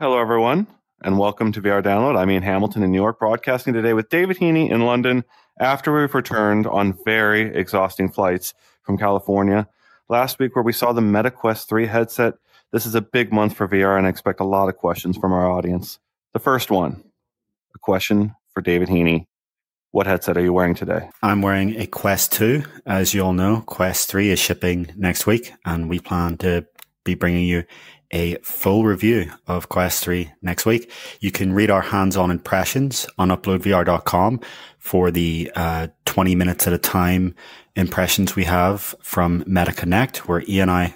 [0.00, 0.68] Hello, everyone,
[1.02, 2.16] and welcome to VR Download.
[2.16, 5.24] I'm Ian Hamilton in New York, broadcasting today with David Heaney in London
[5.58, 9.66] after we've returned on very exhausting flights from California.
[10.08, 12.34] Last week, where we saw the MetaQuest 3 headset,
[12.70, 15.32] this is a big month for VR, and I expect a lot of questions from
[15.32, 15.98] our audience.
[16.32, 17.02] The first one
[17.74, 19.26] a question for David Heaney.
[19.90, 21.10] What headset are you wearing today?
[21.24, 22.62] I'm wearing a Quest 2.
[22.86, 26.68] As you all know, Quest 3 is shipping next week, and we plan to
[27.02, 27.64] be bringing you
[28.10, 30.90] a full review of Quest 3 next week.
[31.20, 34.40] You can read our hands-on impressions on uploadvr.com
[34.78, 37.34] for the uh, 20 minutes at a time
[37.76, 40.94] impressions we have from MetaConnect, where E and I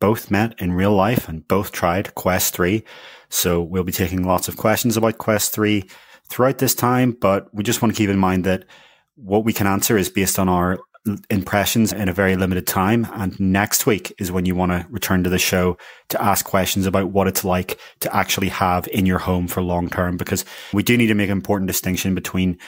[0.00, 2.84] both met in real life and both tried Quest 3.
[3.28, 5.88] So we'll be taking lots of questions about Quest 3
[6.28, 8.64] throughout this time, but we just want to keep in mind that
[9.16, 10.78] what we can answer is based on our
[11.28, 13.06] impressions in a very limited time.
[13.12, 15.76] And next week is when you want to return to the show
[16.08, 19.90] to ask questions about what it's like to actually have in your home for long
[19.90, 22.58] term, because we do need to make an important distinction between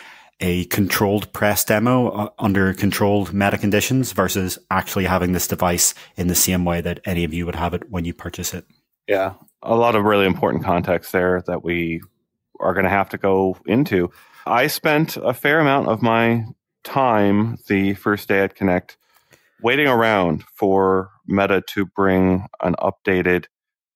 [0.41, 6.27] a controlled press demo uh, under controlled meta conditions versus actually having this device in
[6.27, 8.66] the same way that any of you would have it when you purchase it.
[9.08, 12.03] Yeah, a lot of really important context there that we
[12.60, 14.10] are going to have to go into.
[14.44, 16.44] I spent a fair amount of my
[16.86, 18.96] time the first day at Connect
[19.60, 23.46] waiting around for Meta to bring an updated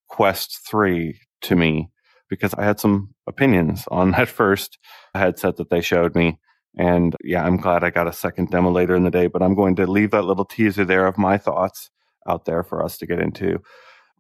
[0.08, 1.88] Quest 3 to me
[2.28, 4.78] because I had some opinions on that first
[5.14, 6.38] headset that they showed me.
[6.77, 9.55] And yeah, I'm glad I got a second demo later in the day, but I'm
[9.55, 11.91] going to leave that little teaser there of my thoughts
[12.28, 13.61] out there for us to get into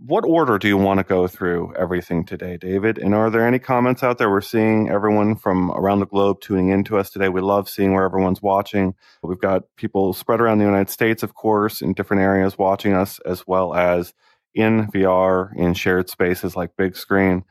[0.06, 2.96] what order do you want to go through everything today, David?
[2.96, 4.30] And are there any comments out there?
[4.30, 7.28] We're seeing everyone from around the globe tuning into us today.
[7.28, 8.94] We love seeing where everyone's watching.
[9.22, 13.18] We've got people spread around the United States, of course, in different areas watching us,
[13.26, 14.14] as well as
[14.54, 17.42] in VR, in shared spaces like Bigscreen,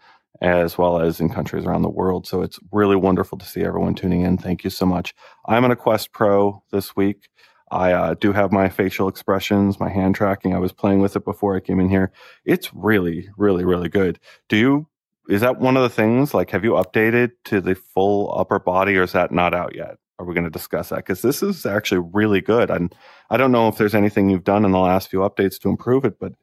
[0.42, 2.25] as well as in countries around the world.
[2.25, 4.38] So it's really wonderful to see everyone tuning in.
[4.39, 5.14] Thank you so much.
[5.45, 7.30] I'm on a Quest Pro this week.
[7.71, 10.53] I uh, do have my facial expressions, my hand tracking.
[10.53, 12.11] I was playing with it before I came in here.
[12.45, 14.19] It's really, really, really good.
[14.47, 14.87] Do you?
[15.30, 16.33] Is that one of the things?
[16.33, 19.97] Like, have you updated to the full upper body, or is that not out yet?
[20.17, 20.97] Are we going to discuss that?
[20.97, 22.69] Because this is actually really good.
[22.69, 22.93] And
[23.29, 26.03] I don't know if there's anything you've done in the last few updates to improve
[26.03, 26.33] it, but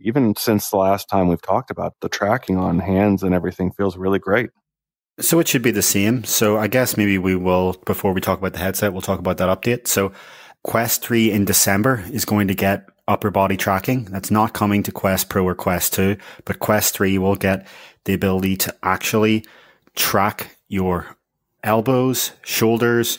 [0.00, 3.96] even since the last time we've talked about the tracking on hands and everything feels
[3.96, 4.50] really great.
[5.18, 6.24] So it should be the same.
[6.24, 9.36] So I guess maybe we will, before we talk about the headset, we'll talk about
[9.36, 9.86] that update.
[9.86, 10.12] So
[10.62, 14.04] Quest 3 in December is going to get upper body tracking.
[14.04, 17.66] That's not coming to Quest Pro or Quest 2, but Quest 3 will get
[18.04, 19.44] the ability to actually
[19.96, 21.16] track your
[21.64, 23.18] elbows, shoulders,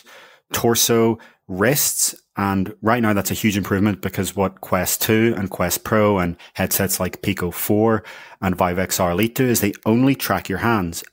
[0.53, 2.15] torso, wrists.
[2.37, 6.37] And right now that's a huge improvement because what Quest 2 and Quest Pro and
[6.53, 8.03] headsets like Pico 4
[8.41, 11.03] and Vive XR Elite do is they only track your hands.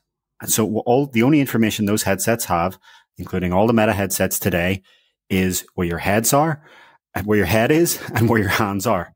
[0.41, 2.79] And so all the only information those headsets have,
[3.17, 4.83] including all the meta headsets today,
[5.31, 6.63] is where your heads are,
[7.15, 9.15] and where your head is, and where your hands are.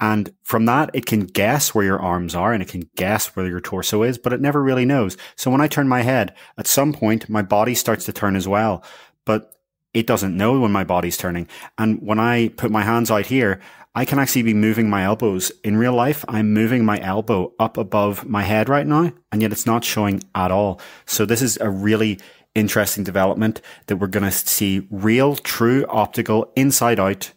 [0.00, 3.46] And from that, it can guess where your arms are and it can guess where
[3.46, 5.16] your torso is, but it never really knows.
[5.34, 8.46] So when I turn my head, at some point, my body starts to turn as
[8.46, 8.84] well,
[9.24, 9.52] but
[9.94, 11.48] it doesn't know when my body's turning.
[11.78, 13.60] And when I put my hands out here,
[13.94, 15.50] I can actually be moving my elbows.
[15.64, 19.50] In real life, I'm moving my elbow up above my head right now, and yet
[19.50, 20.80] it's not showing at all.
[21.06, 22.20] So this is a really
[22.54, 27.32] interesting development that we're going to see real, true optical inside out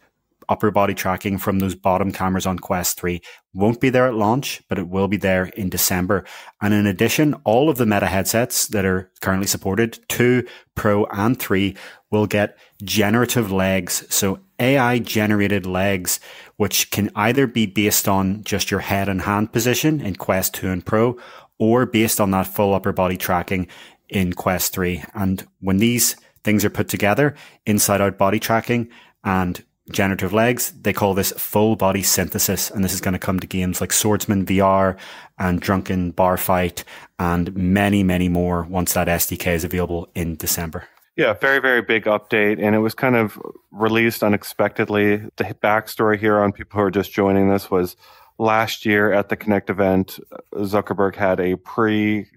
[0.51, 3.21] upper body tracking from those bottom cameras on Quest 3.
[3.53, 6.25] Won't be there at launch, but it will be there in December.
[6.61, 10.45] And in addition, all of the meta headsets that are currently supported, 2,
[10.75, 11.75] Pro and 3,
[12.11, 14.05] will get generative legs.
[14.13, 16.19] So AI generated legs,
[16.57, 20.69] which can either be based on just your head and hand position in Quest 2
[20.69, 21.17] and Pro,
[21.59, 23.67] or based on that full upper body tracking
[24.11, 25.03] in Quest 3.
[25.15, 27.33] And when these things are put together,
[27.65, 28.89] inside out body tracking
[29.23, 32.69] and generative legs, they call this full body synthesis.
[32.69, 34.97] And this is going to come to games like Swordsman VR
[35.39, 36.83] and Drunken Bar Fight
[37.17, 40.87] and many, many more once that SDK is available in December.
[41.15, 42.61] Yeah, very, very big update.
[42.61, 43.39] And it was kind of
[43.71, 45.17] released unexpectedly.
[45.37, 47.95] The backstory here on people who are just joining this was
[48.37, 50.19] last year at the Connect event,
[50.53, 52.27] Zuckerberg had a pre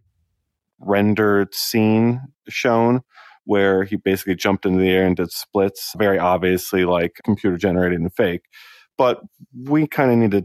[0.84, 3.02] rendered scene shown
[3.44, 8.00] where he basically jumped into the air and did splits, very obviously like computer generated
[8.00, 8.42] and fake.
[8.96, 9.20] But
[9.66, 10.44] we kind of needed,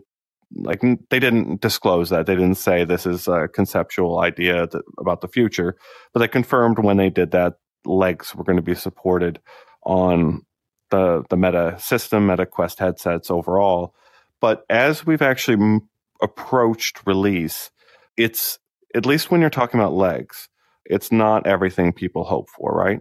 [0.56, 2.26] like, they didn't disclose that.
[2.26, 5.76] They didn't say this is a conceptual idea that, about the future,
[6.14, 7.54] but they confirmed when they did that
[7.86, 9.40] legs were going to be supported
[9.84, 10.42] on
[10.90, 13.94] the the Meta system, Meta Quest headsets overall.
[14.42, 15.88] But as we've actually m-
[16.22, 17.72] approached release,
[18.18, 18.60] it's
[18.96, 20.50] at least when you're talking about legs,
[20.86, 23.00] it's not everything people hope for, right?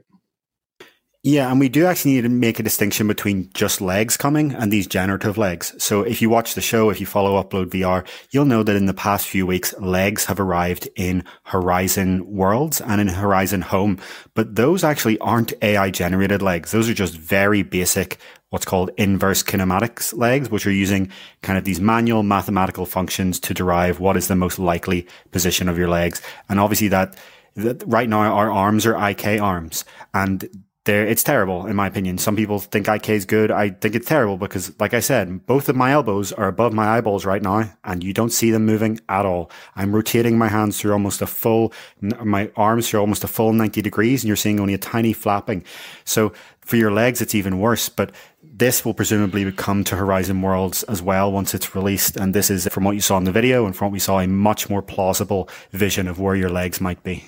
[1.24, 4.72] Yeah, and we do actually need to make a distinction between just legs coming and
[4.72, 5.74] these generative legs.
[5.82, 8.86] So if you watch the show, if you follow Upload VR, you'll know that in
[8.86, 13.98] the past few weeks, legs have arrived in Horizon Worlds and in Horizon Home.
[14.34, 16.70] But those actually aren't AI generated legs.
[16.70, 18.18] Those are just very basic,
[18.50, 21.10] what's called inverse kinematics legs, which are using
[21.42, 25.78] kind of these manual mathematical functions to derive what is the most likely position of
[25.78, 26.22] your legs.
[26.48, 27.16] And obviously that,
[27.56, 29.84] that right now our arms are IK arms
[30.14, 30.48] and
[30.88, 32.16] there it's terrible in my opinion.
[32.16, 33.50] Some people think IK is good.
[33.50, 36.96] I think it's terrible because, like I said, both of my elbows are above my
[36.96, 39.50] eyeballs right now, and you don't see them moving at all.
[39.76, 43.82] I'm rotating my hands through almost a full, my arms through almost a full 90
[43.82, 45.62] degrees, and you're seeing only a tiny flapping.
[46.04, 47.90] So for your legs, it's even worse.
[47.90, 48.12] But
[48.58, 52.16] this will presumably come to Horizon Worlds as well once it's released.
[52.16, 54.18] And this is, from what you saw in the video and from what we saw,
[54.18, 57.24] a much more plausible vision of where your legs might be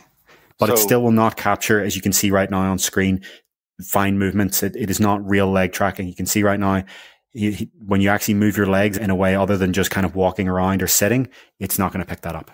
[0.61, 3.23] but so, it still will not capture, as you can see right now on screen,
[3.83, 4.63] fine movements.
[4.63, 6.07] It, it is not real leg tracking.
[6.07, 6.85] You can see right now,
[7.33, 10.15] you, when you actually move your legs in a way other than just kind of
[10.15, 11.29] walking around or sitting,
[11.59, 12.51] it's not going to pick that up.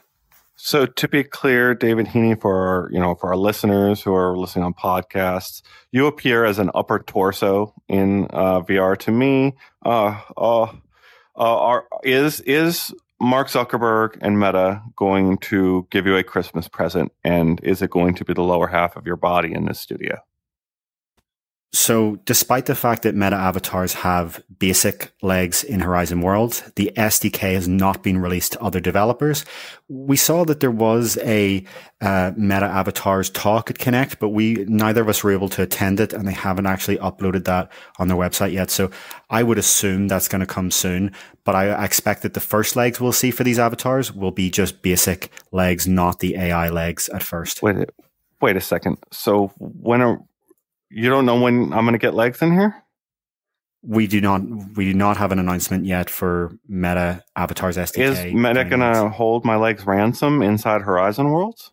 [0.56, 4.36] So to be clear, David Heaney, for our, you know for our listeners who are
[4.36, 5.62] listening on podcasts,
[5.92, 8.96] you appear as an upper torso in uh, VR.
[8.98, 9.54] To me,
[9.84, 10.68] uh, uh, uh,
[11.36, 17.60] are, is is Mark Zuckerberg and Meta going to give you a Christmas present, and
[17.62, 20.18] is it going to be the lower half of your body in this studio?
[21.72, 27.52] So, despite the fact that meta avatars have basic legs in Horizon Worlds, the SDK
[27.54, 29.44] has not been released to other developers.
[29.88, 31.64] We saw that there was a
[32.00, 36.00] uh, meta avatars talk at Connect, but we neither of us were able to attend
[36.00, 38.70] it, and they haven't actually uploaded that on their website yet.
[38.70, 38.90] So,
[39.28, 41.12] I would assume that's going to come soon.
[41.44, 44.82] But I expect that the first legs we'll see for these avatars will be just
[44.82, 47.62] basic legs, not the AI legs at first.
[47.62, 47.90] Wait,
[48.40, 48.98] wait a second.
[49.12, 50.20] So, when are
[50.90, 52.82] you don't know when I'm going to get legs in here?
[53.82, 54.42] We do not.
[54.74, 57.98] We do not have an announcement yet for Meta Avatars SDK.
[57.98, 61.70] Is Meta going to hold my legs ransom inside Horizon Worlds?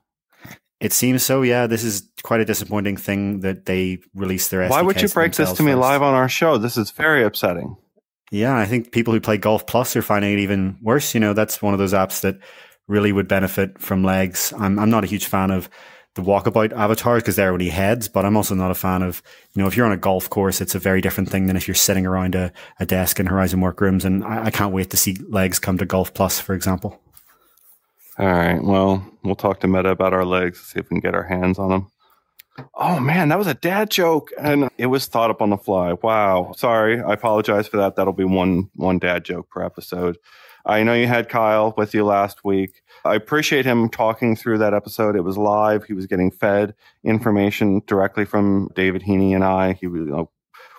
[0.79, 1.41] It seems so.
[1.41, 4.67] Yeah, this is quite a disappointing thing that they released their.
[4.67, 6.57] Why would you break this to me live on our show?
[6.57, 7.77] This is very upsetting.
[8.31, 11.13] Yeah, I think people who play Golf Plus are finding it even worse.
[11.13, 12.37] You know, that's one of those apps that
[12.87, 14.53] really would benefit from legs.
[14.59, 15.69] I'm I'm not a huge fan of
[16.15, 19.23] the walkabout avatars because they're only heads, but I'm also not a fan of,
[19.53, 21.67] you know, if you're on a golf course, it's a very different thing than if
[21.67, 24.05] you're sitting around a, a desk in Horizon Workrooms.
[24.05, 26.99] And I, I can't wait to see legs come to Golf Plus, for example.
[28.19, 28.63] All right.
[28.63, 31.57] Well, we'll talk to Meta about our legs, see if we can get our hands
[31.57, 31.91] on them.
[32.75, 35.93] Oh man, that was a dad joke, and it was thought up on the fly.
[35.93, 37.95] Wow, sorry, I apologize for that.
[37.95, 40.17] That'll be one one dad joke per episode.
[40.65, 42.81] I know you had Kyle with you last week.
[43.03, 45.15] I appreciate him talking through that episode.
[45.15, 45.83] It was live.
[45.83, 46.73] He was getting fed
[47.03, 49.73] information directly from David Heaney and I.
[49.73, 50.29] He you know,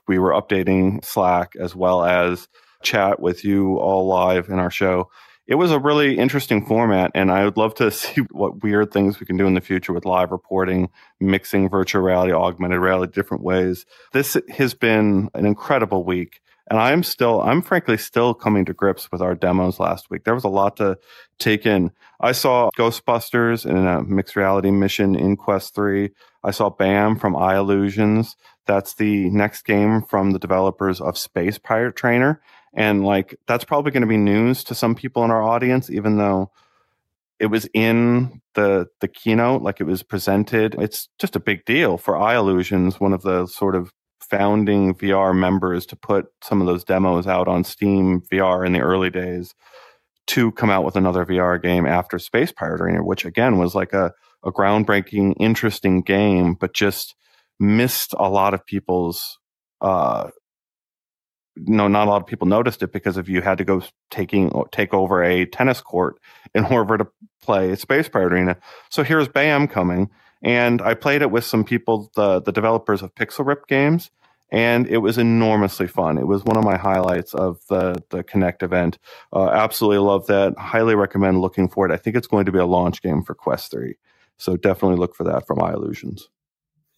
[0.08, 2.48] we were updating Slack as well as
[2.82, 5.10] chat with you all live in our show.
[5.46, 9.20] It was a really interesting format, and I would love to see what weird things
[9.20, 10.88] we can do in the future with live reporting,
[11.20, 13.84] mixing virtual reality, augmented reality, different ways.
[14.12, 16.40] This has been an incredible week.
[16.70, 20.24] And I'm still, I'm frankly still coming to grips with our demos last week.
[20.24, 20.98] There was a lot to
[21.38, 21.90] take in.
[22.20, 26.10] I saw Ghostbusters in a mixed reality mission in Quest 3.
[26.42, 28.36] I saw BAM from I-Illusions.
[28.66, 32.40] That's the next game from the developers of Space Pirate Trainer.
[32.72, 36.16] And like, that's probably going to be news to some people in our audience, even
[36.16, 36.50] though
[37.38, 40.76] it was in the the keynote, like it was presented.
[40.78, 43.92] It's just a big deal for I-Illusions, one of the sort of
[44.30, 48.80] founding VR members to put some of those demos out on Steam VR in the
[48.80, 49.54] early days
[50.28, 53.92] to come out with another VR game after Space Pirate Arena, which again was like
[53.92, 54.12] a,
[54.44, 57.14] a groundbreaking, interesting game, but just
[57.60, 59.38] missed a lot of people's
[59.80, 60.30] uh,
[61.56, 64.50] no, not a lot of people noticed it because if you had to go taking
[64.72, 66.16] take over a tennis court
[66.54, 67.06] in order to
[67.42, 68.56] play Space Pirate Arena.
[68.90, 70.10] So here's BAM coming,
[70.44, 74.10] and I played it with some people, the the developers of Pixel Rip games,
[74.52, 76.18] and it was enormously fun.
[76.18, 78.98] It was one of my highlights of the the Connect event.
[79.32, 80.56] Uh, absolutely love that.
[80.58, 81.92] Highly recommend looking for it.
[81.92, 83.96] I think it's going to be a launch game for Quest Three,
[84.36, 86.28] so definitely look for that from I-Illusions.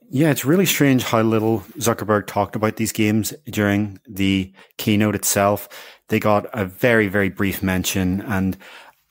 [0.09, 5.69] Yeah, it's really strange how little Zuckerberg talked about these games during the keynote itself.
[6.09, 8.57] They got a very, very brief mention and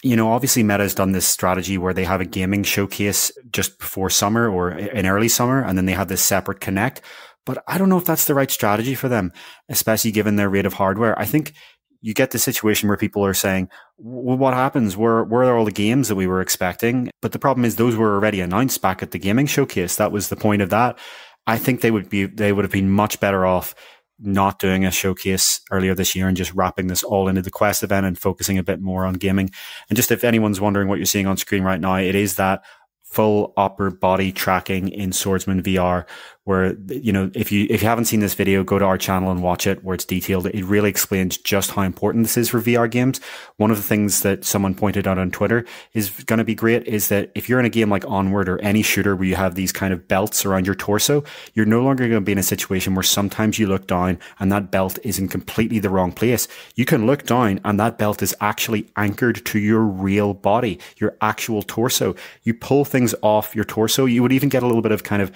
[0.05, 4.11] you know, obviously Meta's done this strategy where they have a gaming showcase just before
[4.11, 7.01] summer or in early summer, and then they have this separate connect.
[7.43, 9.33] But I don't know if that's the right strategy for them,
[9.67, 11.17] especially given their rate of hardware.
[11.17, 11.53] I think
[12.01, 14.95] you get the situation where people are saying, well, what happens?
[14.95, 17.09] Where, where are all the games that we were expecting?
[17.23, 19.95] But the problem is those were already announced back at the gaming showcase.
[19.95, 20.99] That was the point of that.
[21.47, 23.73] I think they would be, they would have been much better off
[24.19, 27.83] not doing a showcase earlier this year and just wrapping this all into the Quest
[27.83, 29.49] event and focusing a bit more on gaming.
[29.89, 32.63] And just if anyone's wondering what you're seeing on screen right now, it is that
[33.03, 36.05] full upper body tracking in Swordsman VR
[36.45, 39.31] where you know if you if you haven't seen this video go to our channel
[39.31, 40.47] and watch it where it's detailed.
[40.47, 43.19] It really explains just how important this is for VR games.
[43.57, 46.87] One of the things that someone pointed out on Twitter is going to be great
[46.87, 49.55] is that if you're in a game like Onward or any shooter where you have
[49.55, 51.23] these kind of belts around your torso
[51.53, 54.51] you're no longer going to be in a situation where sometimes you look down and
[54.51, 56.47] that belt is in completely the wrong place.
[56.75, 61.17] You can look down and that belt is actually anchored to your real body your
[61.21, 62.15] actual torso.
[62.43, 64.05] You pull things off your torso.
[64.05, 65.31] You would even get a little bit of kind of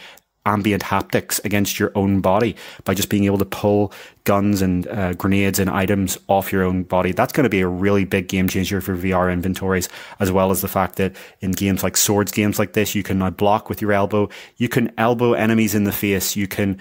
[0.50, 5.14] ambient haptics against your own body by just being able to pull guns and uh,
[5.14, 7.12] grenades and items off your own body.
[7.12, 9.88] That's going to be a really big game changer for VR inventories,
[10.20, 13.20] as well as the fact that in games like swords games like this, you can
[13.20, 14.28] now block with your elbow.
[14.58, 16.36] You can elbow enemies in the face.
[16.36, 16.80] You can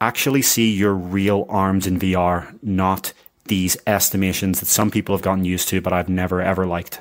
[0.00, 3.12] actually see your real arms in VR, not
[3.46, 7.00] these estimations that some people have gotten used to, but I've never ever liked.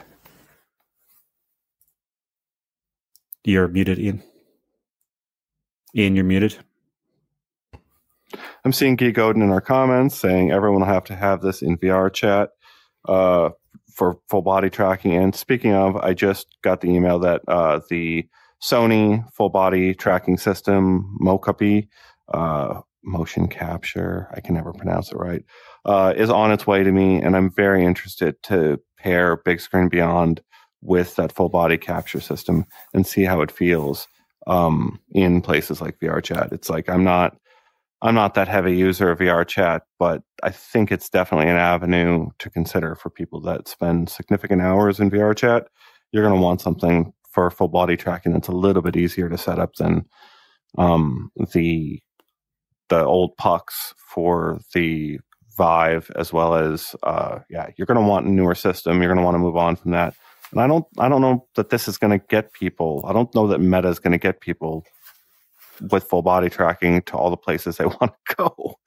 [3.45, 4.28] You're muted, Ian.
[5.95, 6.57] Ian, you're muted.
[8.63, 11.77] I'm seeing Geek Odin in our comments saying everyone will have to have this in
[11.77, 12.49] VR chat
[13.07, 13.49] uh,
[13.93, 15.13] for full body tracking.
[15.15, 18.27] And speaking of, I just got the email that uh, the
[18.61, 21.87] Sony full body tracking system, mocopi,
[22.33, 25.43] uh, motion capture, I can never pronounce it right,
[25.85, 27.21] uh, is on its way to me.
[27.21, 30.41] And I'm very interested to pair Bigscreen Beyond
[30.81, 34.07] with that full body capture system and see how it feels
[34.49, 36.49] um, in places like VR chat.
[36.53, 37.37] It's like I'm not
[38.01, 42.29] I'm not that heavy user of VR chat, but I think it's definitely an avenue
[42.39, 45.67] to consider for people that spend significant hours in VR chat.
[46.13, 49.37] You're going to want something for full body tracking that's a little bit easier to
[49.37, 50.05] set up than
[50.77, 52.01] um, the
[52.89, 55.19] the old pucks for the
[55.57, 59.01] Vive, as well as uh, yeah, you're going to want a newer system.
[59.01, 60.15] You're going to want to move on from that.
[60.51, 63.03] And I don't I don't know that this is going to get people.
[63.07, 64.85] I don't know that Meta is going to get people
[65.91, 68.79] with full body tracking to all the places they want to go.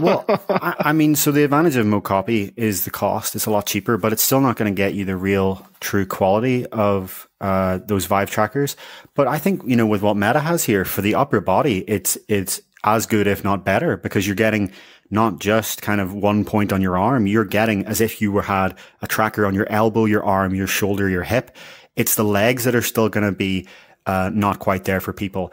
[0.00, 3.34] well, I, I, mean, so the advantage of mocopi is the cost.
[3.34, 6.06] It's a lot cheaper, but it's still not going to get you the real, true
[6.06, 8.76] quality of uh, those Vive trackers.
[9.14, 12.16] But I think you know with what Meta has here for the upper body, it's
[12.28, 14.72] it's as good, if not better, because you're getting
[15.10, 17.26] not just kind of one point on your arm.
[17.26, 20.66] You're getting as if you were had a tracker on your elbow, your arm, your
[20.66, 21.56] shoulder, your hip.
[21.96, 23.66] It's the legs that are still going to be
[24.06, 25.52] uh, not quite there for people.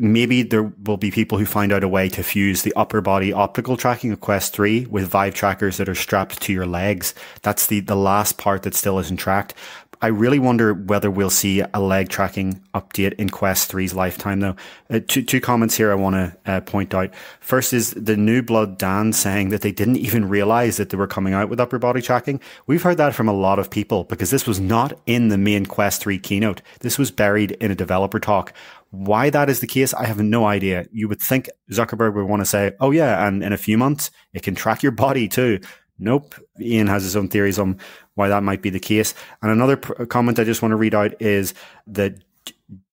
[0.00, 3.32] Maybe there will be people who find out a way to fuse the upper body
[3.32, 7.14] optical tracking of Quest 3 with Vive trackers that are strapped to your legs.
[7.42, 9.54] That's the, the last part that still isn't tracked.
[10.00, 14.54] I really wonder whether we'll see a leg tracking update in Quest 3's lifetime, though.
[14.88, 17.12] Uh, two, two comments here I want to uh, point out.
[17.40, 21.08] First is the New Blood Dan saying that they didn't even realize that they were
[21.08, 22.40] coming out with upper body tracking.
[22.66, 25.66] We've heard that from a lot of people because this was not in the main
[25.66, 26.62] Quest 3 keynote.
[26.80, 28.52] This was buried in a developer talk.
[28.90, 30.86] Why that is the case, I have no idea.
[30.92, 34.10] You would think Zuckerberg would want to say, oh, yeah, and in a few months,
[34.32, 35.60] it can track your body too.
[35.98, 36.34] Nope.
[36.60, 37.78] Ian has his own theories on
[38.14, 39.14] why that might be the case.
[39.42, 41.54] And another pr- comment I just want to read out is
[41.88, 42.18] that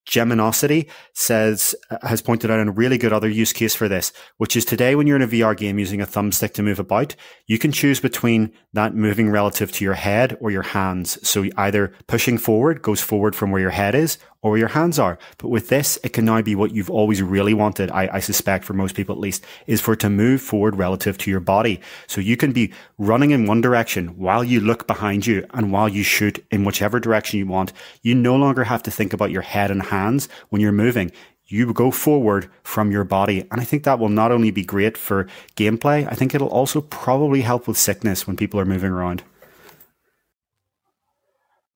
[0.06, 4.56] Geminosity says uh, has pointed out a really good other use case for this, which
[4.56, 7.16] is today when you're in a VR game using a thumbstick to move about,
[7.48, 11.18] you can choose between that moving relative to your head or your hands.
[11.28, 15.00] So either pushing forward goes forward from where your head is or where your hands
[15.00, 15.18] are.
[15.40, 18.64] But with this, it can now be what you've always really wanted, I, I, suspect
[18.64, 21.82] for most people at least, is for it to move forward relative to your body.
[22.06, 25.90] So you can be running in one direction while you look behind you and while
[25.90, 27.74] you shoot in whichever direction you want.
[28.04, 31.12] You no longer have to think about your head and hands when you're moving.
[31.48, 33.48] You go forward from your body.
[33.50, 36.82] And I think that will not only be great for gameplay, I think it'll also
[36.82, 39.24] probably help with sickness when people are moving around.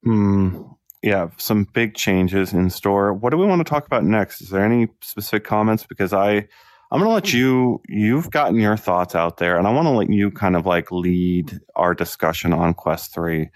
[0.04, 0.70] Hmm
[1.02, 3.14] yeah, some big changes in store.
[3.14, 4.42] What do we want to talk about next?
[4.42, 5.86] Is there any specific comments?
[5.86, 6.48] Because I,
[6.92, 7.82] I'm going to let you.
[7.88, 10.92] You've gotten your thoughts out there, and I want to let you kind of like
[10.92, 13.50] lead our discussion on Quest Three,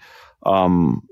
[0.44, 1.06] um,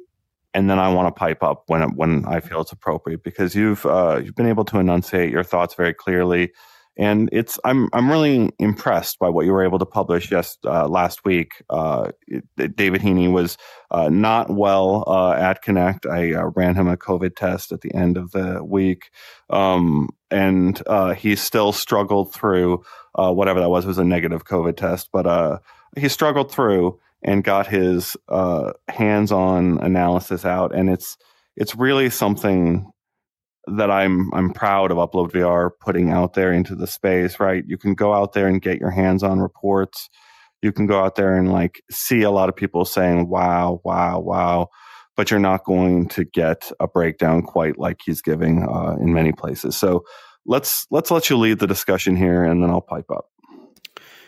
[0.54, 3.84] and then I want to pipe up when when I feel it's appropriate because you've
[3.84, 6.52] uh, you've been able to enunciate your thoughts very clearly
[6.96, 10.86] and it's I'm I'm really impressed by what you were able to publish just uh,
[10.88, 11.62] last week.
[11.70, 13.56] Uh, it, David Heaney was
[13.90, 16.06] uh, not well uh, at Connect.
[16.06, 19.10] I uh, ran him a COVID test at the end of the week,
[19.48, 22.84] um, and uh, he still struggled through
[23.14, 23.84] whatever that was.
[23.84, 25.62] It was a negative COVID test, but
[25.96, 26.98] he struggled through.
[27.24, 28.16] and got his
[28.88, 31.16] hands-on analysis out, and it's
[31.56, 32.90] it's really something
[33.66, 37.38] that I'm I'm proud of Upload VR putting out there into the space.
[37.40, 40.08] Right, you can go out there and get your hands-on reports.
[40.62, 44.20] You can go out there and like see a lot of people saying, "Wow, wow,
[44.20, 44.68] wow."
[45.16, 49.32] But you're not going to get a breakdown quite like he's giving uh, in many
[49.32, 49.76] places.
[49.76, 50.04] So
[50.46, 53.26] let's let's let you lead the discussion here, and then I'll pipe up.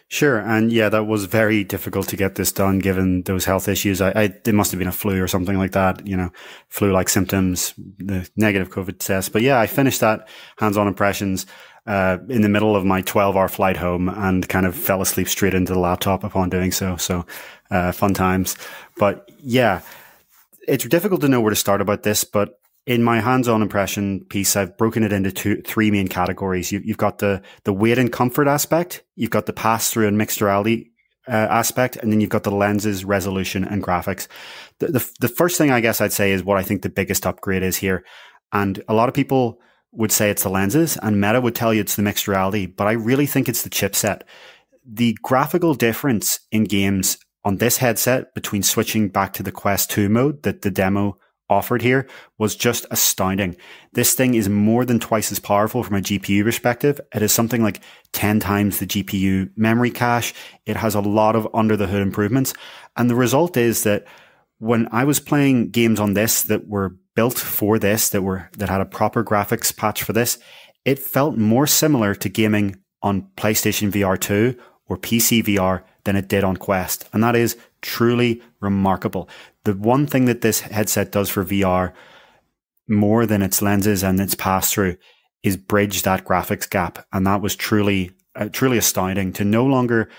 [0.08, 4.00] Sure, and yeah, that was very difficult to get this done given those health issues.
[4.00, 6.06] I, I it must have been a flu or something like that.
[6.06, 6.30] You know,
[6.68, 9.32] flu-like symptoms, the negative COVID test.
[9.32, 11.46] But yeah, I finished that hands-on impressions
[11.86, 15.54] uh, in the middle of my 12-hour flight home and kind of fell asleep straight
[15.54, 16.96] into the laptop upon doing so.
[16.96, 17.26] So
[17.70, 18.56] uh, fun times.
[18.96, 19.80] But yeah,
[20.68, 22.24] it's difficult to know where to start about this.
[22.24, 26.70] But in my hands-on impression piece, I've broken it into two, three main categories.
[26.70, 30.40] You, have got the the weight and comfort aspect, you've got the pass-through and mixed
[30.40, 30.90] reality
[31.26, 34.28] uh, aspect, and then you've got the lenses, resolution, and graphics.
[34.80, 37.26] The, the the first thing I guess I'd say is what I think the biggest
[37.26, 38.04] upgrade is here,
[38.52, 39.60] and a lot of people
[39.92, 42.86] would say it's the lenses, and Meta would tell you it's the mixed reality, but
[42.86, 44.22] I really think it's the chipset.
[44.86, 50.08] The graphical difference in games on this headset between switching back to the Quest 2
[50.08, 52.06] mode that the demo offered here
[52.38, 53.56] was just astounding.
[53.92, 57.00] This thing is more than twice as powerful from a GPU perspective.
[57.14, 57.80] It is something like
[58.12, 60.34] 10 times the GPU memory cache.
[60.66, 62.54] It has a lot of under the hood improvements.
[62.96, 64.06] And the result is that
[64.58, 68.68] when I was playing games on this that were built for this, that were, that
[68.68, 70.38] had a proper graphics patch for this,
[70.84, 76.28] it felt more similar to gaming on PlayStation VR 2 or PC VR than it
[76.28, 77.08] did on Quest.
[77.12, 79.28] And that is truly remarkable.
[79.64, 81.92] The one thing that this headset does for VR
[82.88, 84.96] more than its lenses and its pass through
[85.42, 87.06] is bridge that graphics gap.
[87.12, 90.10] And that was truly, uh, truly astounding to no longer,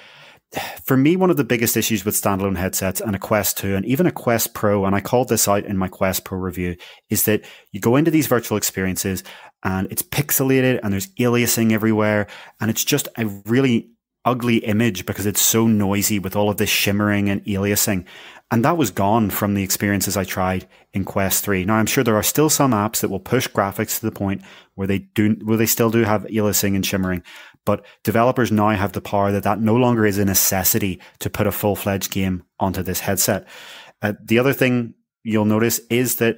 [0.83, 3.85] for me, one of the biggest issues with standalone headsets and a Quest 2 and
[3.85, 6.77] even a Quest Pro, and I called this out in my Quest Pro review,
[7.09, 9.23] is that you go into these virtual experiences
[9.63, 12.27] and it's pixelated and there's aliasing everywhere.
[12.61, 13.89] And it's just a really
[14.25, 18.05] ugly image because it's so noisy with all of this shimmering and aliasing.
[18.55, 21.65] And that was gone from the experiences I tried in Quest 3.
[21.65, 24.43] Now I'm sure there are still some apps that will push graphics to the point
[24.75, 27.21] where they do, where they still do have aliasing and shimmering.
[27.65, 31.47] But developers now have the power that that no longer is a necessity to put
[31.47, 33.45] a full fledged game onto this headset.
[34.01, 34.93] Uh, the other thing
[35.25, 36.37] you'll notice is that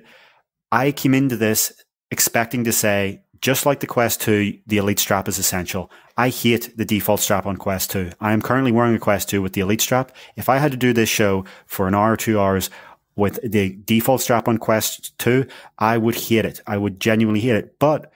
[0.71, 1.71] I came into this
[2.09, 5.91] expecting to say, just like the Quest 2, the Elite strap is essential.
[6.15, 8.11] I hate the default strap on Quest 2.
[8.19, 10.15] I am currently wearing a Quest 2 with the Elite strap.
[10.35, 12.69] If I had to do this show for an hour or two hours
[13.15, 15.45] with the default strap on Quest 2,
[15.77, 16.61] I would hate it.
[16.67, 17.79] I would genuinely hate it.
[17.79, 18.11] But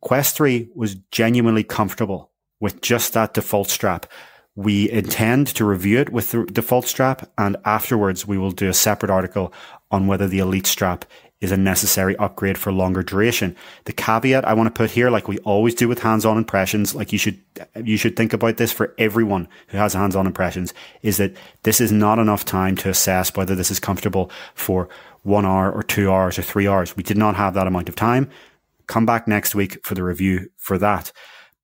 [0.00, 2.30] Quest 3 was genuinely comfortable
[2.60, 4.06] with just that default strap.
[4.54, 8.74] We intend to review it with the default strap and afterwards we will do a
[8.74, 9.52] separate article
[9.90, 11.04] on whether the Elite strap
[11.42, 13.54] is a necessary upgrade for longer duration.
[13.84, 17.12] The caveat I want to put here, like we always do with hands-on impressions, like
[17.12, 17.38] you should,
[17.84, 21.90] you should think about this for everyone who has hands-on impressions, is that this is
[21.90, 24.88] not enough time to assess whether this is comfortable for
[25.24, 26.96] one hour or two hours or three hours.
[26.96, 28.30] We did not have that amount of time.
[28.86, 31.10] Come back next week for the review for that.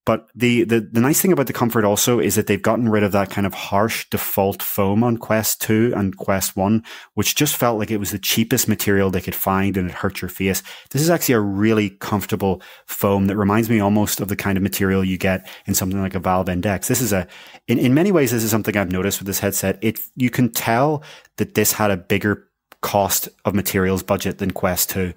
[0.09, 3.03] But the, the, the nice thing about the comfort also is that they've gotten rid
[3.03, 7.57] of that kind of harsh default foam on Quest 2 and Quest 1, which just
[7.57, 10.63] felt like it was the cheapest material they could find and it hurt your face.
[10.93, 14.63] This is actually a really comfortable foam that reminds me almost of the kind of
[14.63, 16.89] material you get in something like a Valve Index.
[16.89, 17.29] This is a,
[17.67, 19.79] in, in many ways, this is something I've noticed with this headset.
[19.83, 21.03] It, you can tell
[21.37, 22.49] that this had a bigger
[22.81, 25.13] cost of materials budget than Quest 2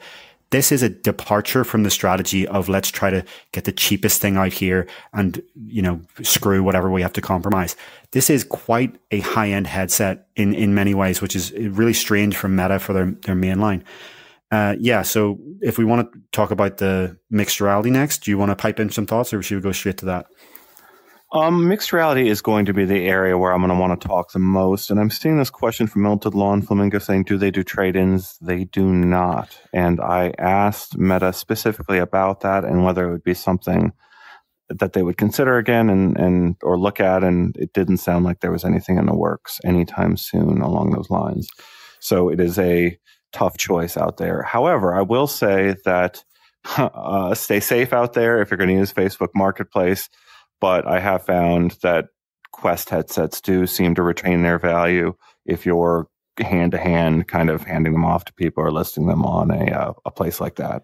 [0.52, 4.38] this is a departure from the strategy of let's try to get the cheapest thing
[4.38, 7.76] out here and, you know, screw whatever we have to compromise.
[8.12, 12.36] This is quite a high end headset in, in many ways, which is really strange
[12.36, 13.84] from Meta for their, their main line.
[14.52, 15.02] Uh, yeah.
[15.02, 18.56] So if we want to talk about the mixed reality next, do you want to
[18.56, 20.28] pipe in some thoughts or should we go straight to that?
[21.34, 24.08] Um, mixed reality is going to be the area where I'm going to want to
[24.08, 24.92] talk the most.
[24.92, 28.38] And I'm seeing this question from Melted Lawn Flamingo saying, do they do trade ins?
[28.42, 29.58] They do not.
[29.72, 33.94] And I asked Meta specifically about that and whether it would be something
[34.68, 37.24] that they would consider again and, and or look at.
[37.24, 41.10] And it didn't sound like there was anything in the works anytime soon along those
[41.10, 41.48] lines.
[42.02, 42.98] So it is a
[43.32, 44.44] tough choice out there.
[44.44, 46.26] However, I will say that
[46.78, 50.10] uh, stay safe out there if you're going to use Facebook Marketplace
[50.62, 52.06] but I have found that
[52.54, 55.14] Quest headsets do seem to retain their value
[55.46, 56.08] if you're
[56.40, 59.72] hand to hand kind of handing them off to people or listing them on a,
[59.72, 60.84] uh, a place like that.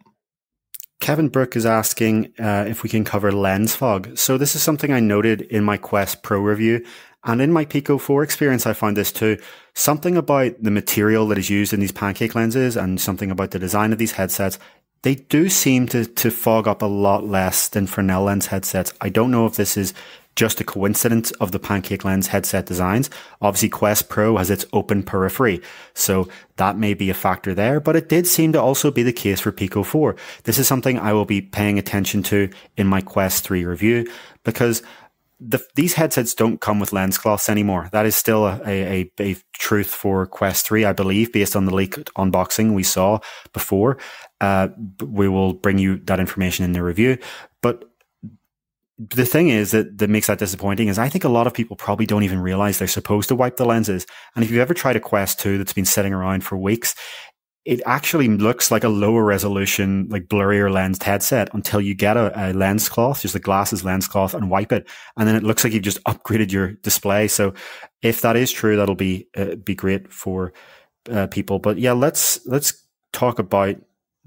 [1.00, 4.18] Kevin Brook is asking uh, if we can cover lens fog.
[4.18, 6.84] So this is something I noted in my Quest Pro review,
[7.24, 9.38] And in my Pico 4 experience, I found this too.
[9.76, 13.60] Something about the material that is used in these pancake lenses and something about the
[13.60, 14.58] design of these headsets,
[15.04, 18.94] they do seem to, to fog up a lot less than Fresnel lens headsets.
[19.02, 19.94] I don't know if this is
[20.38, 23.10] just a coincidence of the pancake lens headset designs.
[23.42, 25.62] Obviously, Quest Pro has its open periphery,
[25.96, 29.12] so that may be a factor there, but it did seem to also be the
[29.12, 30.16] case for Pico 4.
[30.44, 34.08] This is something I will be paying attention to in my Quest 3 review
[34.44, 34.84] because
[35.40, 37.90] the, these headsets don't come with lens cloths anymore.
[37.92, 41.76] That is still a, a, a, truth for Quest 3, I believe, based on the
[41.76, 43.20] leaked unboxing we saw
[43.54, 43.98] before.
[44.40, 44.70] Uh,
[45.04, 47.18] we will bring you that information in the review.
[47.62, 47.84] But
[49.00, 51.76] the thing is that, that makes that disappointing is I think a lot of people
[51.76, 54.06] probably don't even realize they're supposed to wipe the lenses.
[54.36, 56.96] And if you've ever tried a Quest 2 that's been sitting around for weeks,
[57.64, 62.32] it actually looks like a lower resolution, like blurrier lensed headset until you get a,
[62.34, 64.88] a, lens cloth, just a glasses lens cloth and wipe it.
[65.18, 67.28] And then it looks like you've just upgraded your display.
[67.28, 67.54] So
[68.02, 70.54] if that is true, that'll be, uh, be great for
[71.12, 71.60] uh, people.
[71.60, 73.76] But yeah, let's, let's talk about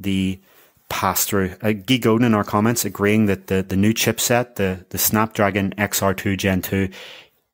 [0.00, 0.40] the
[0.88, 1.54] pass through.
[1.62, 6.36] Uh, Guy in our comments agreeing that the, the new chipset, the, the Snapdragon XR2
[6.36, 6.88] Gen 2,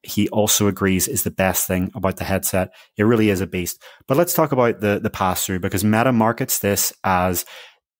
[0.03, 2.73] he also agrees is the best thing about the headset.
[2.97, 3.83] It really is a beast.
[4.07, 7.45] But let's talk about the, the pass through because Meta markets this as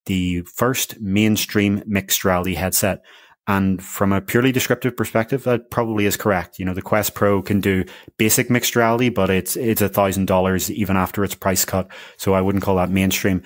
[0.07, 3.05] the first mainstream mixed reality headset.
[3.49, 6.59] And from a purely descriptive perspective, that probably is correct.
[6.59, 7.85] You know, the Quest Pro can do
[8.19, 11.89] basic mixed reality, but it's, it's a thousand dollars even after its price cut.
[12.17, 13.43] So I wouldn't call that mainstream.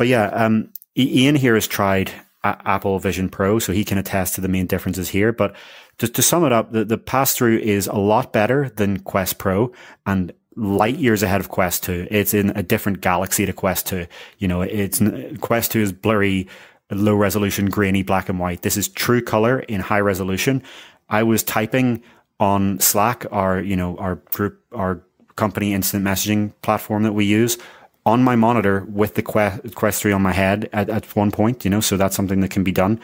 [0.00, 2.10] But yeah, um, Ian here has tried
[2.42, 5.30] Apple Vision Pro, so he can attest to the main differences here.
[5.30, 5.54] But
[5.98, 9.36] just to sum it up, the, the pass through is a lot better than Quest
[9.36, 9.72] Pro
[10.06, 12.08] and light years ahead of Quest 2.
[12.10, 14.06] It's in a different galaxy to Quest 2.
[14.38, 15.02] You know, it's
[15.42, 16.48] Quest 2 is blurry,
[16.90, 18.62] low resolution, grainy black and white.
[18.62, 20.62] This is true color in high resolution.
[21.10, 22.02] I was typing
[22.38, 25.02] on Slack, our, you know, our group, our
[25.36, 27.58] company instant messaging platform that we use
[28.06, 31.64] on my monitor with the Quest, Quest 3 on my head at, at one point,
[31.64, 33.00] you know, so that's something that can be done.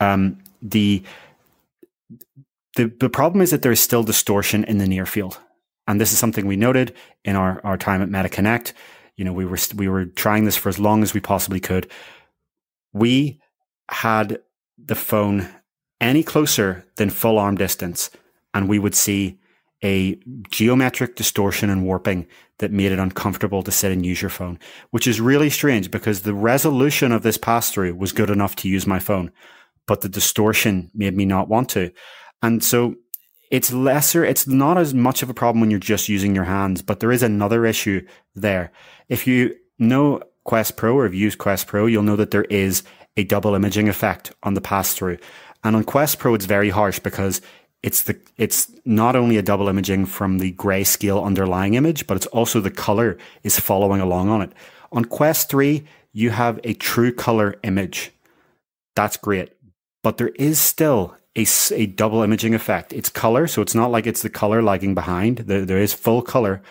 [0.00, 1.02] Um, the,
[2.76, 5.38] the, the problem is that there is still distortion in the near field.
[5.86, 8.72] And this is something we noted in our, our time at MetaConnect.
[9.16, 11.90] You know, we were, we were trying this for as long as we possibly could.
[12.92, 13.40] We
[13.88, 14.40] had
[14.78, 15.48] the phone
[16.00, 18.10] any closer than full arm distance
[18.54, 19.38] and we would see
[19.82, 20.18] a
[20.50, 22.26] geometric distortion and warping
[22.58, 24.58] that made it uncomfortable to sit and use your phone,
[24.90, 28.68] which is really strange because the resolution of this pass through was good enough to
[28.68, 29.30] use my phone,
[29.86, 31.90] but the distortion made me not want to.
[32.42, 32.96] And so
[33.50, 36.82] it's lesser, it's not as much of a problem when you're just using your hands,
[36.82, 38.72] but there is another issue there.
[39.08, 42.82] If you know Quest Pro or have used Quest Pro, you'll know that there is
[43.16, 45.18] a double imaging effect on the pass through.
[45.64, 47.40] And on Quest Pro, it's very harsh because
[47.82, 52.26] it's the it's not only a double imaging from the grayscale underlying image, but it's
[52.26, 54.52] also the color is following along on it.
[54.92, 58.12] On Quest 3, you have a true color image.
[58.94, 59.52] That's great.
[60.02, 62.92] But there is still a, a double imaging effect.
[62.92, 65.38] It's color, so it's not like it's the color lagging behind.
[65.38, 66.62] There, there is full color,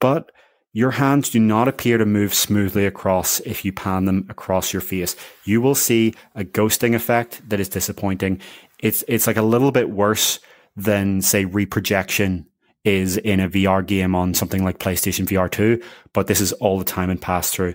[0.00, 0.32] but
[0.72, 4.80] your hands do not appear to move smoothly across if you pan them across your
[4.80, 5.16] face.
[5.44, 8.40] You will see a ghosting effect that is disappointing
[8.82, 10.38] it's it's like a little bit worse
[10.76, 12.46] than say reprojection
[12.84, 16.78] is in a VR game on something like PlayStation VR 2, but this is all
[16.78, 17.74] the time and pass through.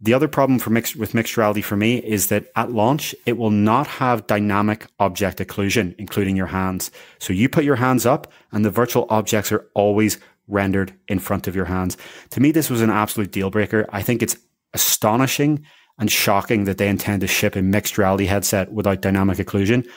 [0.00, 3.38] The other problem for mixed with mixed reality for me is that at launch it
[3.38, 6.90] will not have dynamic object occlusion, including your hands.
[7.18, 11.46] So you put your hands up and the virtual objects are always rendered in front
[11.48, 11.96] of your hands.
[12.30, 13.86] To me, this was an absolute deal breaker.
[13.90, 14.36] I think it's
[14.74, 15.64] astonishing
[15.98, 19.88] and shocking that they intend to ship a mixed reality headset without dynamic occlusion.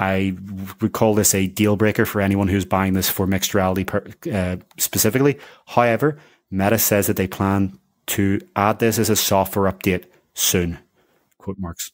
[0.00, 0.34] I
[0.80, 4.02] would call this a deal breaker for anyone who's buying this for mixed reality per,
[4.32, 5.38] uh, specifically.
[5.66, 6.18] However,
[6.50, 10.78] Meta says that they plan to add this as a software update soon.
[11.36, 11.92] Quote marks.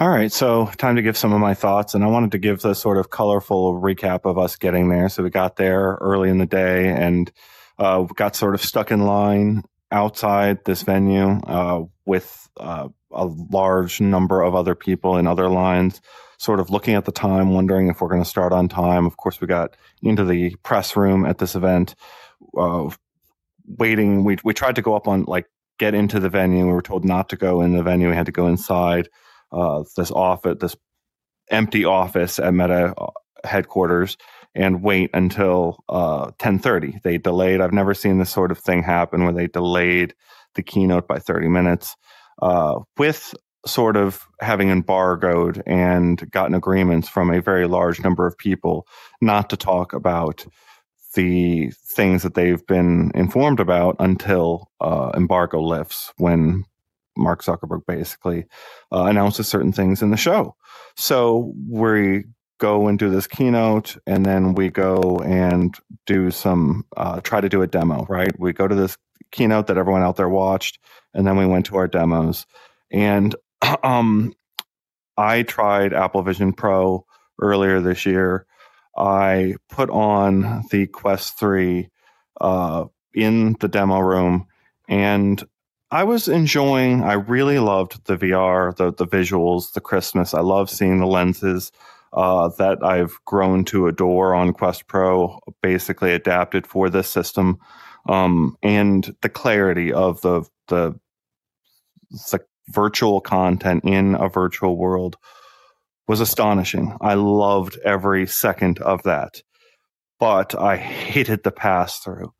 [0.00, 2.62] All right, so time to give some of my thoughts, and I wanted to give
[2.62, 5.08] the sort of colorful recap of us getting there.
[5.08, 7.30] So we got there early in the day and
[7.78, 14.00] uh, got sort of stuck in line outside this venue uh, with uh, a large
[14.00, 16.00] number of other people in other lines,
[16.38, 19.06] sort of looking at the time, wondering if we're going to start on time.
[19.06, 21.94] Of course, we got into the press room at this event,
[22.56, 22.90] uh,
[23.66, 24.24] waiting.
[24.24, 25.46] We, we tried to go up on, like,
[25.78, 26.66] get into the venue.
[26.66, 28.08] We were told not to go in the venue.
[28.08, 29.08] We had to go inside
[29.52, 30.76] uh, this office, this
[31.50, 33.10] empty office at Meta uh,
[33.44, 34.16] headquarters
[34.54, 37.02] and wait until uh, 10:30.
[37.02, 37.60] They delayed.
[37.60, 40.14] I've never seen this sort of thing happen where they delayed
[40.54, 41.96] the keynote by 30 minutes
[42.42, 43.34] uh, with
[43.66, 48.86] sort of having embargoed and gotten agreements from a very large number of people
[49.22, 50.46] not to talk about
[51.14, 56.64] the things that they've been informed about until uh, embargo lifts when
[57.16, 58.46] Mark Zuckerberg basically
[58.92, 60.56] uh, announces certain things in the show.
[60.96, 62.24] So we
[62.58, 67.48] go and do this keynote, and then we go and do some uh, try to
[67.48, 68.04] do a demo.
[68.08, 68.32] Right?
[68.38, 68.96] We go to this
[69.34, 70.78] keynote that everyone out there watched,
[71.12, 72.46] and then we went to our demos.
[72.90, 73.34] And
[73.82, 74.32] um,
[75.16, 77.04] I tried Apple Vision Pro
[77.40, 78.46] earlier this year.
[78.96, 81.88] I put on the Quest 3
[82.40, 84.46] uh, in the demo room,
[84.88, 85.42] and
[85.90, 87.02] I was enjoying.
[87.02, 90.34] I really loved the VR, the the visuals, the Christmas.
[90.34, 91.72] I love seeing the lenses
[92.12, 97.58] uh, that I've grown to adore on Quest Pro, basically adapted for this system,
[98.08, 100.98] um, and the clarity of the the
[102.30, 105.16] the virtual content in a virtual world
[106.06, 106.96] was astonishing.
[107.00, 109.42] I loved every second of that,
[110.18, 112.32] but I hated the pass through.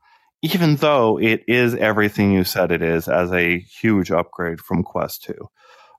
[0.42, 5.22] Even though it is everything you said it is as a huge upgrade from Quest
[5.24, 5.34] 2.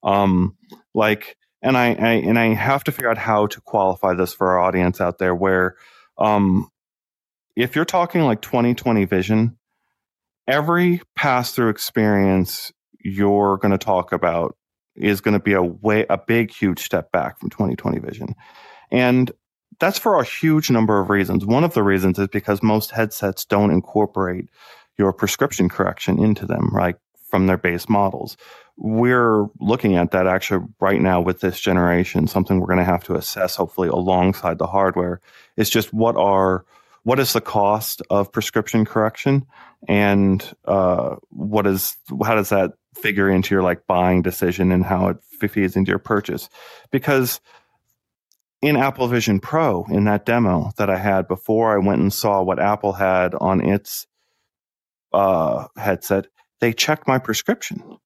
[0.04, 0.56] Um,
[0.94, 4.52] like, and I, I, and I have to figure out how to qualify this for
[4.52, 5.76] our audience out there where
[6.20, 6.70] um,
[7.56, 9.58] if you're talking like 2020 vision,
[10.48, 14.56] every pass through experience you're going to talk about
[14.96, 18.36] is going to be a way a big huge step back from 2020 vision.
[18.92, 19.32] And
[19.80, 21.46] that's for a huge number of reasons.
[21.46, 24.50] One of the reasons is because most headsets don't incorporate
[24.98, 26.96] your prescription correction into them right
[27.30, 28.38] from their base models.
[28.78, 33.04] We're looking at that actually right now with this generation something we're going to have
[33.06, 35.22] to assess hopefully alongside the hardware.
[35.58, 36.66] Is just what are
[37.06, 39.46] what is the cost of prescription correction?
[39.88, 45.10] And uh, what is how does that figure into your like buying decision and how
[45.10, 45.18] it
[45.52, 46.50] feeds into your purchase?
[46.92, 47.40] Because
[48.64, 52.42] in Apple Vision Pro in that demo that I had before I went and saw
[52.42, 54.08] what Apple had on its
[55.14, 56.26] uh, headset,
[56.60, 58.00] they checked my prescription.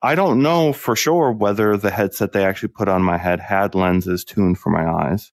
[0.00, 3.74] I don't know for sure whether the headset they actually put on my head had
[3.74, 5.30] lenses tuned for my eyes,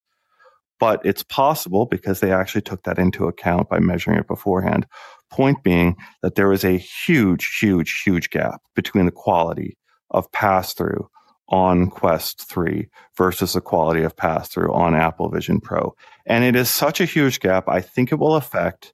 [0.80, 4.86] but it's possible because they actually took that into account by measuring it beforehand.
[5.30, 9.78] Point being that there is a huge, huge, huge gap between the quality
[10.12, 11.10] of pass through
[11.50, 15.96] on Quest 3 versus the quality of pass through on Apple Vision Pro.
[16.26, 17.66] And it is such a huge gap.
[17.68, 18.94] I think it will affect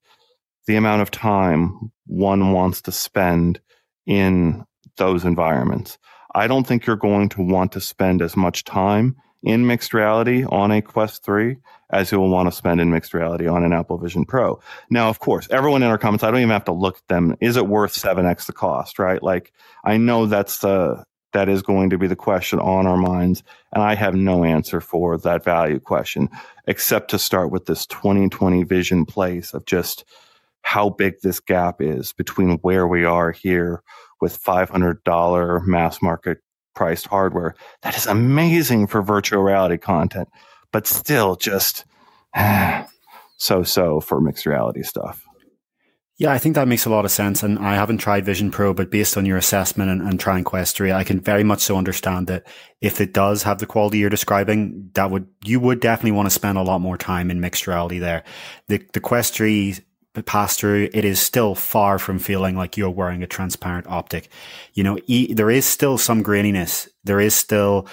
[0.67, 3.59] the amount of time one wants to spend
[4.05, 4.65] in
[4.97, 5.97] those environments.
[6.35, 10.45] I don't think you're going to want to spend as much time in mixed reality
[10.45, 11.57] on a Quest 3
[11.91, 14.59] as you'll want to spend in mixed reality on an Apple Vision Pro.
[14.89, 17.35] Now, of course, everyone in our comments, I don't even have to look at them.
[17.41, 19.21] Is it worth 7x the cost, right?
[19.21, 19.51] Like,
[19.83, 23.43] I know that's the, that is going to be the question on our minds.
[23.73, 26.29] And I have no answer for that value question,
[26.67, 30.05] except to start with this 2020 vision place of just
[30.63, 33.81] how big this gap is between where we are here
[34.19, 36.37] with $500 mass market
[36.81, 37.53] priced hardware.
[37.83, 40.29] That is amazing for virtual reality content,
[40.71, 41.85] but still just
[43.37, 45.23] so so for mixed reality stuff.
[46.17, 47.43] Yeah, I think that makes a lot of sense.
[47.43, 50.75] And I haven't tried Vision Pro, but based on your assessment and, and trying Quest
[50.75, 52.47] 3, I can very much so understand that
[52.79, 56.31] if it does have the quality you're describing, that would, you would definitely want to
[56.31, 58.23] spend a lot more time in mixed reality there.
[58.69, 59.77] The, the Quest 3
[60.13, 64.29] pass through, it is still far from feeling like you're wearing a transparent optic.
[64.73, 66.89] You know, e- there is still some graininess.
[67.03, 67.87] There is still,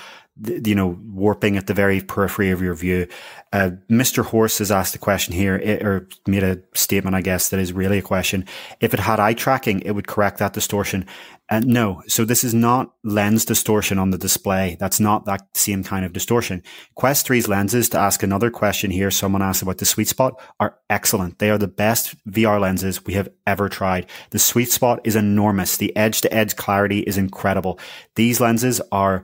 [0.45, 3.07] you know, warping at the very periphery of your view.
[3.53, 4.25] Uh, Mr.
[4.25, 7.99] Horse has asked a question here, or made a statement, I guess, that is really
[7.99, 8.45] a question.
[8.81, 11.07] If it had eye tracking, it would correct that distortion.
[11.51, 14.77] And uh, no, so this is not lens distortion on the display.
[14.79, 16.63] That's not that same kind of distortion.
[16.95, 20.77] Quest 3's lenses, to ask another question here, someone asked about the sweet spot, are
[20.91, 21.39] excellent.
[21.39, 24.07] They are the best VR lenses we have ever tried.
[24.29, 25.79] The sweet spot is enormous.
[25.79, 27.79] The edge to edge clarity is incredible.
[28.15, 29.23] These lenses are,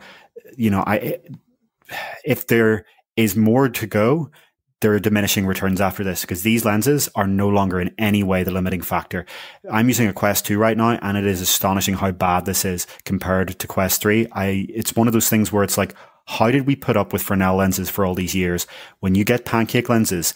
[0.56, 1.18] you know, I,
[2.24, 2.84] if there
[3.16, 4.30] is more to go,
[4.80, 8.42] there are diminishing returns after this because these lenses are no longer in any way
[8.42, 9.24] the limiting factor.
[9.70, 12.86] I'm using a Quest 2 right now and it is astonishing how bad this is
[13.04, 14.26] compared to Quest 3.
[14.32, 15.94] I, it's one of those things where it's like,
[16.26, 18.66] how did we put up with Fresnel lenses for all these years?
[19.00, 20.34] When you get pancake lenses,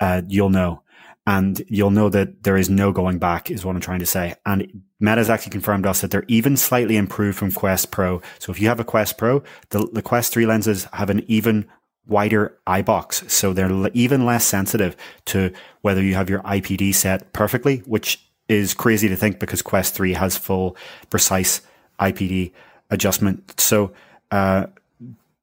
[0.00, 0.82] uh, you'll know.
[1.26, 4.34] And you'll know that there is no going back is what I'm trying to say.
[4.46, 8.22] And Meta has actually confirmed us that they're even slightly improved from Quest Pro.
[8.38, 11.66] So if you have a Quest Pro, the, the Quest 3 lenses have an even
[12.06, 13.24] wider eye box.
[13.26, 18.74] So they're even less sensitive to whether you have your IPD set perfectly, which is
[18.74, 20.76] crazy to think because Quest 3 has full
[21.10, 21.60] precise
[21.98, 22.52] IPD
[22.90, 23.58] adjustment.
[23.60, 23.92] So,
[24.30, 24.66] uh,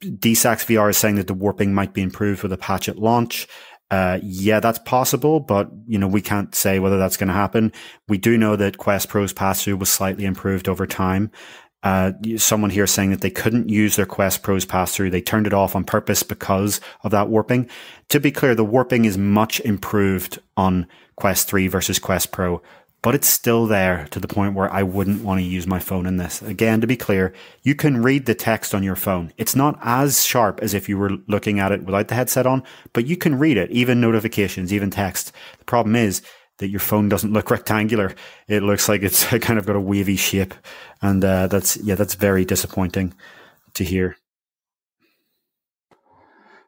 [0.02, 3.48] DSAX VR is saying that the warping might be improved with a patch at launch.
[3.93, 7.71] Uh, yeah, that's possible, but you know we can't say whether that's going to happen.
[8.08, 11.29] We do know that Quest Pro's pass through was slightly improved over time.
[11.84, 15.12] Uh, someone here saying that they couldn't use their Quest Pro's pass through.
[15.12, 17.69] They turned it off on purpose because of that warping.
[18.10, 22.63] To be clear, the warping is much improved on Quest 3 versus Quest Pro
[23.04, 26.06] but it's still there to the point where I wouldn't want to use my phone
[26.06, 26.42] in this.
[26.42, 29.34] Again, to be clear, you can read the text on your phone.
[29.38, 32.63] It's not as sharp as if you were looking at it without the headset on,
[32.94, 35.34] but you can read it, even notifications, even text.
[35.60, 36.22] The problem is
[36.60, 38.16] that your phone doesn't look rectangular.
[38.48, 40.54] It looks like it's kind of got a wavy shape.
[41.02, 43.13] And uh, that's, yeah, that's very disappointing
[43.74, 44.16] to hear.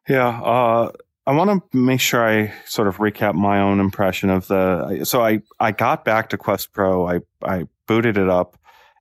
[0.09, 0.91] Yeah, uh,
[1.27, 5.05] I want to make sure I sort of recap my own impression of the.
[5.05, 7.07] So I I got back to Quest Pro.
[7.07, 8.57] I I booted it up,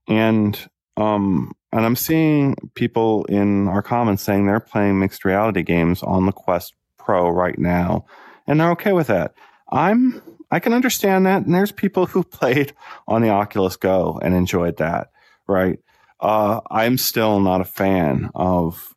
[0.08, 0.58] and
[0.96, 6.24] um and I'm seeing people in our comments saying they're playing mixed reality games on
[6.26, 8.06] the Quest Pro right now,
[8.46, 9.34] and they're okay with that.
[9.70, 12.72] I'm I can understand that, and there's people who played
[13.06, 15.08] on the Oculus Go and enjoyed that,
[15.46, 15.78] right?
[16.20, 18.93] Uh, I'm still not a fan of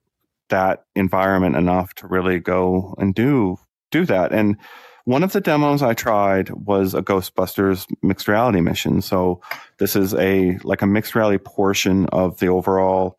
[0.50, 3.58] that environment enough to really go and do
[3.92, 4.34] do that.
[4.34, 4.58] And
[5.06, 9.02] one of the demos I tried was a Ghostbusters mixed reality mission.
[9.02, 9.42] So
[9.80, 13.18] this is a like a mixed reality portion of the overall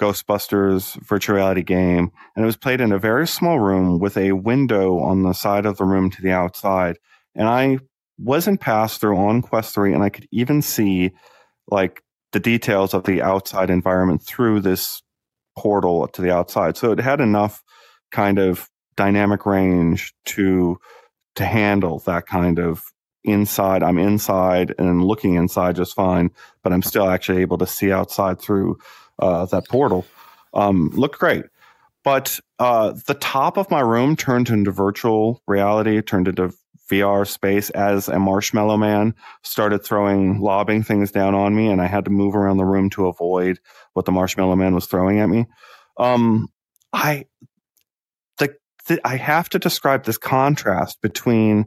[0.00, 4.32] Ghostbusters virtual reality game, and it was played in a very small room with a
[4.32, 6.98] window on the side of the room to the outside.
[7.36, 7.78] And I
[8.18, 11.12] wasn't passed through on Quest 3, and I could even see
[11.68, 15.02] like the details of the outside environment through this
[15.56, 16.76] portal to the outside.
[16.76, 17.62] So it had enough
[18.10, 20.78] kind of dynamic range to
[21.34, 22.82] to handle that kind of
[23.24, 23.82] inside.
[23.82, 26.30] I'm inside and looking inside just fine,
[26.62, 28.78] but I'm still actually able to see outside through
[29.18, 30.04] uh, that portal.
[30.52, 31.44] Um, looked great.
[32.04, 36.52] But uh, the top of my room turned into virtual reality, turned into
[36.90, 41.86] VR space as a marshmallow man started throwing, lobbing things down on me, and I
[41.86, 43.58] had to move around the room to avoid
[43.92, 45.46] what the marshmallow man was throwing at me.
[45.98, 46.48] Um,
[46.92, 47.26] I,
[48.38, 48.54] the,
[48.88, 51.66] the, I have to describe this contrast between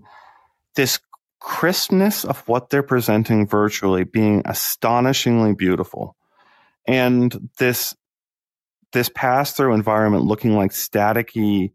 [0.75, 0.99] this
[1.39, 6.15] crispness of what they're presenting virtually being astonishingly beautiful
[6.87, 7.95] and this
[8.93, 11.73] this pass through environment looking like staticky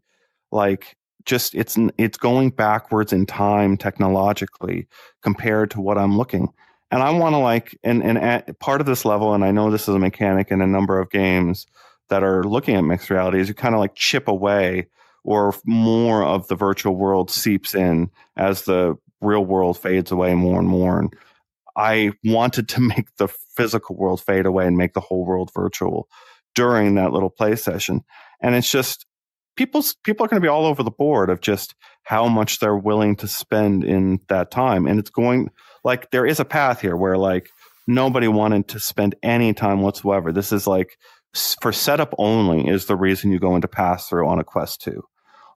[0.51, 4.87] like just it's it's going backwards in time technologically
[5.21, 6.49] compared to what I'm looking.
[6.89, 9.87] And I want to like and and part of this level, and I know this
[9.87, 11.67] is a mechanic in a number of games
[12.09, 14.87] that are looking at mixed reality, is you kind of like chip away
[15.23, 20.59] or more of the virtual world seeps in as the real world fades away more
[20.59, 20.99] and more.
[20.99, 21.13] And
[21.75, 26.09] I wanted to make the physical world fade away and make the whole world virtual
[26.55, 28.03] during that little play session.
[28.41, 29.05] And it's just
[29.55, 32.77] people's people are going to be all over the board of just how much they're
[32.77, 34.87] willing to spend in that time.
[34.87, 35.49] And it's going
[35.83, 37.49] like there is a path here where like
[37.87, 40.31] nobody wanted to spend any time whatsoever.
[40.31, 40.97] This is like
[41.61, 45.01] for setup only is the reason you go into pass through on a quest 2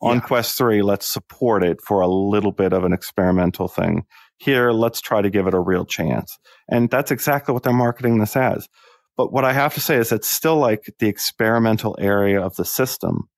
[0.02, 0.22] on yeah.
[0.22, 4.06] quest 3 let's support it for a little bit of an experimental thing.
[4.38, 6.38] Here let's try to give it a real chance.
[6.70, 8.68] And that's exactly what they're marketing this as.
[9.18, 12.66] But what i have to say is it's still like the experimental area of the
[12.66, 13.30] system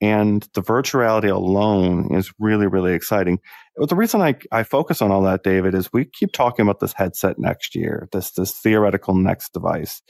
[0.00, 3.38] and the virtuality alone is really, really exciting.
[3.76, 6.80] But The reason I, I focus on all that, David, is we keep talking about
[6.80, 10.00] this headset next year, this, this theoretical next device.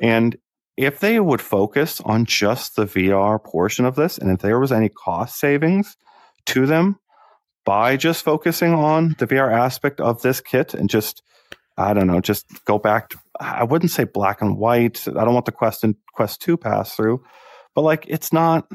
[0.00, 0.36] And
[0.76, 4.72] if they would focus on just the VR portion of this, and if there was
[4.72, 5.96] any cost savings
[6.46, 6.98] to them
[7.64, 11.22] by just focusing on the VR aspect of this kit and just,
[11.76, 15.06] I don't know, just go back to, I wouldn't say black and white.
[15.08, 17.22] I don't want the Quest and Quest 2 pass through,
[17.74, 18.66] but like it's not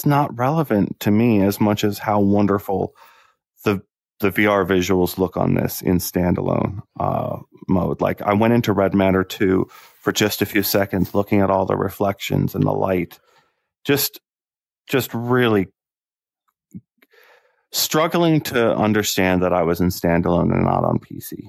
[0.00, 2.94] it's not relevant to me as much as how wonderful
[3.64, 3.82] the
[4.20, 7.36] the VR visuals look on this in standalone uh,
[7.68, 8.00] mode.
[8.00, 9.66] Like I went into Red Matter 2
[10.00, 13.18] for just a few seconds, looking at all the reflections and the light.
[13.84, 14.20] Just,
[14.88, 15.68] just really
[17.70, 21.42] struggling to understand that I was in standalone and not on PC.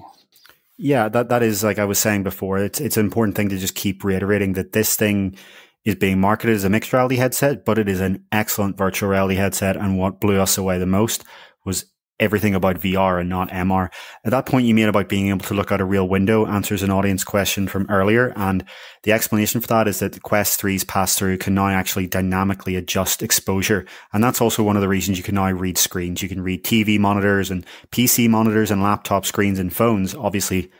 [0.76, 2.58] Yeah, that that is like I was saying before.
[2.58, 5.36] It's it's an important thing to just keep reiterating that this thing
[5.84, 9.36] is being marketed as a mixed reality headset, but it is an excellent virtual reality
[9.36, 9.76] headset.
[9.76, 11.24] And what blew us away the most
[11.64, 11.86] was
[12.20, 13.88] everything about VR and not MR.
[14.24, 16.84] At that point you made about being able to look out a real window answers
[16.84, 18.32] an audience question from earlier.
[18.36, 18.64] And
[19.02, 22.76] the explanation for that is that the Quest 3's pass through can now actually dynamically
[22.76, 23.86] adjust exposure.
[24.12, 26.22] And that's also one of the reasons you can now read screens.
[26.22, 30.14] You can read TV monitors and PC monitors and laptop screens and phones.
[30.14, 30.70] Obviously,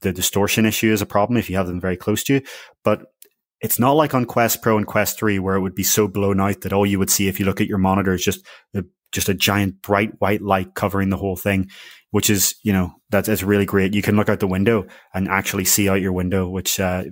[0.00, 2.42] the distortion issue is a problem if you have them very close to you,
[2.84, 3.12] but
[3.60, 6.40] it's not like on Quest Pro and Quest 3 where it would be so blown
[6.40, 8.44] out that all you would see if you look at your monitor is just
[8.74, 11.68] a, just a giant bright white light covering the whole thing,
[12.10, 13.94] which is, you know, that's, that's really great.
[13.94, 17.04] You can look out the window and actually see out your window, which, uh,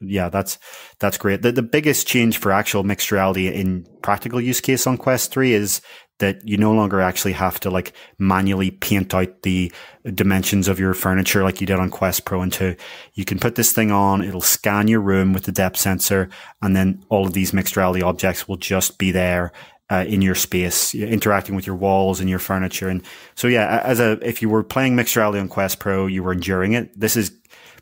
[0.00, 0.58] yeah, that's,
[0.98, 1.42] that's great.
[1.42, 5.52] The, the biggest change for actual mixed reality in practical use case on Quest 3
[5.52, 5.82] is
[6.18, 9.70] that you no longer actually have to like manually paint out the
[10.14, 12.74] dimensions of your furniture like you did on Quest Pro and 2.
[13.14, 16.30] You can put this thing on, it'll scan your room with the depth sensor,
[16.62, 19.52] and then all of these mixed reality objects will just be there.
[19.88, 23.04] Uh, in your space, interacting with your walls and your furniture, and
[23.36, 26.32] so yeah, as a if you were playing mixed reality on Quest Pro, you were
[26.32, 26.90] enduring it.
[26.98, 27.30] This is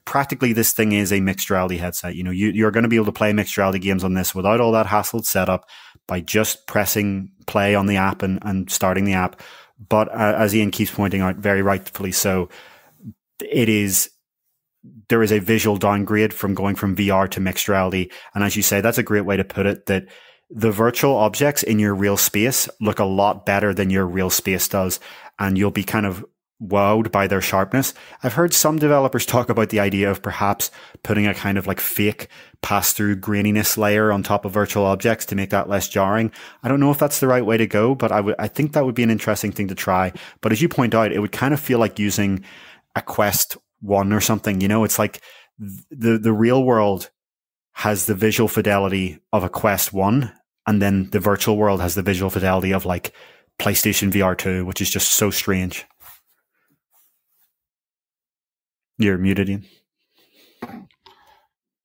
[0.05, 2.15] practically this thing is a mixed reality headset.
[2.15, 4.35] You know, you, you're going to be able to play mixed reality games on this
[4.35, 5.67] without all that hassled setup
[6.07, 9.41] by just pressing play on the app and, and starting the app.
[9.89, 12.49] But uh, as Ian keeps pointing out, very rightfully so,
[13.41, 14.11] it is
[15.09, 18.11] there is a visual downgrade from going from VR to mixed reality.
[18.35, 20.05] And as you say, that's a great way to put it that
[20.51, 24.69] the virtual objects in your real space look a lot better than your real space
[24.69, 25.01] does.
[25.39, 26.25] And you'll be kind of
[26.63, 27.95] wowed by their sharpness.
[28.23, 30.71] I've heard some developers talk about the idea of perhaps
[31.03, 32.29] putting a kind of like fake
[32.63, 36.31] pass through graininess layer on top of virtual objects to make that less jarring.
[36.63, 38.73] I don't know if that's the right way to go, but I would, I think
[38.73, 40.13] that would be an interesting thing to try.
[40.41, 42.45] But as you point out, it would kind of feel like using
[42.95, 44.61] a Quest one or something.
[44.61, 45.21] You know, it's like
[45.59, 47.11] the, the real world
[47.75, 50.33] has the visual fidelity of a Quest one.
[50.67, 53.13] And then the virtual world has the visual fidelity of like
[53.61, 55.85] PlayStation VR 2, which is just so strange.
[58.97, 59.67] You're muted, Ian.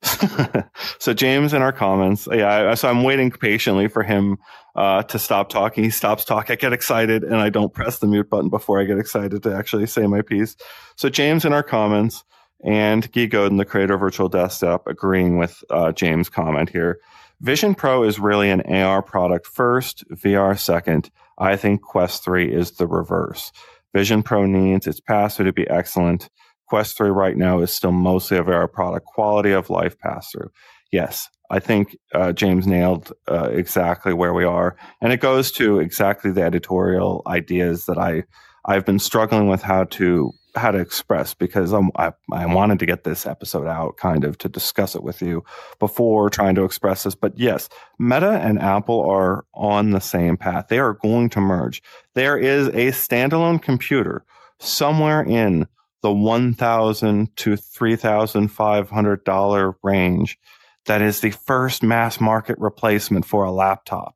[0.99, 2.73] so James in our comments, yeah.
[2.75, 4.37] So I'm waiting patiently for him
[4.75, 5.83] uh, to stop talking.
[5.83, 6.53] He stops talking.
[6.53, 9.53] I get excited and I don't press the mute button before I get excited to
[9.53, 10.55] actually say my piece.
[10.95, 12.23] So James in our comments
[12.63, 16.99] and Guy Godin, the creator of Virtual Desktop, agreeing with uh, James' comment here.
[17.41, 21.09] Vision Pro is really an AR product first, VR second.
[21.37, 23.51] I think Quest 3 is the reverse.
[23.93, 26.29] Vision Pro needs its pass through to be excellent.
[26.67, 29.05] Quest 3 right now is still mostly a VR product.
[29.05, 30.51] Quality of life pass through.
[30.91, 34.75] Yes, I think uh, James nailed uh, exactly where we are.
[35.01, 38.23] And it goes to exactly the editorial ideas that I,
[38.65, 42.85] I've been struggling with how to how to express because I'm, I, I wanted to
[42.85, 45.43] get this episode out kind of to discuss it with you
[45.79, 47.15] before trying to express this.
[47.15, 47.69] But yes,
[47.99, 50.67] Meta and Apple are on the same path.
[50.67, 51.81] They are going to merge.
[52.15, 54.25] There is a standalone computer
[54.59, 55.67] somewhere in
[56.01, 60.37] the one thousand to three thousand five hundred dollar range.
[60.85, 64.15] That is the first mass market replacement for a laptop,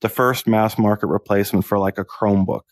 [0.00, 2.62] the first mass market replacement for like a Chromebook.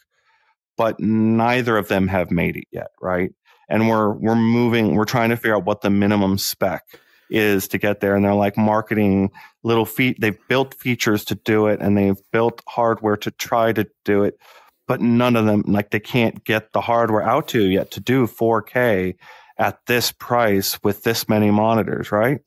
[0.76, 3.32] But neither of them have made it yet, right?
[3.68, 4.94] And we're we're moving.
[4.94, 6.82] We're trying to figure out what the minimum spec
[7.30, 8.14] is to get there.
[8.14, 9.30] And they're like marketing
[9.62, 10.20] little feet.
[10.20, 14.38] They've built features to do it, and they've built hardware to try to do it
[14.86, 18.26] but none of them like they can't get the hardware out to yet to do
[18.26, 19.14] 4K
[19.58, 22.40] at this price with this many monitors, right?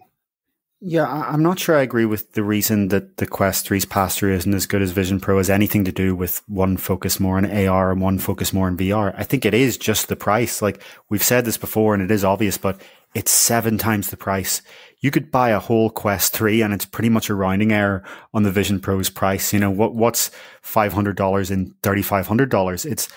[0.79, 4.35] Yeah, I'm not sure I agree with the reason that the Quest 3's pass through
[4.35, 7.45] isn't as good as Vision Pro has anything to do with one focus more on
[7.45, 9.11] AR and one focus more on VR.
[9.17, 10.61] I think it is just the price.
[10.61, 12.79] Like we've said this before and it is obvious, but
[13.15, 14.61] it's seven times the price
[14.99, 18.03] you could buy a whole Quest 3 and it's pretty much a rounding error
[18.33, 19.53] on the Vision Pro's price.
[19.53, 20.29] You know, what, what's
[20.63, 22.85] $500 and $3,500?
[22.85, 23.09] It's,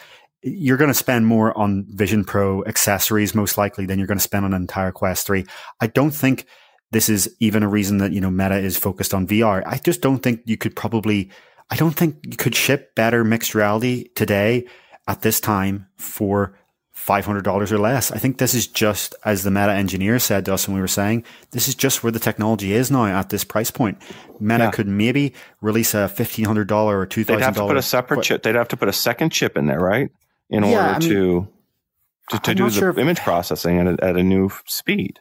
[0.43, 4.23] you're going to spend more on Vision Pro accessories most likely than you're going to
[4.23, 5.45] spend on an entire Quest 3.
[5.81, 6.47] I don't think
[6.93, 9.63] this is even a reason that, you know, Meta is focused on VR.
[9.67, 11.31] I just don't think you could probably,
[11.71, 14.67] I don't think you could ship better mixed reality today
[15.07, 16.57] at this time for
[16.95, 18.11] $500 or less.
[18.13, 20.89] I think this is just, as the Meta engineer said to us when we were
[20.89, 23.99] saying, this is just where the technology is now at this price point.
[24.39, 24.71] Meta yeah.
[24.71, 27.27] could maybe release a $1,500 or $2,000.
[27.27, 28.43] They'd have to put a separate chip.
[28.43, 30.11] They'd have to put a second chip in there, right?
[30.51, 31.49] In yeah, order I mean, to,
[32.31, 35.21] to, to do the sure image processing at a, at a new speed.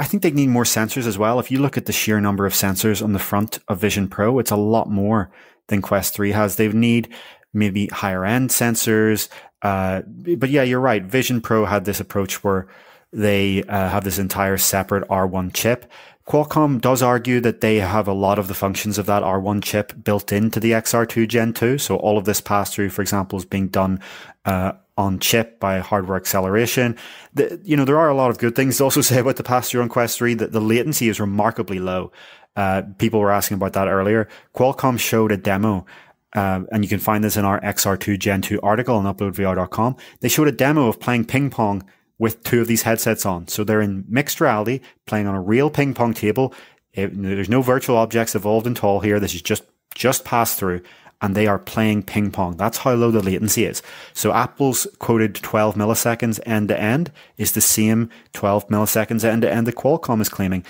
[0.00, 1.38] I think they need more sensors as well.
[1.38, 4.38] If you look at the sheer number of sensors on the front of Vision Pro,
[4.38, 5.30] it's a lot more
[5.66, 6.56] than Quest 3 has.
[6.56, 7.10] They need
[7.52, 9.28] maybe higher end sensors,
[9.60, 11.02] uh, but yeah, you're right.
[11.04, 12.66] Vision Pro had this approach where
[13.12, 15.84] they uh, have this entire separate R1 chip.
[16.26, 19.92] Qualcomm does argue that they have a lot of the functions of that R1 chip
[20.02, 21.76] built into the XR2 Gen 2.
[21.76, 24.00] So all of this pass through, for example, is being done
[24.46, 26.96] uh, on chip by hardware acceleration.
[27.34, 29.42] The, you know, there are a lot of good things to also say about the
[29.42, 32.12] pass through on Quest 3 that the latency is remarkably low.
[32.56, 34.28] Uh, people were asking about that earlier.
[34.54, 35.86] Qualcomm showed a demo
[36.34, 39.96] uh, and you can find this in our XR2 Gen 2 article on uploadvr.com.
[40.20, 41.84] They showed a demo of playing ping pong
[42.18, 43.48] with two of these headsets on.
[43.48, 46.54] So they're in mixed reality, playing on a real ping pong table.
[46.92, 49.18] It, there's no virtual objects evolved in tall here.
[49.18, 49.64] This is just
[49.94, 50.82] just passed through
[51.20, 52.56] and they are playing ping pong.
[52.56, 53.82] That's how low the latency is.
[54.14, 59.50] So Apple's quoted 12 milliseconds end to end is the same 12 milliseconds end to
[59.50, 60.64] end that Qualcomm is claiming.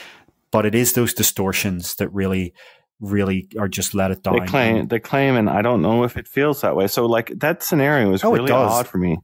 [0.50, 2.52] But it is those distortions that really,
[3.00, 4.40] really are just let it down.
[4.40, 6.88] They claim, they claim, and I don't know if it feels that way.
[6.88, 9.18] So like that scenario is oh, really odd for me,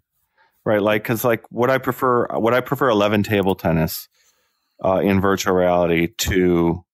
[0.65, 0.81] right?
[0.81, 4.09] Like, cause like what I prefer, what I prefer 11 table tennis
[4.85, 6.85] uh, in virtual reality to,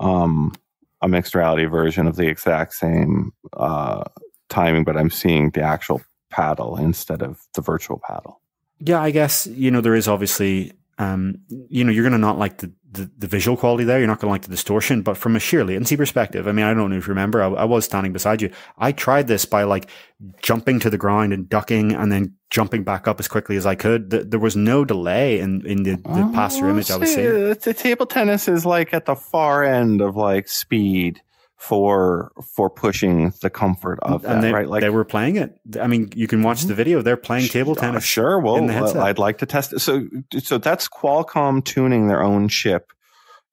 [0.00, 0.52] um,
[1.00, 4.04] a mixed reality version of the exact same uh,
[4.48, 8.40] timing, but I'm seeing the actual paddle instead of the virtual paddle.
[8.80, 12.38] Yeah, I guess you know there is obviously um, you know, you're going to not
[12.38, 13.98] like the, the, the, visual quality there.
[13.98, 16.64] You're not going to like the distortion, but from a sheer latency perspective, I mean,
[16.64, 18.50] I don't know if you remember, I, I, was standing beside you.
[18.78, 19.88] I tried this by like
[20.42, 23.76] jumping to the ground and ducking and then jumping back up as quickly as I
[23.76, 24.10] could.
[24.10, 27.14] The, there was no delay in, in the, the oh, pass through image I was
[27.14, 27.54] seeing.
[27.54, 31.22] The table tennis is like at the far end of like speed
[31.58, 34.68] for for pushing the comfort of and that, they, right?
[34.68, 35.58] Like they were playing it.
[35.78, 37.02] I mean, you can watch the video.
[37.02, 38.04] They're playing table uh, tennis.
[38.04, 38.38] Uh, sure.
[38.38, 39.80] Well, I'd like to test it.
[39.80, 40.06] So,
[40.38, 42.92] so that's Qualcomm tuning their own chip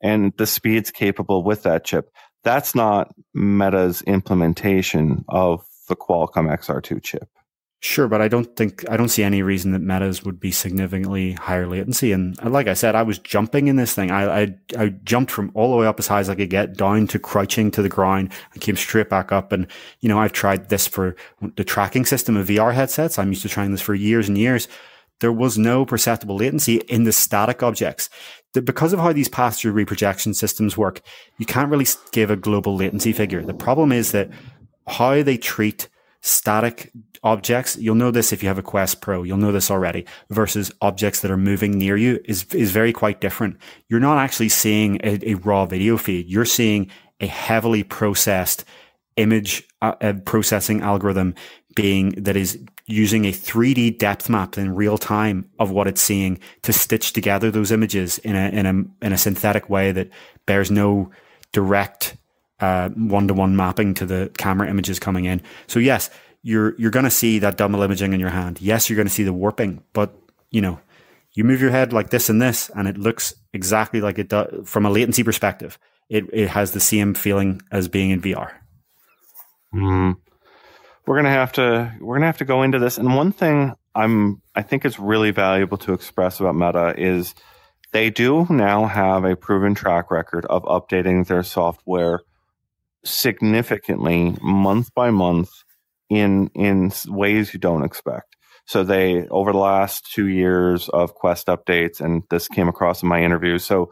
[0.02, 2.12] and the speeds capable with that chip.
[2.44, 7.28] That's not Meta's implementation of the Qualcomm XR2 chip.
[7.88, 11.34] Sure, but I don't think I don't see any reason that metas would be significantly
[11.34, 12.12] higher latency.
[12.12, 14.10] And like I said, I was jumping in this thing.
[14.10, 16.78] I, I I jumped from all the way up as high as I could get
[16.78, 19.52] down to crouching to the ground and came straight back up.
[19.52, 19.68] And
[20.00, 21.16] you know, I've tried this for
[21.58, 23.20] the tracking system of VR headsets.
[23.20, 24.68] I'm used to trying this for years and years.
[25.20, 28.10] There was no perceptible latency in the static objects.
[28.54, 31.02] Because of how these pass-through reprojection systems work,
[31.38, 33.44] you can't really give a global latency figure.
[33.44, 34.32] The problem is that
[34.88, 35.88] how they treat
[36.26, 36.92] static
[37.24, 40.72] objects, you'll know this if you have a Quest Pro, you'll know this already, versus
[40.82, 43.58] objects that are moving near you is, is very quite different.
[43.90, 46.28] You're not actually seeing a, a raw video feed.
[46.28, 48.66] You're seeing a heavily processed
[49.18, 51.36] image uh, processing algorithm
[51.76, 56.40] being that is using a 3D depth map in real time of what it's seeing
[56.64, 60.10] to stitch together those images in a, in a, in a synthetic way that
[60.48, 61.12] bears no
[61.52, 62.18] direct
[62.60, 65.42] one to one mapping to the camera images coming in.
[65.68, 66.10] So yes,
[66.44, 68.62] you're you're going to see that double imaging in your hand.
[68.62, 70.16] Yes, you're going to see the warping, but
[70.52, 70.80] you know,
[71.34, 74.70] you move your head like this and this, and it looks exactly like it does
[74.70, 75.80] from a latency perspective.
[76.08, 78.52] It it has the same feeling as being in VR.
[79.74, 80.18] Mm.
[81.08, 82.98] We're gonna have to we're gonna have to go into this.
[82.98, 87.34] And one thing I'm I think is really valuable to express about Meta is
[87.92, 92.22] they do now have a proven track record of updating their software
[93.06, 95.50] significantly month by month
[96.10, 98.36] in in ways you don't expect.
[98.66, 103.10] So they over the last two years of Quest updates, and this came across in
[103.10, 103.60] my interview.
[103.60, 103.92] So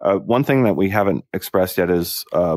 [0.00, 2.24] uh, one thing that we haven't expressed yet is.
[2.32, 2.56] Uh,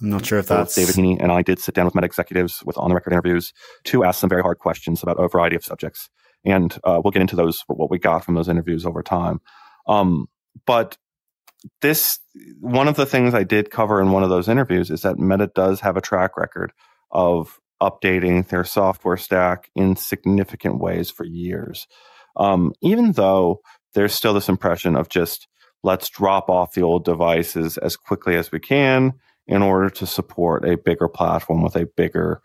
[0.00, 2.60] I'm not sure if that's David Heaney and I did sit down with Meta executives
[2.64, 3.52] with on the record interviews
[3.84, 6.10] to ask some very hard questions about a variety of subjects,
[6.44, 9.40] and uh, we'll get into those what we got from those interviews over time.
[9.86, 10.26] Um,
[10.66, 10.96] but
[11.80, 12.18] this
[12.60, 15.50] one of the things I did cover in one of those interviews is that Meta
[15.54, 16.72] does have a track record
[17.10, 21.86] of updating their software stack in significant ways for years.
[22.36, 23.60] Um, even though
[23.94, 25.48] there's still this impression of just
[25.82, 29.12] let's drop off the old devices as quickly as we can
[29.46, 32.40] in order to support a bigger platform with a bigger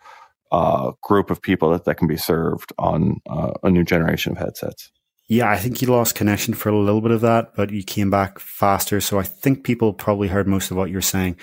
[0.51, 4.39] uh, group of people that, that can be served on uh, a new generation of
[4.39, 4.91] headsets.
[5.29, 8.09] Yeah, I think you lost connection for a little bit of that, but you came
[8.09, 9.01] back faster.
[9.01, 11.35] So I think people probably heard most of what you're saying.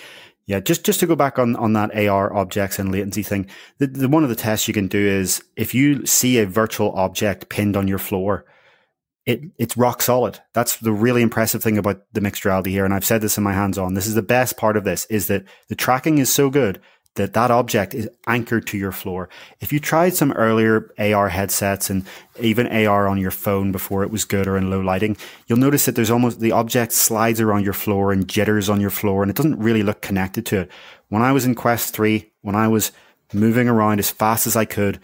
[0.46, 3.46] Yeah, just just to go back on on that AR objects and latency thing.
[3.78, 6.92] The, the one of the tests you can do is if you see a virtual
[6.92, 8.44] object pinned on your floor,
[9.26, 10.40] it it's rock solid.
[10.52, 12.84] That's the really impressive thing about the mixed reality here.
[12.84, 13.94] And I've said this in my hands on.
[13.94, 16.80] This is the best part of this is that the tracking is so good
[17.14, 19.28] that that object is anchored to your floor.
[19.60, 22.04] If you tried some earlier AR headsets and
[22.40, 25.84] even AR on your phone before it was good or in low lighting, you'll notice
[25.86, 29.30] that there's almost the object slides around your floor and jitters on your floor and
[29.30, 30.70] it doesn't really look connected to it.
[31.08, 32.90] When I was in Quest 3, when I was
[33.32, 34.98] moving around as fast as I could,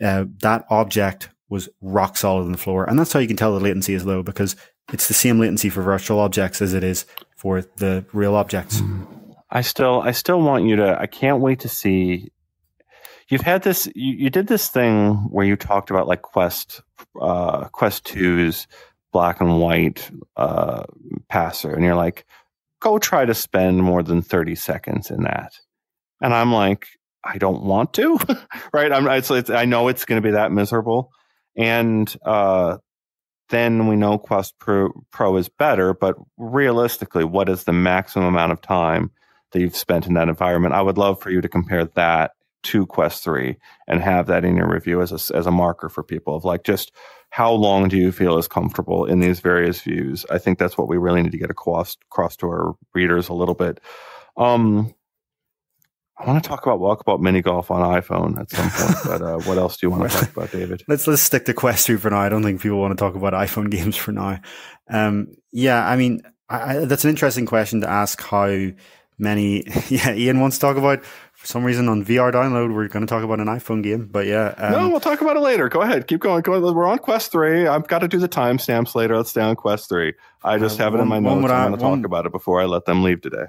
[0.00, 2.84] uh, that object was rock solid on the floor.
[2.84, 4.56] And that's how you can tell the latency is low because
[4.92, 8.80] it's the same latency for virtual objects as it is for the real objects.
[8.80, 9.25] Mm.
[9.56, 12.30] I still I still want you to I can't wait to see
[13.30, 16.82] you've had this you, you did this thing where you talked about like Quest
[17.18, 18.66] uh Quest 2's
[19.14, 20.84] black and white uh
[21.30, 22.26] passer and you're like
[22.80, 25.58] go try to spend more than 30 seconds in that.
[26.20, 26.88] And I'm like
[27.24, 28.18] I don't want to,
[28.74, 28.92] right?
[28.92, 31.12] I'm it's, it's I know it's going to be that miserable
[31.56, 32.76] and uh
[33.48, 35.94] then we know Quest Pro, Pro is better.
[35.94, 39.12] But realistically, what is the maximum amount of time
[39.52, 40.74] that you've spent in that environment?
[40.74, 42.32] I would love for you to compare that
[42.64, 46.02] to Quest 3 and have that in your review as a, as a marker for
[46.02, 46.92] people of like just
[47.30, 50.26] how long do you feel is comfortable in these various views?
[50.30, 53.34] I think that's what we really need to get across, across to our readers a
[53.34, 53.80] little bit.
[54.36, 54.94] Um,
[56.18, 59.38] I want to talk about walkabout mini golf on iPhone at some point, but uh,
[59.40, 60.82] what else do you want to talk about, David?
[60.88, 62.20] Let's let's stick to Quest 3 for now.
[62.20, 64.40] I don't think people want to talk about iPhone games for now.
[64.88, 68.20] Um, yeah, I mean, I, that's an interesting question to ask.
[68.22, 68.70] How
[69.18, 69.64] many?
[69.88, 71.04] Yeah, Ian wants to talk about.
[71.34, 74.08] For some reason, on VR download, we're going to talk about an iPhone game.
[74.10, 75.68] But yeah, um, no, we'll talk about it later.
[75.68, 76.42] Go ahead, keep going.
[76.42, 77.66] Go, we're on Quest 3.
[77.66, 79.16] I've got to do the timestamps later.
[79.16, 80.14] Let's stay on Quest 3.
[80.42, 81.50] I just uh, have it in my notes.
[81.50, 83.44] I'm going to talk about it before I let them leave today.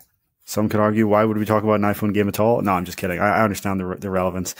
[0.45, 2.61] Some could argue, why would we talk about an iPhone game at all?
[2.61, 3.19] No, I'm just kidding.
[3.19, 4.53] I, I understand the, the relevance.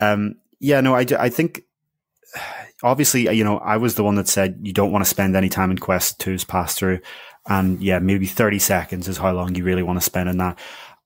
[0.00, 1.62] Um, yeah, no, I, I think
[2.82, 5.48] obviously, you know, I was the one that said you don't want to spend any
[5.48, 7.00] time in Quest 2's pass through.
[7.50, 10.58] And yeah, maybe 30 seconds is how long you really want to spend in that.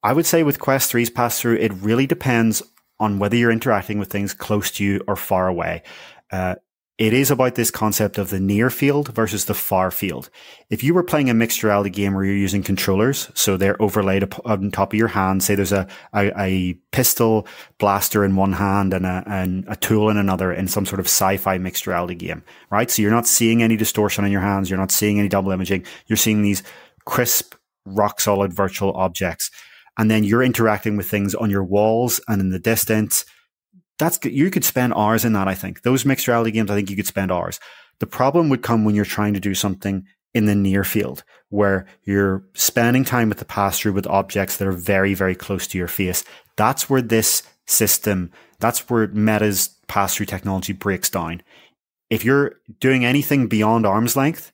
[0.03, 2.63] I would say with Quest 3's pass through, it really depends
[3.01, 5.83] on whether you're interacting with things close to you or far away.
[6.31, 6.57] Uh,
[6.97, 10.31] it is about this concept of the near field versus the far field.
[10.71, 14.33] If you were playing a mixed reality game where you're using controllers, so they're overlaid
[14.45, 18.95] on top of your hand, say there's a, a, a pistol blaster in one hand
[18.95, 22.45] and a, and a tool in another in some sort of sci-fi mixed reality game,
[22.71, 22.89] right?
[22.89, 24.71] So you're not seeing any distortion in your hands.
[24.71, 25.85] You're not seeing any double imaging.
[26.07, 26.63] You're seeing these
[27.07, 29.51] crisp, rock solid virtual objects.
[29.99, 33.25] And then you're interacting with things on your walls and in the distance
[33.99, 35.49] that's you could spend hours in that.
[35.49, 36.71] I think those mixed reality games.
[36.71, 37.61] I think you could spend hours.
[38.01, 41.87] The problem would come when you're trying to do something in the near field where
[42.03, 45.79] you're spending time with the pass through with objects that are very, very close to
[45.79, 46.25] your face.
[46.57, 51.43] That's where this system, that's where Meta's pass through technology breaks down.
[52.11, 54.53] If you're doing anything beyond arm's length,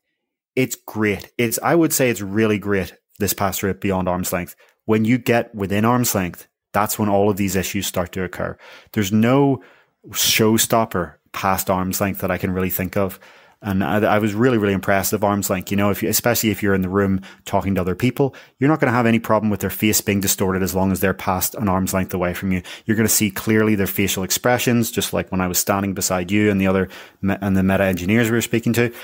[0.54, 1.32] it's great.
[1.38, 4.54] It's, I would say it's really great, this pass through beyond arm's length.
[4.84, 8.56] When you get within arm's length, that's when all of these issues start to occur.
[8.92, 9.62] There's no
[10.08, 13.18] showstopper past arm's length that I can really think of.
[13.62, 15.70] And I, I, was really, really impressed of arm's length.
[15.70, 18.70] You know, if you, especially if you're in the room talking to other people, you're
[18.70, 21.12] not going to have any problem with their face being distorted as long as they're
[21.12, 22.62] past an arm's length away from you.
[22.86, 26.30] You're going to see clearly their facial expressions, just like when I was standing beside
[26.30, 26.88] you and the other
[27.22, 28.94] and the meta engineers we were speaking to.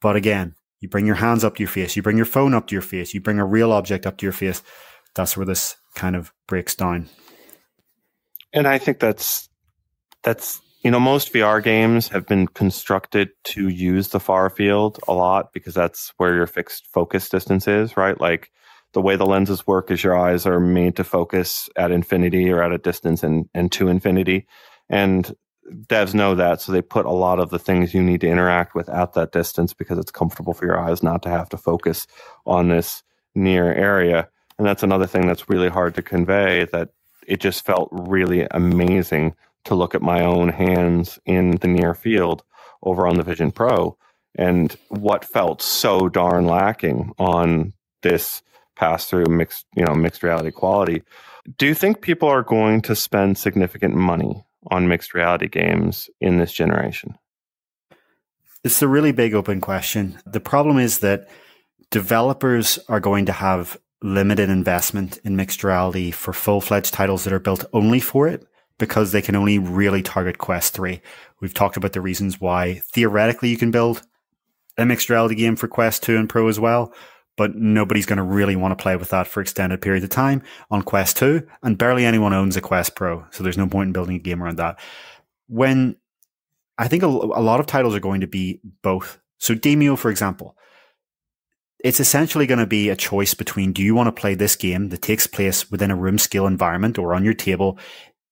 [0.00, 2.68] But again, you bring your hands up to your face, you bring your phone up
[2.68, 4.62] to your face, you bring a real object up to your face.
[5.16, 7.08] That's where this kind of breaks down.
[8.52, 9.48] And I think that's
[10.22, 15.12] that's you know most VR games have been constructed to use the far field a
[15.12, 18.20] lot because that's where your fixed focus distance is, right?
[18.20, 18.52] Like
[18.92, 22.62] the way the lenses work is your eyes are made to focus at infinity or
[22.62, 24.46] at a distance and, and to infinity.
[24.88, 25.34] And
[25.70, 28.74] devs know that, so they put a lot of the things you need to interact
[28.74, 32.06] with at that distance because it's comfortable for your eyes not to have to focus
[32.46, 33.02] on this
[33.34, 34.28] near area.
[34.58, 36.90] And that's another thing that's really hard to convey that
[37.26, 39.34] it just felt really amazing
[39.64, 42.44] to look at my own hands in the near field
[42.82, 43.96] over on the Vision Pro
[44.36, 48.42] and what felt so darn lacking on this
[48.76, 51.02] pass through mixed, you know, mixed reality quality.
[51.58, 56.38] Do you think people are going to spend significant money on mixed reality games in
[56.38, 57.16] this generation?
[58.64, 60.18] It's a really big open question.
[60.26, 61.28] The problem is that
[61.90, 67.32] developers are going to have limited investment in mixed reality for full fledged titles that
[67.32, 68.46] are built only for it
[68.78, 71.00] because they can only really target Quest 3.
[71.40, 74.02] We've talked about the reasons why theoretically you can build
[74.78, 76.94] a mixed reality game for Quest 2 and Pro as well,
[77.36, 80.42] but nobody's going to really want to play with that for extended periods of time
[80.70, 83.92] on Quest 2, and barely anyone owns a Quest Pro, so there's no point in
[83.92, 84.78] building a game around that.
[85.48, 85.96] When
[86.78, 89.18] I think a, a lot of titles are going to be both.
[89.38, 90.56] So Demeo, for example,
[91.86, 94.88] it's essentially going to be a choice between do you want to play this game
[94.88, 97.78] that takes place within a room scale environment or on your table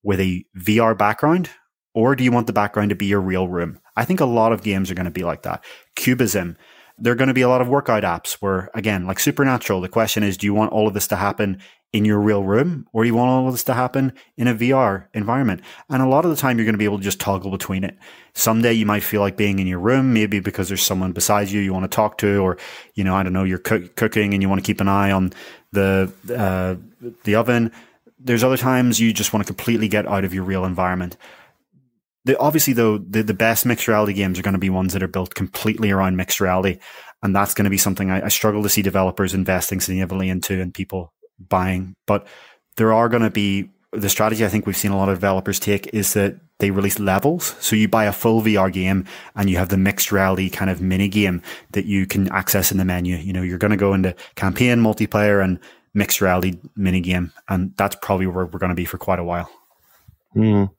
[0.02, 1.50] with a VR background,
[1.94, 3.78] or do you want the background to be your real room?
[3.94, 5.64] I think a lot of games are going to be like that.
[5.94, 6.56] Cubism,
[6.98, 9.88] there are going to be a lot of workout apps where, again, like Supernatural, the
[9.88, 11.60] question is, do you want all of this to happen
[11.94, 15.06] in your real room or you want all of this to happen in a VR
[15.14, 15.60] environment.
[15.88, 17.84] And a lot of the time you're going to be able to just toggle between
[17.84, 17.96] it.
[18.34, 21.60] Someday you might feel like being in your room, maybe because there's someone beside you
[21.60, 22.58] you want to talk to, or,
[22.94, 25.32] you know, I don't know, you're cooking and you want to keep an eye on
[25.70, 26.74] the, uh,
[27.22, 27.70] the oven.
[28.18, 31.16] There's other times you just want to completely get out of your real environment.
[32.24, 35.02] The, obviously, though, the, the best mixed reality games are going to be ones that
[35.04, 36.80] are built completely around mixed reality.
[37.22, 40.60] And that's going to be something I, I struggle to see developers investing significantly into
[40.60, 41.94] and people buying.
[42.06, 42.26] But
[42.76, 45.60] there are going to be the strategy I think we've seen a lot of developers
[45.60, 47.54] take is that they release levels.
[47.60, 49.06] So you buy a full VR game
[49.36, 52.78] and you have the mixed reality kind of mini game that you can access in
[52.78, 53.16] the menu.
[53.16, 55.58] You know, you're going to go into campaign, multiplayer, and
[55.94, 59.24] mixed reality mini game, and that's probably where we're going to be for quite a
[59.24, 59.50] while.
[60.34, 60.70] Mm.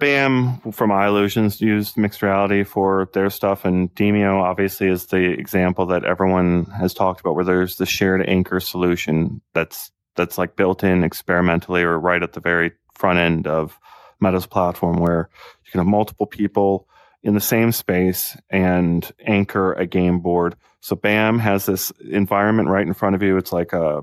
[0.00, 5.86] BAM from Illusions used mixed reality for their stuff, and Demeo obviously is the example
[5.86, 10.82] that everyone has talked about, where there's the shared anchor solution that's that's like built
[10.82, 13.78] in experimentally or right at the very front end of
[14.18, 15.30] Meta's platform, where
[15.64, 16.88] you can have multiple people
[17.22, 20.56] in the same space and anchor a game board.
[20.80, 23.36] So BAM has this environment right in front of you.
[23.36, 24.02] It's like a,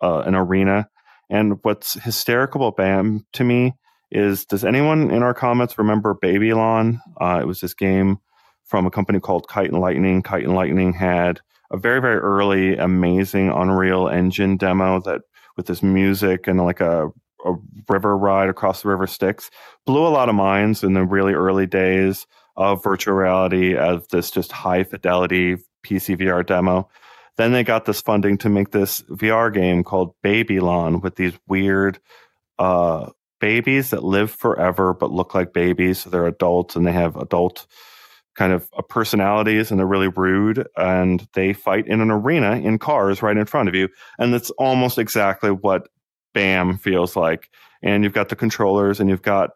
[0.00, 0.90] a an arena.
[1.28, 3.74] And what's hysterical about BAM to me
[4.10, 7.00] is does anyone in our comments remember Bebylon?
[7.20, 8.18] Uh, it was this game
[8.64, 10.22] from a company called Kite and Lightning.
[10.22, 11.40] Kite and Lightning had
[11.70, 15.22] a very, very early, amazing Unreal Engine demo that
[15.56, 17.08] with this music and like a,
[17.44, 17.54] a
[17.88, 19.50] river ride across the river Styx
[19.86, 24.30] blew a lot of minds in the really early days of virtual reality as this
[24.30, 26.88] just high fidelity PC VR demo.
[27.36, 31.98] Then they got this funding to make this VR game called Bebylon with these weird
[32.58, 33.10] uh,
[33.40, 36.00] babies that live forever but look like babies.
[36.00, 37.66] So they're adults and they have adult
[38.36, 42.78] kind of uh, personalities and they're really rude and they fight in an arena in
[42.78, 43.88] cars right in front of you.
[44.18, 45.88] And that's almost exactly what
[46.32, 47.50] BAM feels like.
[47.82, 49.50] And you've got the controllers and you've got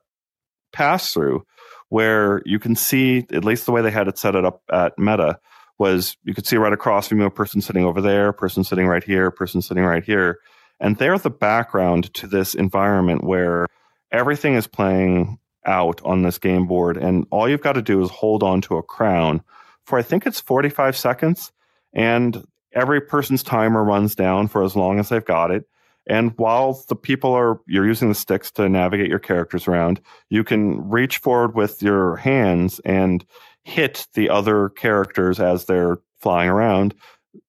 [0.72, 1.44] pass through
[1.88, 4.98] where you can see, at least the way they had it set it up at
[4.98, 5.38] Meta,
[5.78, 8.86] was you could see right across from you a person sitting over there, person sitting
[8.86, 10.38] right here, person sitting right here.
[10.80, 13.66] And they're the background to this environment where
[14.12, 16.96] everything is playing out on this game board.
[16.96, 19.42] And all you've got to do is hold on to a crown
[19.84, 21.52] for I think it's 45 seconds.
[21.92, 25.64] And every person's timer runs down for as long as they've got it.
[26.06, 30.44] And while the people are, you're using the sticks to navigate your characters around, you
[30.44, 33.24] can reach forward with your hands and
[33.62, 36.94] hit the other characters as they're flying around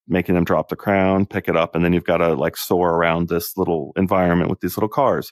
[0.07, 2.95] making them drop the crown, pick it up, and then you've got to like soar
[2.95, 5.31] around this little environment with these little cars.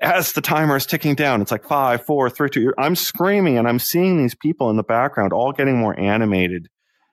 [0.00, 2.72] As the timer is ticking down, it's like five, four, three, two.
[2.78, 6.68] I'm screaming and I'm seeing these people in the background all getting more animated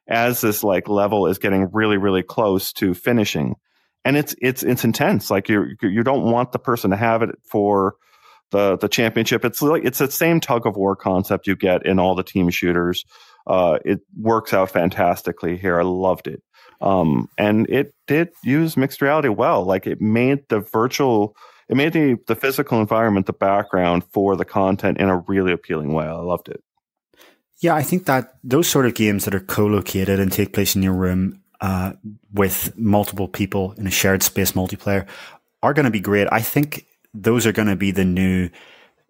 [0.07, 3.55] as this like level is getting really, really close to finishing.
[4.03, 5.31] And it's it's it's intense.
[5.31, 7.95] Like you you don't want the person to have it for
[8.51, 9.43] the the championship.
[9.43, 12.51] It's like it's the same tug of war concept you get in all the team
[12.51, 13.03] shooters.
[13.47, 15.79] Uh, it works out fantastically here.
[15.79, 16.41] I loved it.
[16.81, 19.63] Um, and it did use mixed reality well.
[19.63, 21.35] Like it made the virtual,
[21.69, 25.93] it made the, the physical environment the background for the content in a really appealing
[25.93, 26.05] way.
[26.05, 26.63] I loved it.
[27.59, 30.83] Yeah, I think that those sort of games that are co-located and take place in
[30.83, 31.93] your room uh,
[32.33, 35.07] with multiple people in a shared space multiplayer
[35.63, 36.27] are going to be great.
[36.31, 38.49] I think those are going to be the new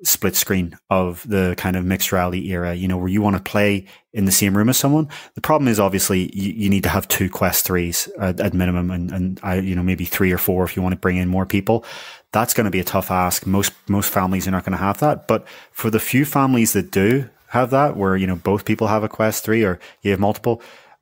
[0.03, 3.41] split screen of the kind of mixed reality era, you know, where you want to
[3.41, 5.07] play in the same room as someone.
[5.35, 8.91] The problem is obviously you, you need to have two Quest 3s at, at minimum
[8.91, 11.29] and, and I, you know, maybe three or four if you want to bring in
[11.29, 11.85] more people.
[12.31, 13.45] That's going to be a tough ask.
[13.47, 15.27] Most, most families are not going to have that.
[15.27, 19.03] But for the few families that do have that, where, you know, both people have
[19.03, 20.61] a Quest 3 or you have multiple,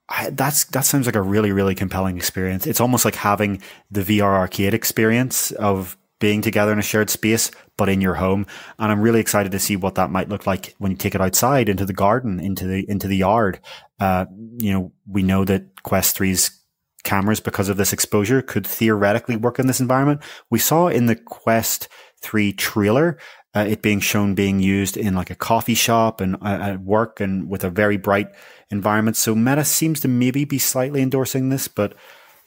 [0.10, 2.68] I, that's that sounds like a really really compelling experience.
[2.68, 7.52] It's almost like having the VR arcade experience of being together in a shared space,
[7.76, 8.48] but in your home.
[8.80, 11.20] And I'm really excited to see what that might look like when you take it
[11.20, 13.60] outside into the garden, into the, into the yard.
[14.00, 16.62] Uh, you know, we know that Quest 3's
[17.04, 20.22] cameras, because of this exposure, could theoretically work in this environment.
[20.50, 21.90] We saw in the Quest
[22.22, 23.18] 3 trailer,
[23.54, 27.20] uh, it being shown being used in like a coffee shop and uh, at work
[27.20, 28.30] and with a very bright
[28.70, 29.18] environment.
[29.18, 31.96] So Meta seems to maybe be slightly endorsing this, but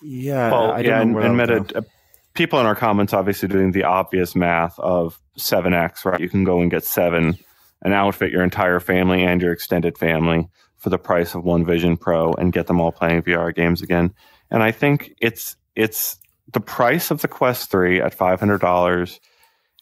[0.00, 1.84] yeah, well, I yeah, and, and Meta
[2.36, 6.20] people in our comments obviously doing the obvious math of 7x, right?
[6.20, 7.38] You can go and get seven
[7.82, 11.96] and outfit your entire family and your extended family for the price of one Vision
[11.96, 14.14] Pro and get them all playing VR games again.
[14.50, 16.18] And I think it's it's
[16.52, 19.20] the price of the Quest 3 at $500.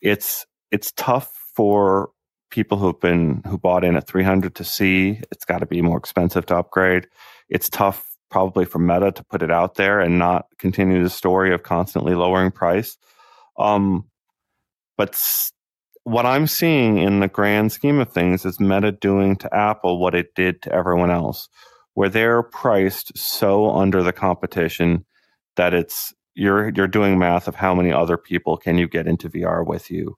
[0.00, 2.10] It's it's tough for
[2.50, 5.98] people who've been who bought in at 300 to see it's got to be more
[5.98, 7.06] expensive to upgrade.
[7.48, 11.52] It's tough probably for Meta to put it out there and not continue the story
[11.52, 12.96] of constantly lowering price.
[13.58, 14.06] Um,
[14.96, 15.16] but
[16.04, 20.14] what I'm seeing in the grand scheme of things is Meta doing to Apple what
[20.14, 21.48] it did to everyone else,
[21.94, 25.04] where they're priced so under the competition
[25.56, 29.30] that it's you're you're doing math of how many other people can you get into
[29.30, 30.16] VR with you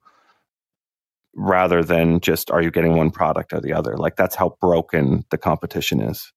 [1.35, 5.25] rather than just are you getting one product or the other like that's how broken
[5.31, 6.33] the competition is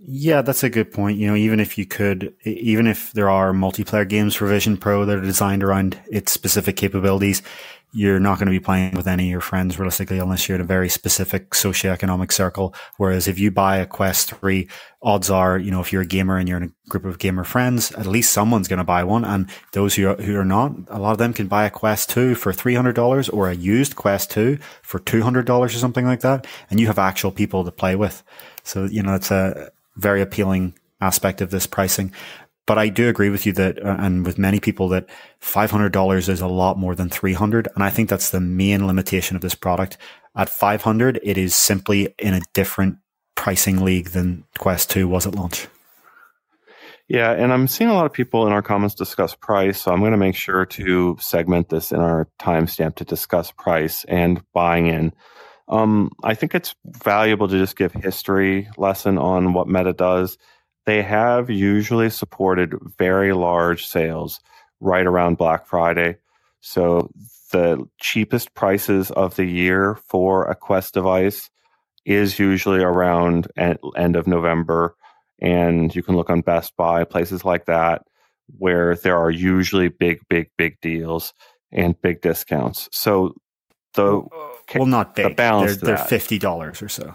[0.00, 1.18] Yeah, that's a good point.
[1.18, 5.04] You know, even if you could, even if there are multiplayer games for Vision Pro
[5.04, 7.42] that are designed around its specific capabilities,
[7.92, 10.60] you're not going to be playing with any of your friends realistically unless you're in
[10.60, 12.74] a very specific socioeconomic circle.
[12.98, 14.68] Whereas if you buy a Quest 3,
[15.02, 17.44] odds are, you know, if you're a gamer and you're in a group of gamer
[17.44, 19.24] friends, at least someone's going to buy one.
[19.24, 22.10] And those who are, who are not, a lot of them can buy a Quest
[22.10, 26.46] 2 for $300 or a used Quest 2 for $200 or something like that.
[26.70, 28.22] And you have actual people to play with.
[28.62, 32.12] So, you know, it's a very appealing aspect of this pricing.
[32.66, 35.08] But I do agree with you that, uh, and with many people that
[35.40, 37.68] $500 is a lot more than 300.
[37.74, 39.96] And I think that's the main limitation of this product.
[40.36, 42.98] At 500, it is simply in a different
[43.34, 45.66] pricing league than Quest 2 was at launch.
[47.08, 50.00] Yeah, and I'm seeing a lot of people in our comments discuss price, so I'm
[50.00, 54.88] going to make sure to segment this in our timestamp to discuss price and buying
[54.88, 55.14] in.
[55.68, 60.38] Um, I think it's valuable to just give history lesson on what Meta does
[60.88, 64.40] they have usually supported very large sales
[64.80, 66.16] right around Black Friday.
[66.62, 67.10] So
[67.52, 71.50] the cheapest prices of the year for a Quest device
[72.06, 74.96] is usually around end of November.
[75.42, 78.06] And you can look on Best Buy, places like that,
[78.56, 81.34] where there are usually big, big, big deals
[81.70, 82.88] and big discounts.
[82.92, 83.34] So
[83.92, 84.22] the
[84.74, 85.28] well, not big.
[85.28, 87.14] The balance they're, they're fifty dollars or so.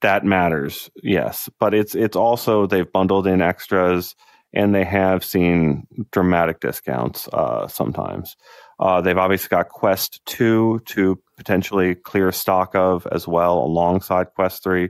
[0.00, 1.48] That matters yes.
[1.58, 4.14] But it's it's also they've bundled in extras
[4.52, 8.36] and they have seen dramatic discounts uh, sometimes.
[8.80, 14.62] Uh, they've obviously got quest 2 to potentially clear stock of as well alongside quest
[14.62, 14.88] 3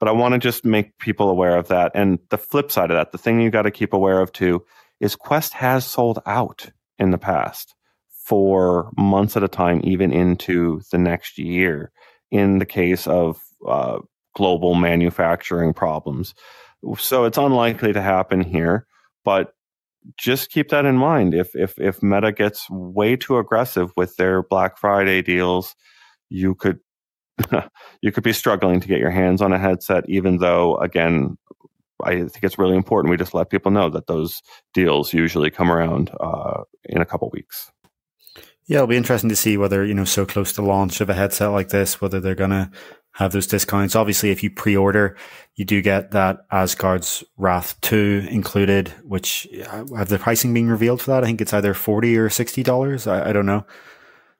[0.00, 1.92] but i want to just make people aware of that.
[1.94, 4.64] And the flip side of that the thing you got to keep aware of too
[4.98, 7.74] is quest has sold out in the past
[8.30, 11.90] for months at a time even into the next year
[12.30, 13.98] in the case of uh,
[14.36, 16.32] global manufacturing problems.
[16.96, 18.86] So it's unlikely to happen here,
[19.24, 19.54] but
[20.16, 21.34] just keep that in mind.
[21.34, 25.74] If if if Meta gets way too aggressive with their Black Friday deals,
[26.28, 26.78] you could
[28.00, 31.36] you could be struggling to get your hands on a headset even though again
[32.04, 34.40] I think it's really important we just let people know that those
[34.72, 37.72] deals usually come around uh, in a couple weeks.
[38.70, 41.14] Yeah, it'll be interesting to see whether you know so close to launch of a
[41.14, 42.70] headset like this, whether they're gonna
[43.14, 43.96] have those discounts.
[43.96, 45.16] Obviously, if you pre-order,
[45.56, 51.02] you do get that Asgard's Wrath 2 included, which uh, have the pricing being revealed
[51.02, 51.24] for that?
[51.24, 53.10] I think it's either 40 or $60.
[53.10, 53.66] I, I don't know.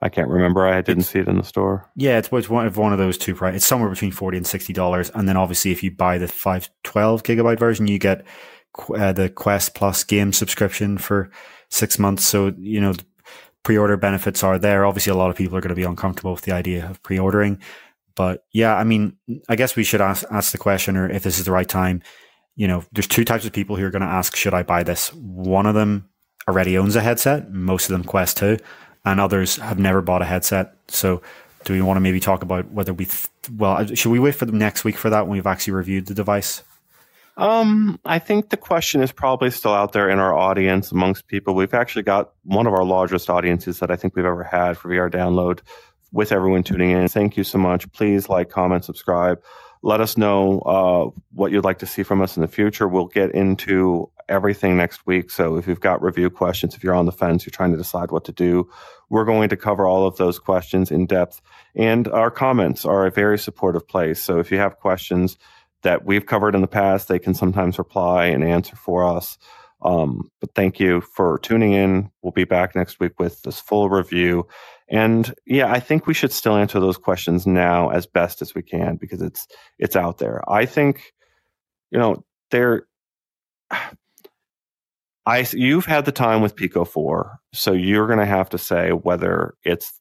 [0.00, 0.64] I can't remember.
[0.64, 1.90] I didn't it's, see it in the store.
[1.96, 3.56] Yeah, it's, it's one of one of those two price.
[3.56, 5.10] It's somewhere between 40 and $60.
[5.12, 8.24] And then obviously if you buy the 512 gigabyte version, you get
[8.96, 11.32] uh, the Quest Plus game subscription for
[11.68, 12.24] six months.
[12.24, 12.94] So, you know,
[13.62, 14.84] pre-order benefits are there.
[14.84, 17.60] Obviously, a lot of people are going to be uncomfortable with the idea of pre-ordering.
[18.14, 19.16] But yeah, I mean,
[19.48, 22.02] I guess we should ask ask the question, or if this is the right time.
[22.56, 24.82] You know, there's two types of people who are going to ask, should I buy
[24.82, 25.14] this?
[25.14, 26.10] One of them
[26.48, 28.58] already owns a headset, most of them Quest 2,
[29.04, 30.74] and others have never bought a headset.
[30.88, 31.22] So,
[31.64, 34.34] do we want to maybe talk about whether we, th- well, uh, should we wait
[34.34, 36.62] for the next week for that when we've actually reviewed the device?
[37.40, 41.54] Um, I think the question is probably still out there in our audience amongst people.
[41.54, 44.90] We've actually got one of our largest audiences that I think we've ever had for
[44.90, 45.60] VR download
[46.12, 47.08] with everyone tuning in.
[47.08, 47.90] Thank you so much.
[47.92, 49.42] Please like, comment, subscribe.
[49.82, 52.86] Let us know uh, what you'd like to see from us in the future.
[52.86, 55.30] We'll get into everything next week.
[55.30, 58.10] So if you've got review questions, if you're on the fence, you're trying to decide
[58.10, 58.68] what to do,
[59.08, 61.40] we're going to cover all of those questions in depth.
[61.74, 64.22] And our comments are a very supportive place.
[64.22, 65.38] So if you have questions
[65.82, 69.38] that we've covered in the past, they can sometimes reply and answer for us.
[69.82, 72.10] Um, but thank you for tuning in.
[72.22, 74.46] We'll be back next week with this full review.
[74.88, 78.62] And yeah, I think we should still answer those questions now as best as we
[78.62, 79.46] can because it's
[79.78, 80.42] it's out there.
[80.50, 81.12] I think,
[81.90, 82.86] you know, there.
[85.26, 88.90] I you've had the time with Pico Four, so you're going to have to say
[88.90, 89.92] whether it's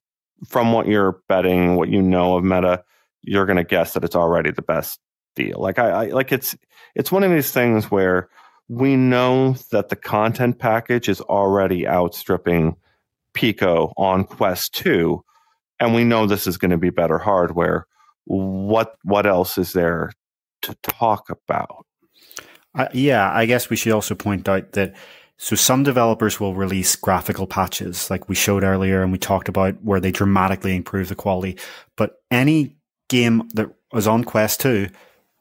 [0.48, 2.84] from what you're betting, what you know of Meta.
[3.22, 5.00] You're going to guess that it's already the best
[5.36, 5.60] deal.
[5.60, 6.56] Like I, I like it's
[6.96, 8.30] it's one of these things where
[8.68, 12.76] we know that the content package is already outstripping
[13.34, 15.24] Pico on Quest 2,
[15.80, 17.86] and we know this is going to be better hardware.
[18.26, 20.12] What what else is there
[20.64, 21.86] to talk about?
[22.76, 24.96] Uh, yeah, I guess we should also point out that
[25.38, 29.82] so some developers will release graphical patches, like we showed earlier, and we talked about
[29.82, 31.58] where they dramatically improve the quality.
[31.96, 32.76] But any
[33.08, 34.90] game that was on Quest 2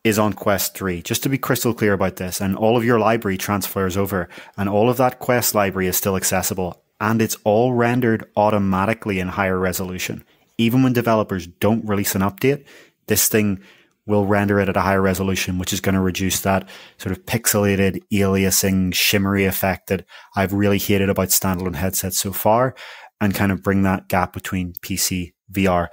[0.05, 1.03] is on Quest 3.
[1.03, 4.69] Just to be crystal clear about this, and all of your library transfers over, and
[4.69, 9.59] all of that Quest library is still accessible, and it's all rendered automatically in higher
[9.59, 10.25] resolution.
[10.57, 12.65] Even when developers don't release an update,
[13.07, 13.61] this thing
[14.07, 17.25] will render it at a higher resolution, which is going to reduce that sort of
[17.27, 22.75] pixelated aliasing shimmery effect that I've really hated about standalone headsets so far
[23.21, 25.89] and kind of bring that gap between PC VR.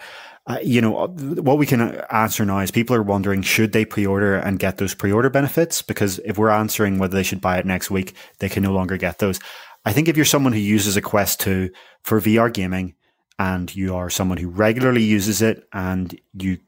[0.48, 1.82] Uh, you know, what we can
[2.12, 5.82] answer now is people are wondering, should they pre-order and get those pre-order benefits?
[5.82, 8.96] Because if we're answering whether they should buy it next week, they can no longer
[8.96, 9.40] get those.
[9.86, 11.72] I think if you're someone who uses a Quest 2
[12.04, 12.94] for VR gaming
[13.40, 16.60] and you are someone who regularly uses it and you,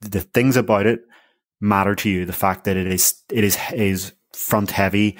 [0.00, 1.04] the things about it
[1.60, 5.16] matter to you, the fact that it is, it is, is front heavy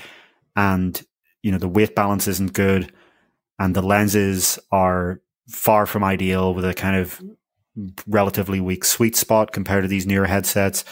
[0.57, 1.03] and,
[1.43, 2.93] you know, the weight balance isn't good
[3.61, 7.23] and the lenses are far from ideal with a kind of
[8.07, 10.85] relatively weak sweet spot compared to these newer headsets.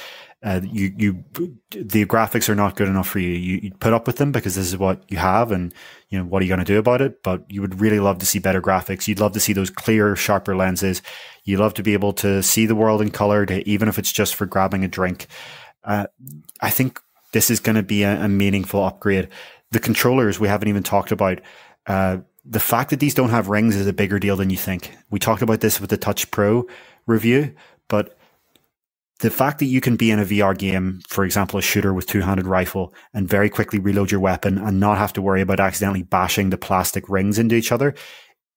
[0.42, 1.24] Uh, you, you,
[1.70, 3.28] the graphics are not good enough for you.
[3.28, 3.60] you.
[3.62, 5.74] You put up with them because this is what you have, and
[6.08, 7.22] you know what are you going to do about it.
[7.22, 9.06] But you would really love to see better graphics.
[9.06, 11.02] You'd love to see those clear, sharper lenses.
[11.44, 14.12] You love to be able to see the world in color, to, even if it's
[14.12, 15.26] just for grabbing a drink.
[15.84, 16.06] Uh,
[16.62, 17.00] I think
[17.32, 19.28] this is going to be a, a, meaningful upgrade.
[19.72, 21.40] The controllers we haven't even talked about.
[21.86, 24.96] Uh, the fact that these don't have rings is a bigger deal than you think.
[25.10, 26.66] We talked about this with the Touch Pro
[27.06, 27.54] review,
[27.88, 28.16] but
[29.20, 32.06] the fact that you can be in a VR game, for example, a shooter with
[32.06, 35.60] two handed rifle and very quickly reload your weapon and not have to worry about
[35.60, 37.94] accidentally bashing the plastic rings into each other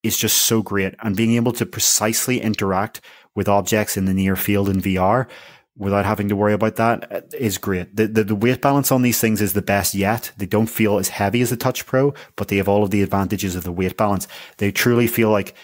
[0.03, 0.95] is just so great.
[1.01, 3.01] And being able to precisely interact
[3.36, 5.27] with objects in the near field in VR
[5.76, 7.95] without having to worry about that uh, great.
[7.95, 10.32] The, the, the weight balance on these things is the best yet.
[10.38, 13.01] They don't feel as heavy as the Touch Pro, but they have all of the
[13.01, 14.28] advantages of the weight balance.
[14.57, 15.55] They truly feel like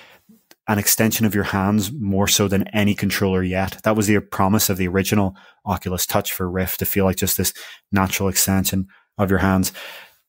[0.68, 3.80] an extension of your hands more so than any controller yet.
[3.84, 5.36] That was the promise of the original
[5.66, 7.54] Oculus Touch for Rift to feel like just this
[7.92, 8.88] natural extension
[9.18, 9.72] of your hands.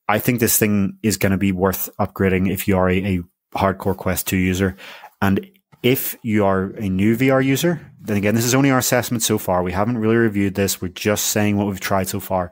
[0.08, 3.20] I think this thing is going to be worth upgrading if you are a, a
[3.54, 4.76] hardcore Quest 2 user.
[5.20, 5.46] And
[5.82, 9.36] if you are a new VR user, then again, this is only our assessment so
[9.36, 9.62] far.
[9.62, 10.80] We haven't really reviewed this.
[10.80, 12.50] We're just saying what we've tried so far.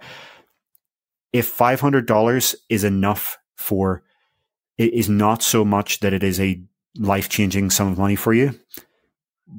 [1.32, 4.02] If $500 is enough for,
[4.76, 6.60] it is not so much that it is a
[6.98, 8.58] life changing sum of money for you,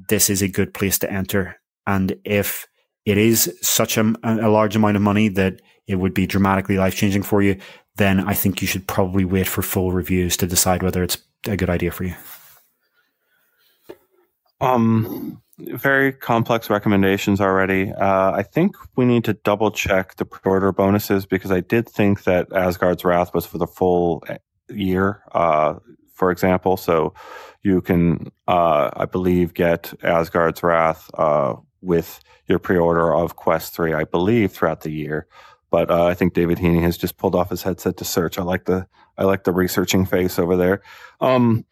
[0.09, 1.59] this is a good place to enter.
[1.87, 2.67] And if
[3.05, 6.95] it is such a, a large amount of money that it would be dramatically life
[6.95, 7.57] changing for you,
[7.95, 11.17] then I think you should probably wait for full reviews to decide whether it's
[11.47, 12.15] a good idea for you.
[14.61, 17.91] Um, very complex recommendations already.
[17.91, 22.23] Uh, I think we need to double check the pre-order bonuses because I did think
[22.23, 24.37] that Asgard's Wrath was for the full eh,
[24.69, 25.75] year, uh,
[26.13, 26.77] for example.
[26.77, 27.13] So
[27.63, 33.93] you can, uh, I believe, get Asgard's Wrath uh, with your pre-order of Quest Three,
[33.93, 35.27] I believe, throughout the year.
[35.71, 38.39] But uh, I think David Heaney has just pulled off his headset to search.
[38.39, 38.87] I like the
[39.17, 40.81] I like the researching face over there.
[41.19, 41.65] Um,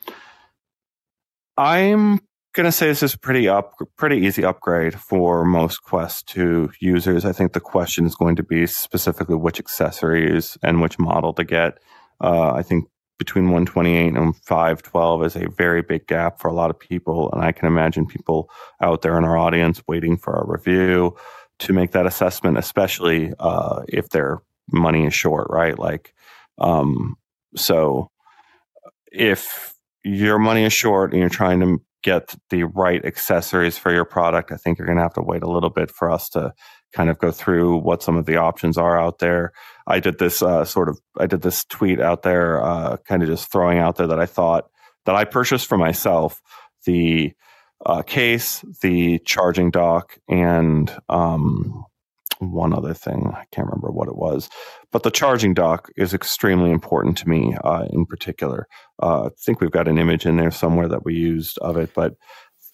[1.57, 2.19] I'm
[2.57, 7.23] gonna say this is pretty up, pretty easy upgrade for most Quest 2 users.
[7.23, 11.43] I think the question is going to be specifically which accessories and which model to
[11.43, 11.77] get.
[12.19, 12.85] Uh, I think
[13.19, 17.43] between 128 and 512 is a very big gap for a lot of people, and
[17.43, 18.49] I can imagine people
[18.81, 21.15] out there in our audience waiting for a review
[21.59, 24.41] to make that assessment, especially uh, if their
[24.71, 25.77] money is short, right?
[25.77, 26.15] Like,
[26.57, 27.17] um,
[27.55, 28.09] so
[29.11, 34.05] if your money is short and you're trying to get the right accessories for your
[34.05, 36.53] product, I think you're going to have to wait a little bit for us to
[36.93, 39.51] kind of go through what some of the options are out there.
[39.87, 43.27] I did this uh, sort of, I did this tweet out there, uh, kind of
[43.27, 44.69] just throwing out there that I thought
[45.05, 46.41] that I purchased for myself
[46.85, 47.33] the
[47.85, 51.83] uh, case, the charging dock, and um,
[52.39, 53.31] one other thing.
[53.33, 54.49] I can't remember what it was,
[54.91, 58.67] but the charging dock is extremely important to me uh, in particular.
[59.01, 61.93] Uh, I think we've got an image in there somewhere that we used of it,
[61.93, 62.15] but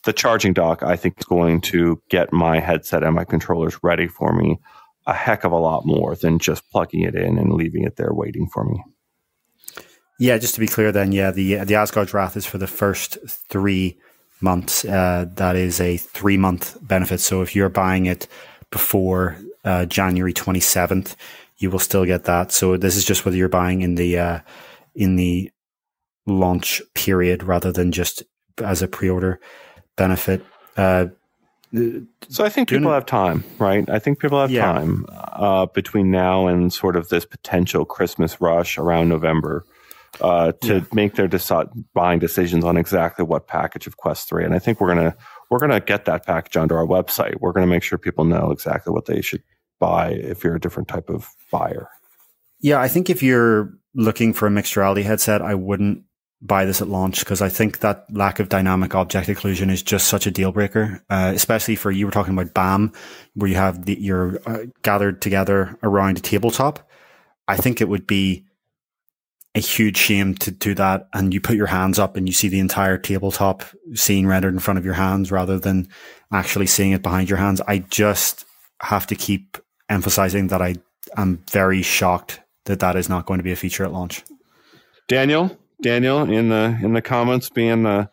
[0.04, 4.08] the charging dock I think is going to get my headset and my controllers ready
[4.08, 4.60] for me
[5.06, 8.14] a heck of a lot more than just plugging it in and leaving it there
[8.14, 8.84] waiting for me.
[10.20, 13.18] Yeah, just to be clear, then, yeah, the the Asgard's Wrath is for the first
[13.50, 13.98] three
[14.42, 14.86] months.
[14.86, 17.20] Uh, that is a three month benefit.
[17.20, 18.28] So if you're buying it
[18.70, 21.16] before uh, January 27th,
[21.58, 22.52] you will still get that.
[22.52, 24.40] So this is just whether you're buying in the uh,
[24.96, 25.52] in the
[26.26, 28.24] launch period rather than just
[28.64, 29.40] as a pre-order
[29.96, 30.46] benefit.
[30.78, 31.08] Uh,
[32.30, 33.90] so I think people have time, right?
[33.90, 34.74] I think people have yeah.
[34.74, 39.66] time uh, between now and sort of this potential Christmas rush around November
[40.22, 40.84] uh, to yeah.
[40.94, 44.46] make their deci- buying decisions on exactly what package of Quest Three.
[44.46, 45.16] And I think we're gonna
[45.50, 47.40] we're gonna get that package onto our website.
[47.40, 49.42] We're gonna make sure people know exactly what they should
[49.80, 51.90] buy if you're a different type of buyer.
[52.60, 56.04] Yeah, I think if you're looking for a mixed reality headset, I wouldn't
[56.42, 60.08] buy this at launch because I think that lack of dynamic object occlusion is just
[60.08, 62.92] such a deal breaker, uh, especially for you were talking about BAM,
[63.34, 66.90] where you have the, you're uh, gathered together around a tabletop.
[67.48, 68.46] I think it would be
[69.56, 72.48] a huge shame to do that and you put your hands up and you see
[72.48, 73.64] the entire tabletop
[73.94, 75.88] scene rendered in front of your hands rather than
[76.32, 77.62] actually seeing it behind your hands.
[77.68, 78.46] I just
[78.82, 79.58] have to keep
[79.94, 80.76] emphasizing that I
[81.16, 84.24] am very shocked that that is not going to be a feature at launch.
[85.08, 88.10] Daniel, Daniel, in the in the comments, being the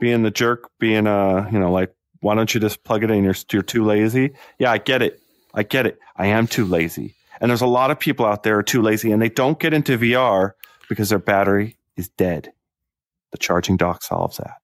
[0.00, 3.24] being the jerk, being uh, you know, like, why don't you just plug it in?
[3.24, 4.32] You're you're too lazy.
[4.58, 5.20] Yeah, I get it.
[5.54, 5.98] I get it.
[6.16, 7.14] I am too lazy.
[7.40, 9.74] And there's a lot of people out there are too lazy and they don't get
[9.74, 10.52] into VR
[10.88, 12.52] because their battery is dead.
[13.32, 14.61] The charging dock solves that.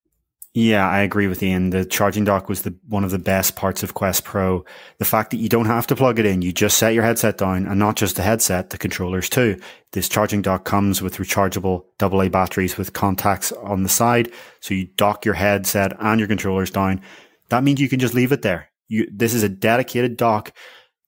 [0.60, 1.70] Yeah, I agree with Ian.
[1.70, 4.64] The charging dock was the one of the best parts of Quest Pro.
[4.98, 7.38] The fact that you don't have to plug it in, you just set your headset
[7.38, 9.60] down, and not just the headset, the controllers too.
[9.92, 14.88] This charging dock comes with rechargeable AA batteries with contacts on the side, so you
[14.96, 17.02] dock your headset and your controllers down.
[17.50, 18.68] That means you can just leave it there.
[18.88, 20.52] You, this is a dedicated dock.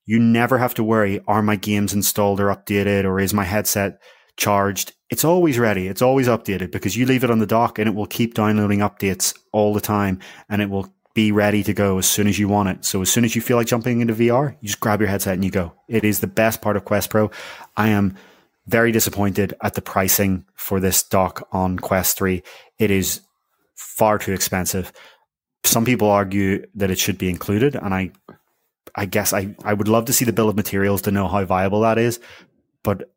[0.05, 3.99] You never have to worry: are my games installed or updated, or is my headset
[4.41, 5.87] charged, it's always ready.
[5.87, 8.79] It's always updated because you leave it on the dock and it will keep downloading
[8.79, 10.19] updates all the time
[10.49, 12.83] and it will be ready to go as soon as you want it.
[12.83, 15.35] So as soon as you feel like jumping into VR, you just grab your headset
[15.35, 15.73] and you go.
[15.87, 17.29] It is the best part of Quest Pro.
[17.77, 18.17] I am
[18.65, 22.41] very disappointed at the pricing for this dock on Quest 3.
[22.79, 23.21] It is
[23.75, 24.91] far too expensive.
[25.65, 28.11] Some people argue that it should be included and I
[28.95, 31.45] I guess I, I would love to see the bill of materials to know how
[31.45, 32.19] viable that is.
[32.83, 33.09] But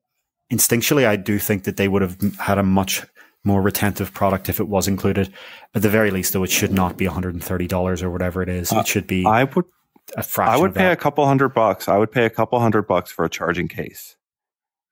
[0.53, 3.03] instinctually, I do think that they would have had a much
[3.45, 5.33] more retentive product if it was included.
[5.75, 8.73] At the very least, though, it should not be $130 or whatever it is.
[8.73, 9.25] It uh, should be.
[9.27, 9.65] I would.
[10.17, 11.89] A fraction I would pay a couple hundred bucks.
[11.89, 14.17] I would pay a couple hundred bucks for a charging case.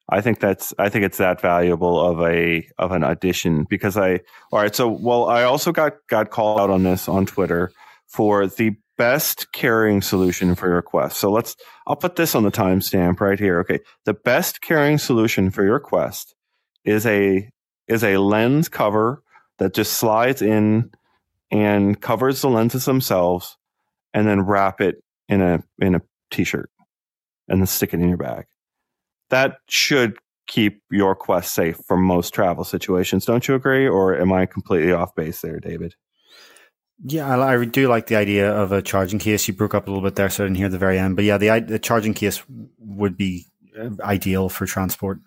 [0.08, 4.20] I think that's I think it's that valuable of a of an addition because I
[4.50, 7.72] all right so well I also got got called out on this on Twitter
[8.06, 11.18] for the best carrying solution for your Quest.
[11.18, 11.56] So let's,
[11.88, 13.58] I'll put this on the timestamp right here.
[13.58, 13.80] Okay.
[14.04, 16.36] The best carrying solution for your Quest
[16.84, 17.50] is a,
[17.88, 19.24] is a lens cover
[19.58, 20.92] that just slides in
[21.50, 23.56] and covers the lenses themselves
[24.14, 26.70] and then wrap it in a, in a t-shirt
[27.48, 28.44] and then stick it in your bag.
[29.30, 33.24] That should keep your Quest safe from most travel situations.
[33.24, 33.88] Don't you agree?
[33.88, 35.96] Or am I completely off base there, David?
[37.04, 39.48] Yeah, I, I, do like the idea of a charging case.
[39.48, 41.16] You broke up a little bit there, so I didn't hear the very end.
[41.16, 42.42] But yeah, the, the charging case
[42.78, 43.46] would be
[43.78, 45.18] uh, ideal for transport.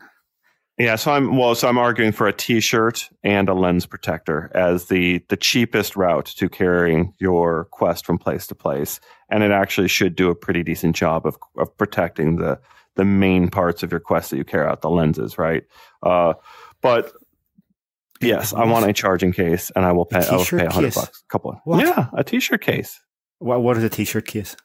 [0.78, 4.88] Yeah, so I'm well, so I'm arguing for a T-shirt and a lens protector as
[4.88, 9.00] the the cheapest route to carrying your Quest from place to place,
[9.30, 12.60] and it actually should do a pretty decent job of of protecting the
[12.96, 15.64] the main parts of your Quest that you carry out, the lenses, right?
[16.04, 16.34] Uh,
[16.82, 17.14] but
[18.26, 20.26] Yes, I want a charging case, and I will pay.
[20.26, 21.24] I will pay a hundred bucks.
[21.28, 21.60] A couple.
[21.64, 21.86] What?
[21.86, 23.00] Yeah, a t-shirt case.
[23.40, 23.62] What?
[23.62, 24.56] What is a t-shirt case?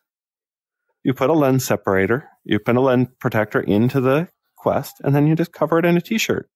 [1.03, 5.27] You put a lens separator, you put a lens protector into the Quest, and then
[5.27, 6.49] you just cover it in a t-shirt.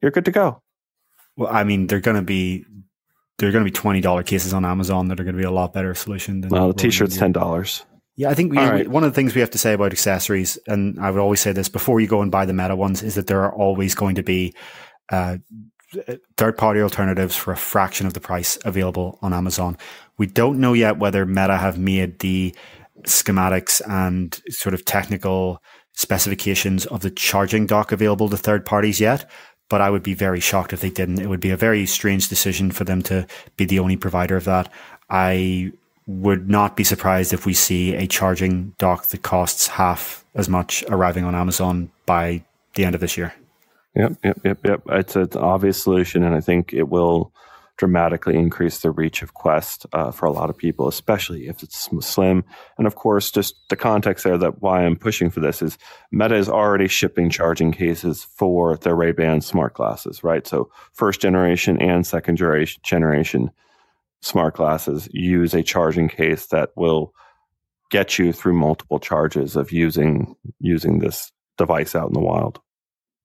[0.00, 0.62] You're good to go.
[1.36, 2.64] Well, I mean, they're going to be
[3.38, 5.50] they're going to be twenty dollar cases on Amazon that are going to be a
[5.50, 6.50] lot better solution than.
[6.50, 7.84] Well, the t-shirt's ten dollars.
[8.16, 8.88] Yeah, I think we, right.
[8.88, 11.52] one of the things we have to say about accessories, and I would always say
[11.52, 14.16] this before you go and buy the meta ones, is that there are always going
[14.16, 14.54] to be
[15.10, 15.38] uh,
[16.36, 19.76] third party alternatives for a fraction of the price available on Amazon.
[20.18, 22.54] We don't know yet whether Meta have made the
[23.04, 25.62] schematics and sort of technical
[25.94, 29.28] specifications of the charging dock available to third parties yet.
[29.68, 31.20] But I would be very shocked if they didn't.
[31.20, 34.44] It would be a very strange decision for them to be the only provider of
[34.44, 34.72] that.
[35.10, 35.72] I
[36.06, 40.82] would not be surprised if we see a charging dock that costs half as much
[40.88, 42.42] arriving on Amazon by
[42.74, 43.34] the end of this year.
[43.98, 44.82] Yep, yep, yep, yep.
[44.90, 47.32] It's, an obvious solution, and I think it will
[47.78, 51.88] dramatically increase the reach of Quest uh, for a lot of people, especially if it's
[52.00, 52.44] slim.
[52.76, 55.78] And of course, just the context there that why I'm pushing for this is
[56.12, 60.46] Meta is already shipping charging cases for their Ray Ban smart glasses, right?
[60.46, 63.50] So first generation and second generation
[64.22, 67.12] smart glasses use a charging case that will
[67.90, 72.60] get you through multiple charges of using using this device out in the wild.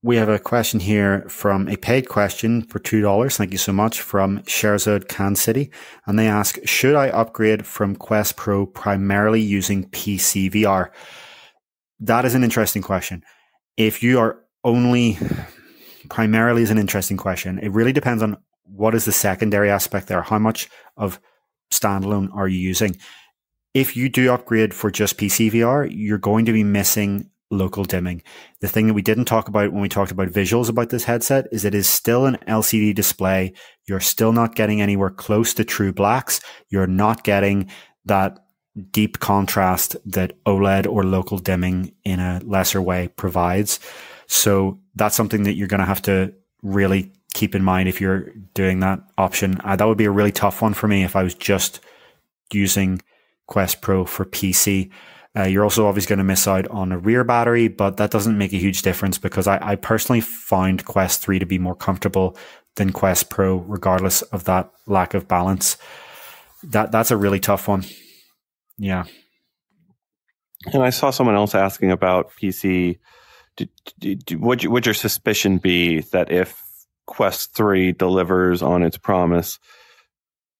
[0.03, 3.35] We have a question here from a paid question for $2.
[3.35, 5.71] Thank you so much from Sherzod Khan City.
[6.05, 10.89] And they ask, should I upgrade from Quest Pro primarily using PC VR?
[12.01, 13.23] That is an interesting question.
[13.77, 15.17] If you are only
[16.09, 17.59] primarily is an interesting question.
[17.59, 20.21] It really depends on what is the secondary aspect there.
[20.21, 21.19] How much of
[21.71, 22.97] standalone are you using?
[23.73, 28.23] If you do upgrade for just PC VR, you're going to be missing local dimming.
[28.61, 31.47] The thing that we didn't talk about when we talked about visuals about this headset
[31.51, 33.53] is it is still an LCD display.
[33.85, 36.41] You're still not getting anywhere close to true blacks.
[36.69, 37.69] You're not getting
[38.05, 38.39] that
[38.91, 43.79] deep contrast that OLED or local dimming in a lesser way provides.
[44.27, 46.33] So that's something that you're going to have to
[46.63, 49.59] really keep in mind if you're doing that option.
[49.63, 51.79] Uh, that would be a really tough one for me if I was just
[52.51, 53.01] using
[53.47, 54.89] Quest Pro for PC.
[55.35, 58.37] Uh, you're also obviously going to miss out on a rear battery, but that doesn't
[58.37, 62.37] make a huge difference because I, I personally find Quest 3 to be more comfortable
[62.75, 65.77] than Quest Pro, regardless of that lack of balance.
[66.63, 67.83] That that's a really tough one.
[68.77, 69.05] Yeah.
[70.71, 72.99] And I saw someone else asking about PC.
[74.31, 76.61] would, you, would your suspicion be that if
[77.05, 79.59] Quest 3 delivers on its promise,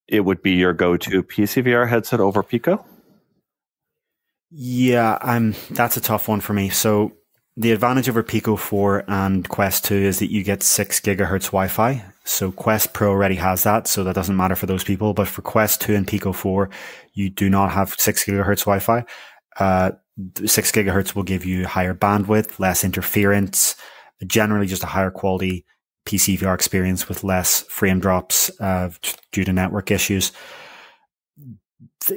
[0.07, 2.83] it would be your go to PCVR headset over Pico?
[4.55, 5.55] Yeah, I'm.
[5.71, 6.69] That's a tough one for me.
[6.69, 7.13] So
[7.57, 12.05] the advantage over Pico 4 and Quest 2 is that you get 6 gigahertz Wi-Fi.
[12.23, 15.15] So Quest Pro already has that, so that doesn't matter for those people.
[15.15, 16.69] But for Quest 2 and Pico 4,
[17.13, 19.03] you do not have 6 gigahertz Wi-Fi.
[19.59, 19.91] Uh,
[20.45, 23.75] 6 gigahertz will give you higher bandwidth, less interference,
[24.27, 25.65] generally just a higher quality
[26.05, 28.89] PC VR experience with less frame drops uh,
[29.31, 30.31] due to network issues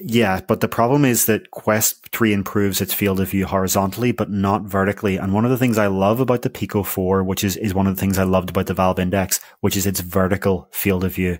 [0.03, 4.31] yeah, but the problem is that Quest 3 improves its field of view horizontally, but
[4.31, 5.17] not vertically.
[5.17, 7.87] And one of the things I love about the Pico 4, which is, is one
[7.87, 11.15] of the things I loved about the Valve Index, which is its vertical field of
[11.15, 11.39] view.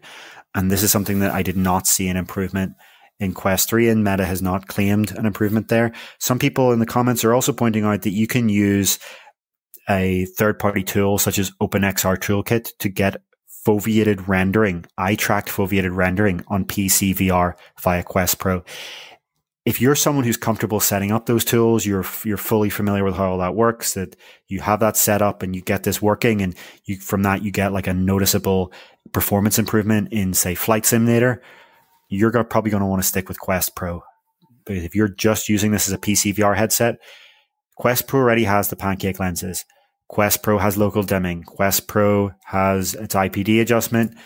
[0.55, 2.75] And this is something that I did not see an improvement
[3.19, 5.93] in Quest 3 and Meta has not claimed an improvement there.
[6.19, 8.99] Some people in the comments are also pointing out that you can use
[9.89, 13.23] a third party tool such as OpenXR Toolkit to get
[13.67, 18.63] foveated rendering, eye tracked foveated rendering on PC VR via Quest Pro.
[19.65, 23.33] If you're someone who's comfortable setting up those tools, you're you're fully familiar with how
[23.33, 24.15] all that works, that
[24.47, 27.51] you have that set up and you get this working, and you from that you
[27.51, 28.73] get like a noticeable
[29.11, 31.43] performance improvement in say Flight Simulator,
[32.09, 34.05] you're gonna, probably going to want to stick with Quest Pro.
[34.65, 36.99] But if you're just using this as a PC VR headset,
[37.75, 39.65] Quest Pro already has the pancake lenses.
[40.09, 41.43] Quest Pro has local dimming.
[41.43, 44.17] Quest Pro has its IPD adjustment.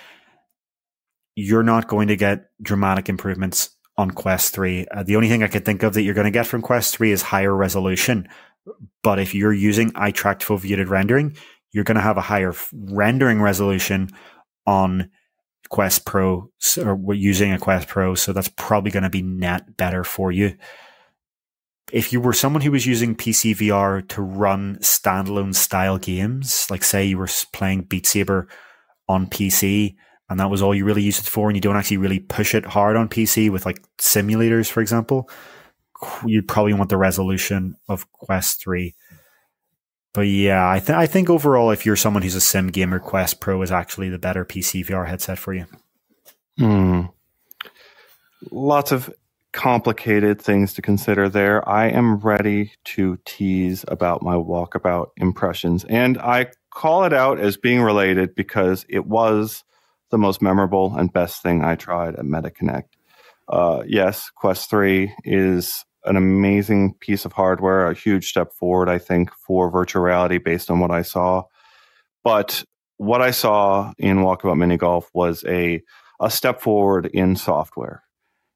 [1.35, 4.87] You're not going to get dramatic improvements on Quest 3.
[4.91, 6.97] Uh, the only thing I could think of that you're going to get from Quest
[6.97, 8.29] 3 is higher resolution.
[9.03, 11.37] But if you're using eye tracked foveated rendering,
[11.73, 14.11] you're going to have a higher rendering resolution
[14.67, 15.11] on
[15.71, 18.15] Quest Pro or using a Quest Pro.
[18.15, 20.57] So that's probably going to be net better for you
[21.93, 26.85] if you were someone who was using PC VR to run standalone style games, like
[26.85, 28.49] say you were playing Beat Saber
[29.09, 29.97] on PC
[30.31, 32.55] and that was all you really used it for, and you don't actually really push
[32.55, 35.29] it hard on PC with like simulators, for example,
[36.25, 38.95] you'd probably want the resolution of Quest 3.
[40.15, 43.41] But yeah, I, th- I think overall, if you're someone who's a sim gamer, Quest
[43.41, 45.67] Pro is actually the better PC VR headset for you.
[46.57, 47.03] Hmm.
[48.53, 49.13] Lots of
[49.53, 51.67] complicated things to consider there.
[51.69, 55.85] I am ready to tease about my walkabout impressions.
[55.85, 59.65] And I call it out as being related because it was
[60.11, 62.85] the most memorable and best thing I tried at MetaConnect.
[63.49, 68.99] Uh, yes, Quest 3 is an amazing piece of hardware, a huge step forward, I
[68.99, 71.43] think, for virtual reality based on what I saw.
[72.23, 72.65] But
[72.97, 75.83] what I saw in Walkabout Mini Golf was a,
[76.21, 78.03] a step forward in software.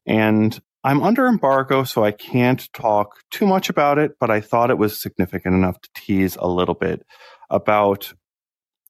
[0.06, 4.70] And I'm under embargo, so I can't talk too much about it, but I thought
[4.70, 7.02] it was significant enough to tease a little bit
[7.48, 8.12] about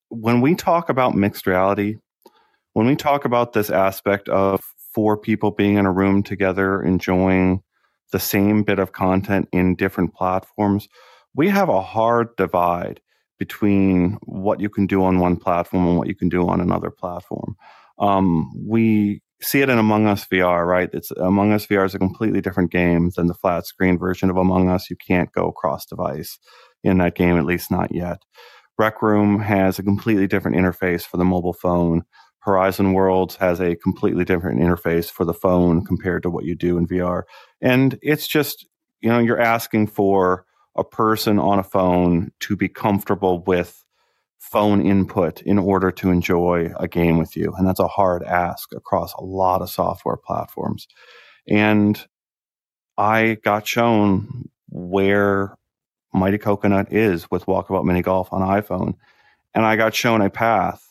[0.08, 1.96] when we talk about mixed reality,
[2.72, 4.60] when we talk about this aspect of
[4.92, 7.62] four people being in a room together enjoying
[8.10, 10.88] the same bit of content in different platforms,
[11.32, 13.00] we have a hard divide
[13.38, 16.90] between what you can do on one platform and what you can do on another
[16.90, 17.54] platform.
[18.00, 20.90] Um, we see it in Among Us VR, right?
[20.92, 24.36] It's Among Us VR is a completely different game than the flat screen version of
[24.36, 24.90] Among Us.
[24.90, 26.38] You can't go cross device
[26.82, 28.18] in that game, at least not yet.
[28.78, 32.02] Rec Room has a completely different interface for the mobile phone.
[32.40, 36.76] Horizon Worlds has a completely different interface for the phone compared to what you do
[36.76, 37.22] in VR.
[37.60, 38.66] And it's just,
[39.00, 40.44] you know, you're asking for
[40.76, 43.83] a person on a phone to be comfortable with
[44.38, 47.52] phone input in order to enjoy a game with you.
[47.56, 50.86] And that's a hard ask across a lot of software platforms.
[51.48, 52.00] And
[52.96, 55.56] I got shown where
[56.12, 58.94] Mighty Coconut is with Walkabout Mini Golf on iPhone.
[59.54, 60.88] And I got shown a path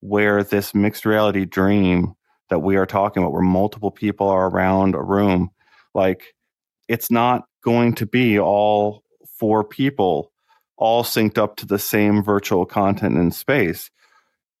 [0.00, 2.14] where this mixed reality dream
[2.48, 5.50] that we are talking about, where multiple people are around a room,
[5.94, 6.34] like
[6.88, 9.02] it's not going to be all
[9.38, 10.32] four people
[10.76, 13.90] all synced up to the same virtual content in space.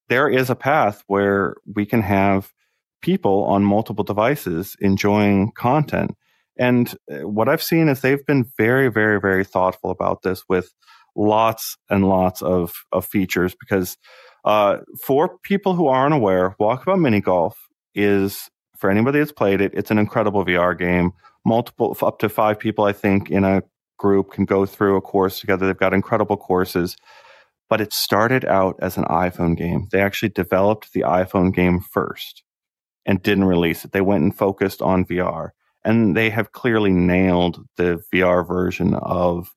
[0.08, 2.52] There is a path where we can have
[3.02, 6.16] people on multiple devices enjoying content.
[6.58, 10.72] And uh, what I've seen is they've been very, very, very thoughtful about this with
[11.14, 13.96] lots and lots of, of features because
[14.44, 17.58] uh, for people who aren't aware, Walkabout Mini Golf
[17.94, 21.12] is for anybody that's played it, it's an incredible VR game.
[21.44, 23.62] Multiple, up to five people, I think, in a
[23.98, 25.66] group can go through a course together.
[25.66, 26.96] They've got incredible courses,
[27.68, 29.88] but it started out as an iPhone game.
[29.92, 32.42] They actually developed the iPhone game first
[33.04, 33.92] and didn't release it.
[33.92, 35.50] They went and focused on VR,
[35.84, 39.52] and they have clearly nailed the VR version of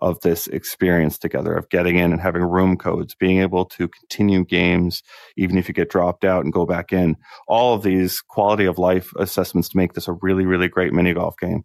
[0.00, 4.44] of this experience together of getting in and having room codes, being able to continue
[4.44, 5.02] games
[5.36, 7.16] even if you get dropped out and go back in.
[7.46, 11.12] All of these quality of life assessments to make this a really, really great mini
[11.12, 11.64] golf game.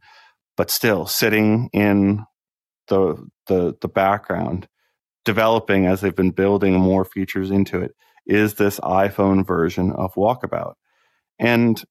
[0.57, 2.25] But still sitting in
[2.87, 4.67] the the the background,
[5.25, 7.95] developing as they've been building more features into it,
[8.25, 10.73] is this iPhone version of Walkabout.
[11.39, 11.83] And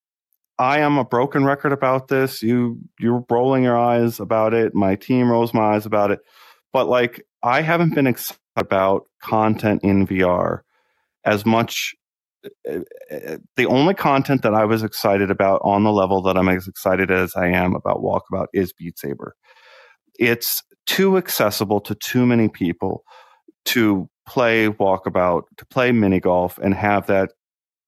[0.59, 2.43] I am a broken record about this.
[2.43, 4.75] You you're rolling your eyes about it.
[4.75, 6.21] My team rolls my eyes about it.
[6.73, 10.61] But like I haven't been excited about content in VR
[11.25, 11.95] as much
[12.65, 17.11] the only content that I was excited about on the level that I'm as excited
[17.11, 19.35] as I am about Walkabout is Beat Saber.
[20.19, 23.05] It's too accessible to too many people
[23.67, 27.33] to play Walkabout, to play mini golf, and have that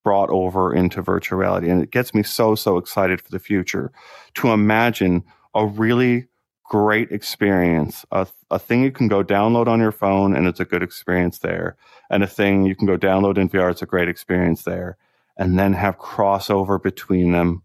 [0.04, 1.68] brought over into virtual reality.
[1.68, 3.92] And it gets me so, so excited for the future
[4.34, 5.24] to imagine
[5.54, 6.28] a really
[6.68, 10.64] great experience, a, a thing you can go download on your phone and it's a
[10.64, 11.76] good experience there,
[12.10, 14.96] and a thing you can go download in VR, it's a great experience there,
[15.36, 17.62] and then have crossover between them.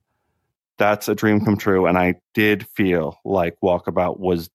[0.78, 1.86] That's a dream come true.
[1.86, 4.49] And I did feel like Walkabout was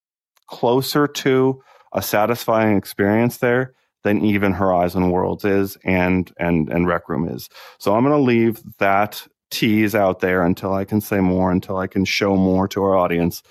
[0.47, 1.63] closer to
[1.93, 7.49] a satisfying experience there than even Horizon Worlds is and and and Rec Room is.
[7.79, 11.77] So I'm going to leave that tease out there until I can say more, until
[11.77, 13.43] I can show more to our audience.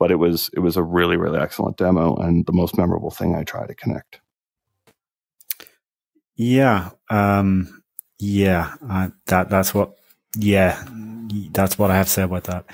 [0.00, 3.36] But it was it was a really really excellent demo and the most memorable thing
[3.36, 4.20] I try to connect.
[6.34, 7.82] Yeah, um,
[8.18, 9.94] yeah, uh, that that's what.
[10.36, 10.80] Yeah,
[11.52, 12.64] that's what I have to say about that.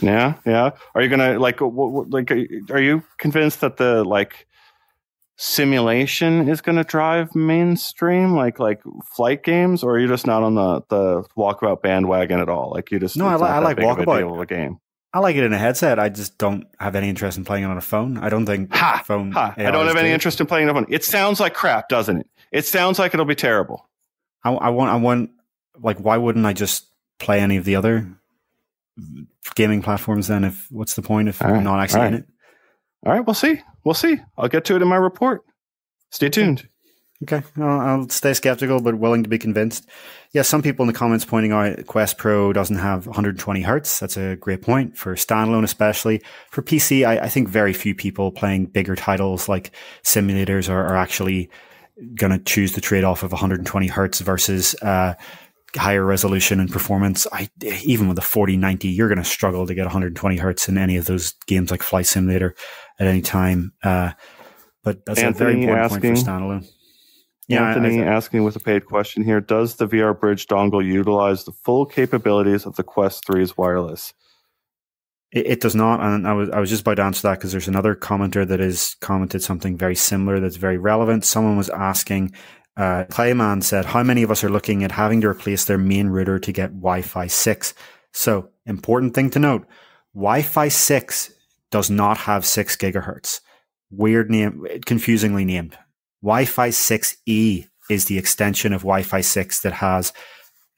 [0.00, 0.70] Yeah, yeah.
[0.94, 4.46] Are you gonna like what, like are you convinced that the like
[5.40, 8.82] simulation is going to drive mainstream like like
[9.14, 12.90] flight games or are you just not on the the walkabout bandwagon at all like
[12.90, 14.80] you just no i, li- I like walkabout of a game
[15.12, 17.68] i like it in a headset i just don't have any interest in playing it
[17.68, 19.54] on a phone i don't think ha, phone ha.
[19.56, 21.88] i don't have any interest in playing it on a phone it sounds like crap
[21.88, 23.88] doesn't it it sounds like it'll be terrible
[24.44, 25.30] i, I want i want
[25.80, 26.86] like why wouldn't i just
[27.18, 28.08] play any of the other
[29.54, 32.24] gaming platforms then if what's the point if i'm not actually in it
[33.04, 33.60] all right, we'll see.
[33.84, 34.18] We'll see.
[34.36, 35.42] I'll get to it in my report.
[36.10, 36.68] Stay tuned.
[37.24, 39.88] Okay, I'll, I'll stay skeptical, but willing to be convinced.
[40.32, 43.98] Yeah, some people in the comments pointing out Quest Pro doesn't have 120 hertz.
[43.98, 47.04] That's a great point for standalone, especially for PC.
[47.04, 49.72] I, I think very few people playing bigger titles like
[50.04, 51.50] simulators are, are actually
[52.14, 55.14] going to choose the trade off of 120 hertz versus uh,
[55.76, 57.26] higher resolution and performance.
[57.32, 57.48] I
[57.84, 61.06] even with a 4090, you're going to struggle to get 120 hertz in any of
[61.06, 62.54] those games like Flight Simulator
[63.00, 63.72] at any time.
[63.82, 64.12] Uh,
[64.84, 66.77] but that's Anthony a very important asking, point for standalone.
[67.48, 70.84] Yeah, Anthony I, I, asking with a paid question here: Does the VR Bridge dongle
[70.84, 74.12] utilize the full capabilities of the Quest 3's wireless?
[75.32, 77.52] It, it does not, and I was I was just about to answer that because
[77.52, 81.24] there's another commenter that has commented something very similar that's very relevant.
[81.24, 82.32] Someone was asking.
[82.76, 86.08] Uh, Clayman said, "How many of us are looking at having to replace their main
[86.08, 87.74] router to get Wi-Fi six?
[88.12, 89.66] So important thing to note:
[90.14, 91.32] Wi-Fi six
[91.70, 93.40] does not have six gigahertz
[93.90, 95.76] weird name, confusingly named.
[96.22, 100.12] Wi-Fi 6E is the extension of Wi-Fi 6 that has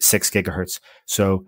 [0.00, 0.80] six gigahertz.
[1.06, 1.46] So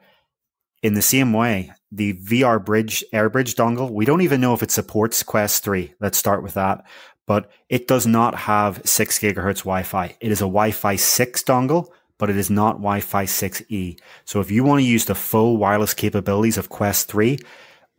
[0.83, 4.71] in the same way, the VR Bridge AirBridge dongle, we don't even know if it
[4.71, 5.95] supports Quest 3.
[6.01, 6.85] Let's start with that.
[7.27, 10.17] But it does not have six gigahertz Wi-Fi.
[10.21, 11.89] It is a Wi-Fi 6 dongle,
[12.19, 13.99] but it is not Wi-Fi 6E.
[14.25, 17.39] So if you want to use the full wireless capabilities of Quest 3,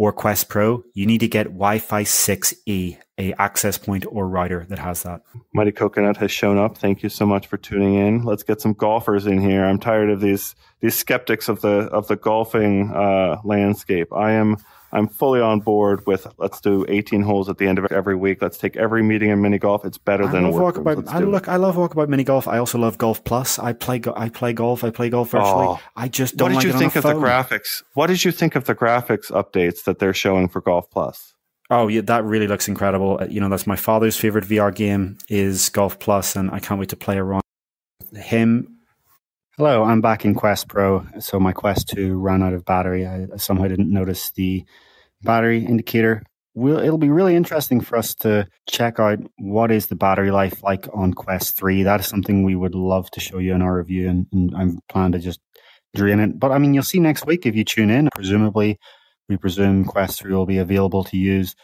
[0.03, 4.77] or Quest Pro, you need to get Wi-Fi 6E, a access point or router that
[4.77, 5.21] has that.
[5.53, 6.77] Mighty Coconut has shown up.
[6.77, 8.25] Thank you so much for tuning in.
[8.25, 9.63] Let's get some golfers in here.
[9.63, 14.11] I'm tired of these these skeptics of the of the golfing uh, landscape.
[14.11, 14.57] I am
[14.93, 18.43] I'm fully on board with let's do 18 holes at the end of every week.
[18.43, 19.83] Let's take every meeting in mini golf.
[19.85, 20.77] It's better I than work.
[20.77, 21.47] About, I look.
[21.47, 22.47] I love walkabout mini golf.
[22.47, 23.57] I also love Golf Plus.
[23.57, 23.99] I play.
[24.15, 24.83] I play golf.
[24.83, 25.65] I play golf virtually.
[25.67, 26.53] Oh, I just don't.
[26.53, 27.19] What did like you think of phone.
[27.19, 27.81] the graphics?
[27.95, 31.33] What did you think of the graphics updates that they're showing for Golf Plus?
[31.71, 33.17] Oh yeah, that really looks incredible.
[33.19, 36.79] Uh, you know, that's my father's favorite VR game is Golf Plus, and I can't
[36.79, 37.41] wait to play around
[38.15, 38.72] him.
[39.57, 41.05] Hello, I'm back in Quest Pro.
[41.19, 43.05] So my Quest 2 ran out of battery.
[43.05, 44.65] I somehow didn't notice the
[45.21, 46.23] battery indicator.
[46.55, 50.63] We'll, it'll be really interesting for us to check out what is the battery life
[50.63, 51.83] like on Quest 3.
[51.83, 54.91] That is something we would love to show you in our review, and, and I
[54.91, 55.39] plan to just
[55.95, 56.39] drain it.
[56.39, 58.09] But I mean, you'll see next week if you tune in.
[58.15, 58.79] Presumably,
[59.29, 61.55] we presume Quest 3 will be available to use,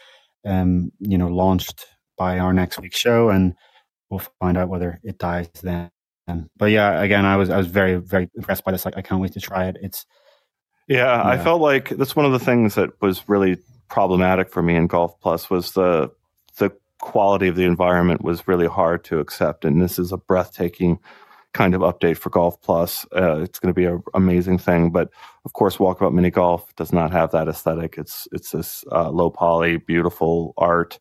[0.46, 1.86] um, you know, launched
[2.16, 3.54] by our next week's show, and
[4.10, 5.90] we'll find out whether it dies then.
[6.56, 8.84] But yeah, again, I was I was very very impressed by this.
[8.84, 9.76] Like, I can't wait to try it.
[9.80, 10.06] It's
[10.88, 13.58] yeah, yeah, I felt like that's one of the things that was really
[13.88, 16.10] problematic for me in Golf Plus was the
[16.58, 16.70] the
[17.00, 20.98] quality of the environment was really hard to accept, and this is a breathtaking
[21.52, 23.04] kind of update for Golf Plus.
[23.14, 24.90] Uh, it's going to be an amazing thing.
[24.90, 25.10] But
[25.44, 27.96] of course, Walkabout Mini Golf does not have that aesthetic.
[27.98, 30.98] It's it's this uh, low poly, beautiful art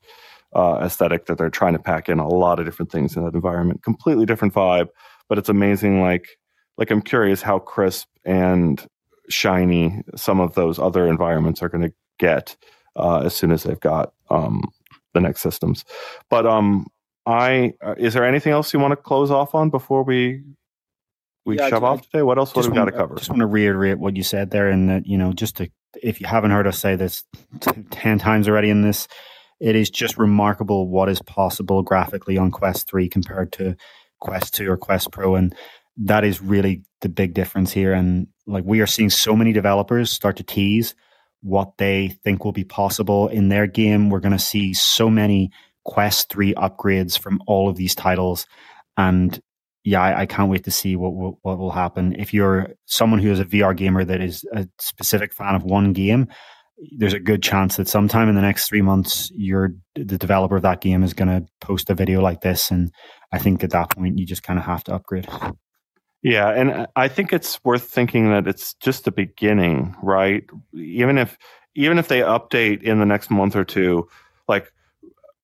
[0.54, 3.34] uh, aesthetic that they're trying to pack in a lot of different things in that
[3.34, 3.84] environment.
[3.84, 4.88] Completely different vibe,
[5.30, 6.02] but it's amazing.
[6.02, 6.28] Like
[6.78, 8.86] like I'm curious how crisp and
[9.30, 12.58] shiny some of those other environments are going to get
[12.96, 14.64] uh, as soon as they've got um,
[15.14, 15.86] the next systems.
[16.30, 16.88] But um,
[17.26, 20.42] I uh, is there anything else you want to close off on before we
[21.46, 22.22] we yeah, shove off today?
[22.22, 23.16] What else would we got to cover?
[23.16, 25.70] i Just want to reiterate what you said there, and that you know, just to
[26.02, 27.24] if you haven't heard us say this
[27.60, 29.08] t- ten times already in this,
[29.60, 33.76] it is just remarkable what is possible graphically on Quest Three compared to
[34.20, 35.56] Quest Two or Quest Pro, and
[35.98, 37.94] that is really the big difference here.
[37.94, 40.96] And like we are seeing so many developers start to tease
[41.42, 44.10] what they think will be possible in their game.
[44.10, 45.52] We're going to see so many
[45.86, 48.46] Quest 3 upgrades from all of these titles.
[48.98, 49.40] And
[49.84, 52.16] yeah, I, I can't wait to see what, what, what will happen.
[52.20, 55.94] If you're someone who is a VR gamer that is a specific fan of one
[55.94, 56.28] game,
[56.98, 60.62] there's a good chance that sometime in the next three months, you're the developer of
[60.62, 62.92] that game is going to post a video like this, and
[63.32, 65.28] I think at that point you just kind of have to upgrade.
[66.22, 70.44] Yeah, and I think it's worth thinking that it's just the beginning, right?
[70.74, 71.38] Even if
[71.76, 74.08] even if they update in the next month or two,
[74.48, 74.72] like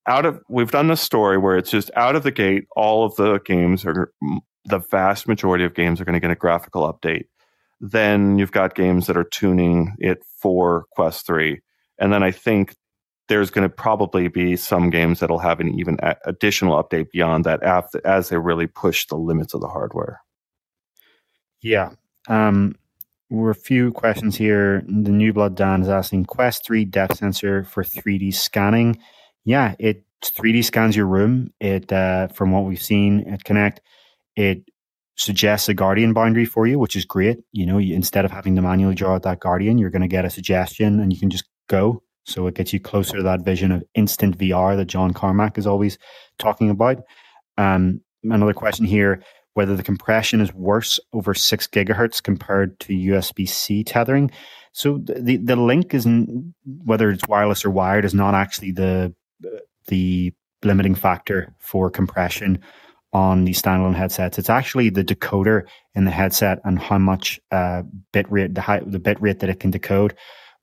[0.06, 3.16] out of we've done this story where it's just out of the gate all of
[3.16, 4.12] the games are
[4.64, 7.24] the vast majority of games are going to get a graphical update
[7.80, 11.60] then you've got games that are tuning it for quest 3
[11.98, 12.74] and then i think
[13.28, 17.60] there's going to probably be some games that'll have an even additional update beyond that
[17.64, 20.20] after, as they really push the limits of the hardware
[21.60, 21.90] yeah
[22.28, 22.74] um
[23.28, 24.84] we're a few questions here.
[24.86, 29.00] The New Blood Dan is asking Quest 3 depth sensor for 3D scanning
[29.46, 31.52] yeah, it 3D scans your room.
[31.60, 33.80] It uh, from what we've seen at Connect,
[34.34, 34.64] it
[35.16, 37.38] suggests a guardian boundary for you, which is great.
[37.52, 40.08] You know, you, instead of having to manually draw out that guardian, you're going to
[40.08, 42.02] get a suggestion and you can just go.
[42.24, 45.66] So it gets you closer to that vision of instant VR that John Carmack is
[45.66, 45.96] always
[46.38, 47.02] talking about.
[47.56, 49.22] Um, another question here:
[49.54, 54.30] whether the compression is worse over six gigahertz compared to USB C tethering.
[54.72, 59.14] So the the link isn't whether it's wireless or wired is not actually the
[59.86, 62.60] the limiting factor for compression
[63.16, 64.38] on the standalone headsets.
[64.38, 65.62] It's actually the decoder
[65.94, 67.82] in the headset and how much uh,
[68.12, 70.14] bit rate the high, the bit rate that it can decode.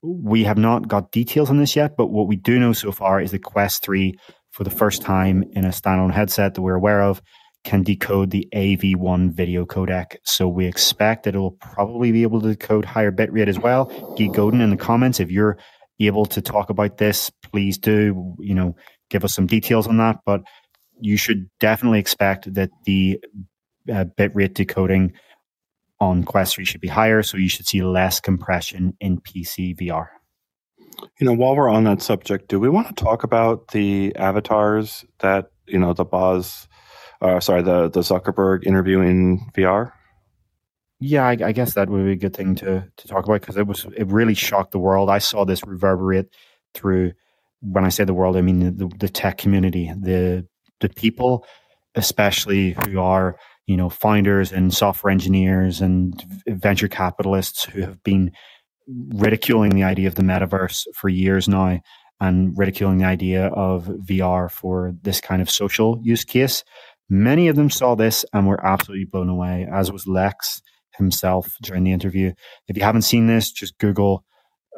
[0.02, 3.20] We have not got details on this yet, but what we do know so far
[3.20, 4.14] is the Quest 3
[4.52, 7.20] for the first time in a standalone headset that we're aware of
[7.64, 10.14] can decode the AV1 video codec.
[10.22, 13.58] So we expect that it will probably be able to decode higher bit rate as
[13.58, 13.86] well.
[14.16, 15.58] Geek Godin in the comments, if you're
[15.98, 18.36] able to talk about this, please do.
[18.38, 18.76] You know,
[19.10, 20.20] give us some details on that.
[20.24, 20.42] But
[21.00, 23.20] you should definitely expect that the
[23.90, 25.12] uh, bitrate decoding
[26.00, 30.08] on Quest 3 should be higher, so you should see less compression in PC VR.
[31.18, 35.04] You know, while we're on that subject, do we want to talk about the avatars
[35.20, 36.68] that you know the Boz,
[37.20, 39.92] uh, sorry, the the Zuckerberg interview in VR?
[41.00, 43.56] Yeah, I, I, guess that would be a good thing to to talk about because
[43.56, 45.10] it was it really shocked the world.
[45.10, 46.34] I saw this reverberate
[46.74, 47.12] through.
[47.60, 50.46] When I say the world, I mean the, the tech community, the
[50.84, 51.46] the people,
[51.94, 53.36] especially who are
[53.66, 58.30] you know founders and software engineers and venture capitalists who have been
[59.14, 61.80] ridiculing the idea of the metaverse for years now
[62.20, 66.62] and ridiculing the idea of VR for this kind of social use case.
[67.08, 70.62] Many of them saw this and were absolutely blown away, as was Lex
[70.96, 72.32] himself during the interview.
[72.68, 74.24] If you haven't seen this, just Google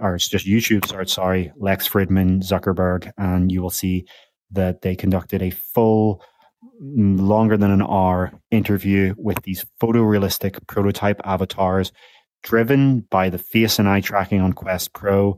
[0.00, 4.06] or it's just YouTube search, sorry, Lex Fridman, Zuckerberg, and you will see
[4.50, 6.22] that they conducted a full,
[6.82, 11.92] mm, longer than an hour interview with these photorealistic prototype avatars
[12.42, 15.36] driven by the face and eye tracking on Quest Pro,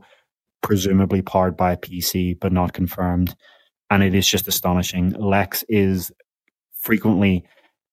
[0.61, 3.35] presumably powered by a PC, but not confirmed.
[3.89, 5.11] And it is just astonishing.
[5.11, 6.11] Lex is
[6.79, 7.45] frequently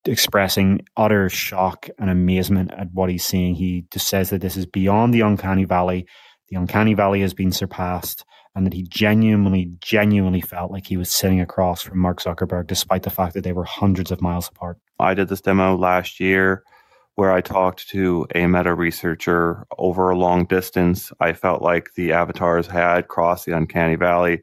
[0.04, 3.54] expressing utter shock and amazement at what he's seeing.
[3.54, 6.06] He just says that this is beyond the uncanny valley.
[6.48, 8.24] The uncanny valley has been surpassed,
[8.56, 13.02] and that he genuinely, genuinely felt like he was sitting across from Mark Zuckerberg, despite
[13.02, 14.78] the fact that they were hundreds of miles apart.
[14.98, 16.64] I did this demo last year
[17.16, 21.12] where I talked to a meta researcher over a long distance.
[21.20, 24.42] I felt like the avatars had crossed the uncanny valley.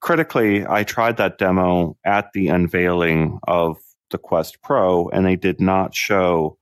[0.00, 3.76] Critically, I tried that demo at the unveiling of
[4.10, 6.56] the Quest Pro, and they did not show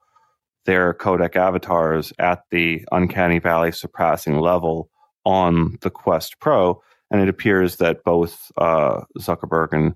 [0.67, 4.91] their codec avatars at the uncanny valley surpassing level
[5.25, 6.83] on the Quest Pro.
[7.11, 9.95] And it appears that both uh, Zuckerberg and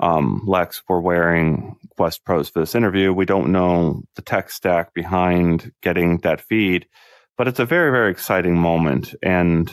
[0.00, 3.12] um, Lex were wearing Quest Pros for this interview.
[3.12, 6.86] We don't know the tech stack behind getting that feed,
[7.36, 9.14] but it's a very, very exciting moment.
[9.22, 9.72] And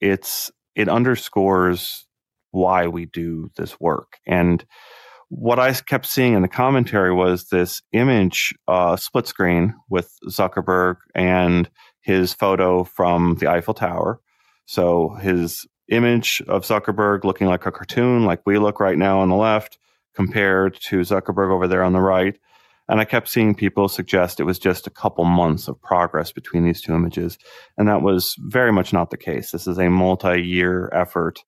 [0.00, 2.06] it's, it underscores
[2.50, 4.18] why we do this work.
[4.26, 4.64] And
[5.28, 10.96] what I kept seeing in the commentary was this image, uh, split screen with Zuckerberg
[11.14, 11.70] and
[12.00, 14.20] his photo from the Eiffel Tower.
[14.66, 19.28] So his image of Zuckerberg looking like a cartoon, like we look right now on
[19.28, 19.78] the left,
[20.14, 22.38] compared to Zuckerberg over there on the right.
[22.88, 26.64] And I kept seeing people suggest it was just a couple months of progress between
[26.64, 27.38] these two images.
[27.78, 29.52] And that was very much not the case.
[29.52, 31.44] This is a multi year effort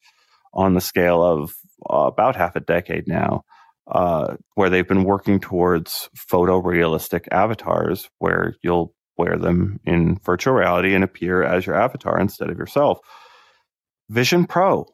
[0.55, 1.55] on the scale of
[1.91, 3.45] uh, about half a decade now,
[3.91, 10.95] uh, where they've been working towards photorealistic avatars where you'll wear them in virtual reality
[10.95, 12.99] and appear as your avatar instead of yourself.
[14.09, 14.87] Vision Pro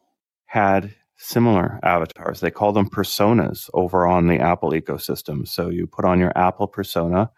[0.47, 2.41] had similar avatars.
[2.41, 5.47] They call them personas over on the Apple ecosystem.
[5.47, 7.31] So you put on your Apple persona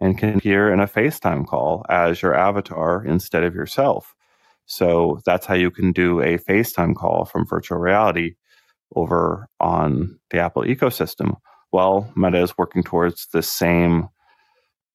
[0.00, 4.14] and can appear in a FaceTime call as your avatar instead of yourself.
[4.66, 8.34] So that's how you can do a FaceTime call from virtual reality
[8.94, 11.36] over on the Apple ecosystem.
[11.72, 14.08] Well, Meta is working towards the same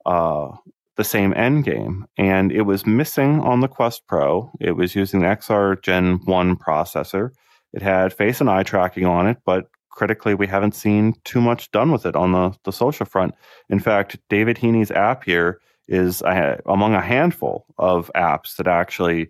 [0.06, 0.50] uh,
[0.96, 2.06] the same end game.
[2.18, 4.52] And it was missing on the Quest Pro.
[4.60, 7.32] It was using the XR Gen 1 processor.
[7.74, 11.72] It had face and eye tracking on it, but critically, we haven't seen too much
[11.72, 13.36] done with it on the, the social front.
[13.70, 19.30] In fact, David Heaney's app here is a, among a handful of apps that actually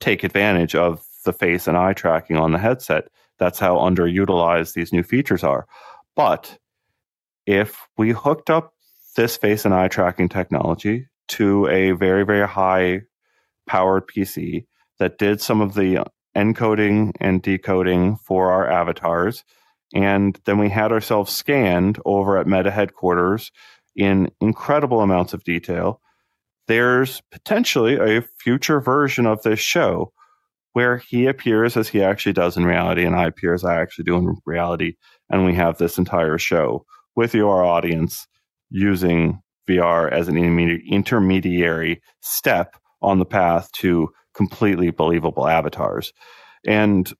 [0.00, 3.08] take advantage of the face and eye tracking on the headset.
[3.38, 5.66] That's how underutilized these new features are.
[6.14, 6.58] But
[7.46, 8.74] if we hooked up
[9.16, 13.02] this face and eye tracking technology to a very, very high
[13.66, 14.66] powered PC
[14.98, 16.04] that did some of the
[16.36, 19.44] encoding and decoding for our avatars.
[19.94, 23.52] And then we had ourselves scanned over at Meta headquarters
[23.94, 26.00] in incredible amounts of detail.
[26.66, 30.12] There's potentially a future version of this show
[30.72, 34.04] where he appears as he actually does in reality, and I appear as I actually
[34.04, 34.94] do in reality.
[35.28, 38.26] And we have this entire show with your audience
[38.72, 46.12] using VR as an intermediary step on the path to completely believable avatars.
[46.66, 47.12] And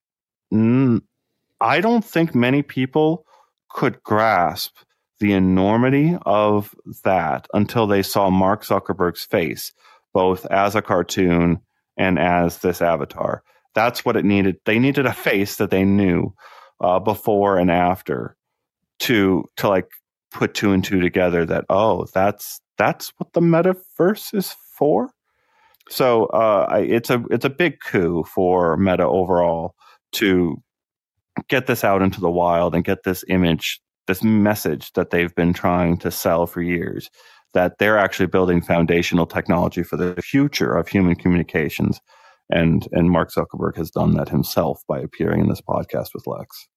[1.61, 3.27] I don't think many people
[3.70, 4.77] could grasp
[5.20, 6.74] the enormity of
[7.05, 9.73] that until they saw Mark Zuckerberg's face,
[10.12, 11.61] both as a cartoon
[11.97, 13.43] and as this avatar.
[13.74, 14.57] That's what it needed.
[14.65, 16.35] They needed a face that they knew
[16.81, 18.37] uh, before and after
[19.01, 19.89] to to like
[20.33, 25.11] put two and two together that oh that's that's what the metaverse is for?
[25.89, 29.75] So uh, I, it's a it's a big coup for meta overall
[30.13, 30.63] to
[31.49, 35.53] get this out into the wild and get this image this message that they've been
[35.53, 37.09] trying to sell for years
[37.55, 42.01] that they're actually building foundational technology for the future of human communications.
[42.51, 46.69] And and Mark Zuckerberg has done that himself by appearing in this podcast with Lex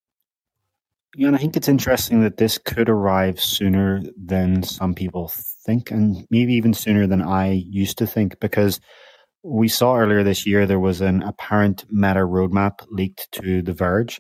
[1.16, 5.32] yeah, and I think it's interesting that this could arrive sooner than some people
[5.66, 8.80] think, and maybe even sooner than I used to think, because
[9.44, 14.20] we saw earlier this year there was an apparent meta roadmap leaked to The Verge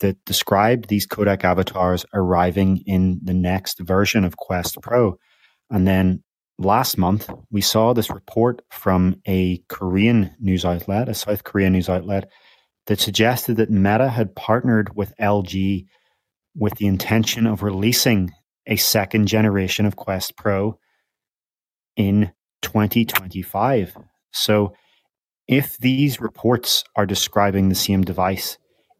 [0.00, 5.16] that described these codec avatars arriving in the next version of Quest Pro.
[5.70, 6.22] And then
[6.58, 11.88] last month, we saw this report from a Korean news outlet, a South Korean news
[11.88, 12.28] outlet,
[12.86, 15.86] that suggested that Meta had partnered with LG
[16.56, 18.32] with the intention of releasing
[18.66, 20.78] a second generation of Quest Pro
[21.96, 22.32] in
[22.62, 23.96] 2025.
[24.32, 24.74] So,
[25.46, 28.56] if these reports are describing the same device,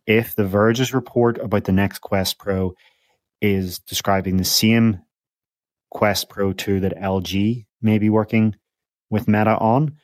[0.06, 2.74] if the Verge's report about the next Quest Pro
[3.40, 5.00] is describing the same
[5.90, 8.56] Quest Pro 2 that LG may be working
[9.10, 9.96] with Meta on,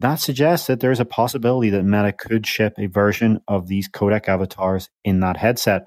[0.00, 4.28] that suggests that there's a possibility that Meta could ship a version of these codec
[4.28, 5.86] avatars in that headset.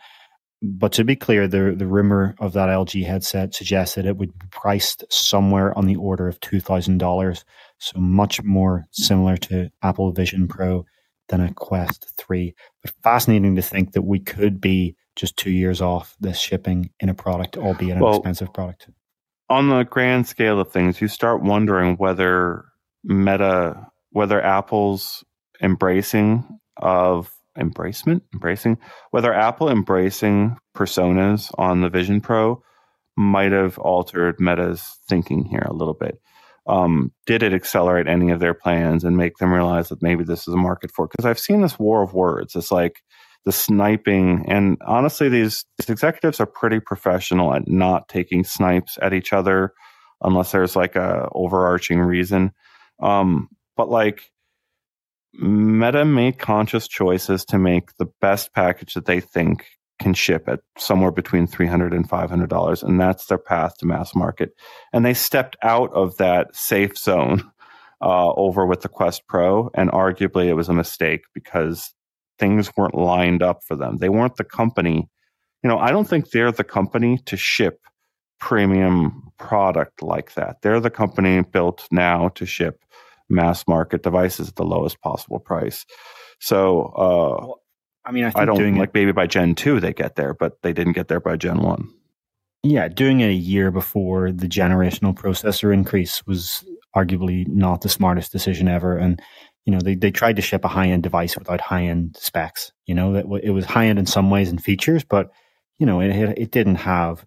[0.61, 4.37] But to be clear, the, the rumor of that LG headset suggests that it would
[4.37, 7.43] be priced somewhere on the order of $2,000.
[7.79, 10.85] So much more similar to Apple Vision Pro
[11.29, 12.53] than a Quest 3.
[12.83, 17.09] But fascinating to think that we could be just two years off this shipping in
[17.09, 18.87] a product, albeit an well, expensive product.
[19.49, 22.65] On the grand scale of things, you start wondering whether
[23.03, 25.23] Meta, whether Apple's
[25.61, 27.31] embracing of
[27.61, 28.77] embracement, embracing,
[29.11, 32.61] whether Apple embracing personas on the Vision Pro
[33.17, 36.19] might have altered Meta's thinking here a little bit.
[36.67, 40.47] Um, did it accelerate any of their plans and make them realize that maybe this
[40.47, 41.07] is a market for?
[41.07, 42.55] Because I've seen this war of words.
[42.55, 43.01] It's like
[43.45, 49.13] the sniping, and honestly, these, these executives are pretty professional at not taking snipes at
[49.13, 49.73] each other
[50.21, 52.51] unless there's like a overarching reason.
[53.01, 54.31] Um, but like
[55.33, 59.65] Meta made conscious choices to make the best package that they think
[59.99, 64.51] can ship at somewhere between $300 and $500 and that's their path to mass market.
[64.93, 67.49] And they stepped out of that safe zone
[68.01, 71.93] uh, over with the quest pro and arguably it was a mistake because
[72.39, 73.97] things weren't lined up for them.
[73.97, 75.07] They weren't the company
[75.63, 77.81] you know i don't think they're the company to ship
[78.41, 80.61] premium product like that.
[80.61, 82.83] They're the company built now to ship
[83.31, 85.85] mass market devices at the lowest possible price
[86.39, 87.57] so uh,
[88.03, 90.61] I mean, I, I don't like it, maybe by Gen two they get there, but
[90.63, 91.89] they didn't get there by Gen one.
[92.63, 98.31] Yeah, doing it a year before the generational processor increase was arguably not the smartest
[98.31, 98.97] decision ever.
[98.97, 99.21] And
[99.65, 102.71] you know, they they tried to ship a high end device without high end specs.
[102.85, 105.31] You know, that it was high end in some ways and features, but
[105.77, 107.25] you know, it it didn't have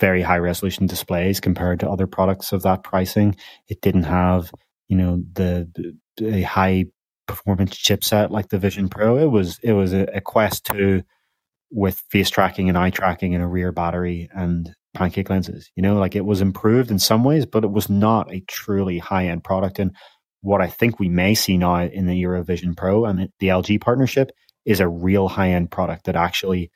[0.00, 3.36] very high resolution displays compared to other products of that pricing.
[3.68, 4.52] It didn't have
[4.88, 5.68] you know the,
[6.16, 6.86] the a high
[7.26, 9.18] performance chipset like the Vision Pro.
[9.18, 11.02] It was it was a, a Quest 2
[11.70, 15.70] with face tracking and eye tracking and a rear battery and pancake lenses.
[15.74, 18.98] You know, like it was improved in some ways, but it was not a truly
[18.98, 19.78] high end product.
[19.78, 19.92] And
[20.40, 23.80] what I think we may see now in the Euro Vision Pro and the LG
[23.80, 24.30] partnership
[24.64, 26.70] is a real high end product that actually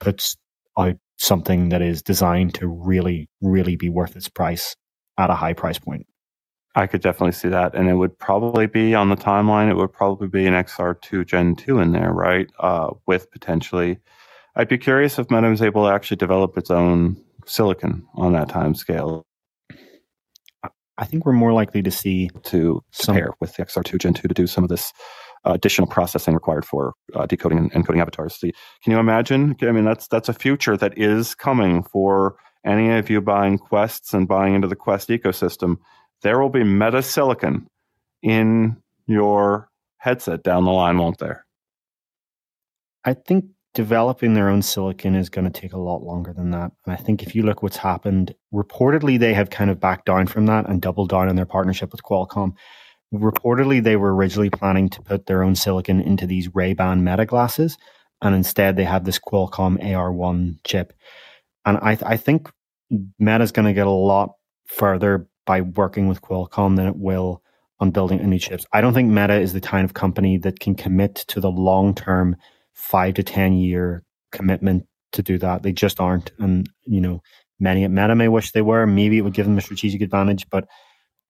[0.00, 0.36] puts
[0.78, 4.76] out something that is designed to really, really be worth its price
[5.18, 6.06] at a high price point.
[6.74, 9.70] I could definitely see that, and it would probably be on the timeline.
[9.70, 12.48] It would probably be an XR2 Gen 2 in there, right?
[12.58, 13.98] Uh, with potentially,
[14.56, 18.48] I'd be curious if Meta was able to actually develop its own silicon on that
[18.48, 19.26] time scale.
[20.98, 23.16] I think we're more likely to see to some...
[23.16, 24.92] pair with the XR2 Gen 2 to do some of this
[25.44, 28.34] uh, additional processing required for uh, decoding and encoding avatars.
[28.36, 29.56] See, can you imagine?
[29.62, 34.14] I mean, that's that's a future that is coming for any of you buying quests
[34.14, 35.78] and buying into the Quest ecosystem
[36.22, 37.66] there will be meta silicon
[38.22, 38.76] in
[39.06, 39.68] your
[39.98, 41.44] headset down the line, won't there?
[43.04, 46.72] I think developing their own silicon is going to take a lot longer than that.
[46.84, 50.26] And I think if you look what's happened, reportedly they have kind of backed down
[50.26, 52.52] from that and doubled down on their partnership with Qualcomm.
[53.12, 57.76] Reportedly, they were originally planning to put their own silicon into these Ray-Ban Meta glasses,
[58.22, 60.94] and instead they have this Qualcomm AR1 chip.
[61.66, 62.50] And I, I think
[63.52, 64.34] going to get a lot
[64.66, 67.42] further by working with Qualcomm than it will
[67.80, 68.64] on building new chips.
[68.72, 71.94] I don't think Meta is the kind of company that can commit to the long
[71.94, 72.36] term
[72.74, 75.62] five to 10 year commitment to do that.
[75.62, 76.30] They just aren't.
[76.38, 77.22] And, you know,
[77.58, 78.86] many at Meta may wish they were.
[78.86, 80.66] Maybe it would give them a strategic advantage, but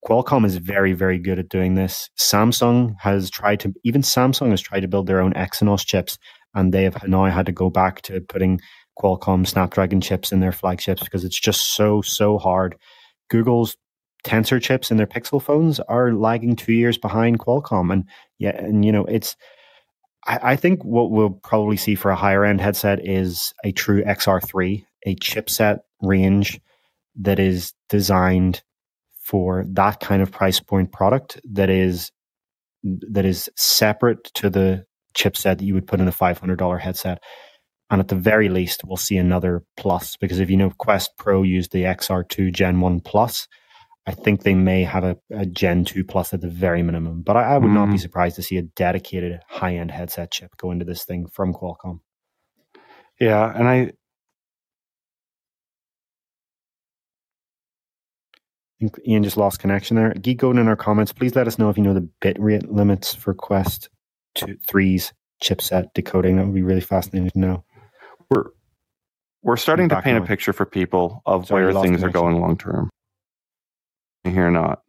[0.04, 2.10] Qualcomm is very, very good at doing this.
[2.18, 6.18] Samsung has tried to, even Samsung has tried to build their own Exynos chips,
[6.54, 8.60] and they have now had to go back to putting
[8.98, 12.76] Qualcomm Snapdragon chips in their flagships because it's just so, so hard.
[13.30, 13.76] Google's
[14.24, 17.92] tensor chips in their Pixel phones are lagging two years behind Qualcomm.
[17.92, 18.04] And
[18.38, 19.36] yeah, and you know, it's
[20.26, 24.02] I, I think what we'll probably see for a higher end headset is a true
[24.04, 26.60] XR3, a chipset range
[27.16, 28.62] that is designed
[29.22, 32.10] for that kind of price point product that is
[32.82, 34.84] that is separate to the
[35.14, 37.22] chipset that you would put in a $500 headset.
[37.90, 41.42] And at the very least, we'll see another plus because if you know Quest Pro
[41.42, 43.46] used the XR2 Gen 1 Plus,
[44.04, 47.36] I think they may have a, a Gen 2 Plus at the very minimum, but
[47.36, 47.74] I, I would mm.
[47.74, 48.00] not be mm.
[48.00, 52.00] surprised to see a dedicated high end headset chip go into this thing from Qualcomm.
[53.20, 53.92] Yeah, and I,
[59.06, 60.12] Ian just lost connection there.
[60.14, 62.68] Geek Godin in our comments, please let us know if you know the bit rate
[62.68, 63.88] limits for Quest
[64.34, 66.36] 2, 3's chipset decoding.
[66.36, 67.64] That would be really fascinating to know.
[68.30, 68.46] We're
[69.44, 72.08] we're starting to paint a picture for people of Sorry, where things connection.
[72.08, 72.90] are going long term
[74.24, 74.82] here or not?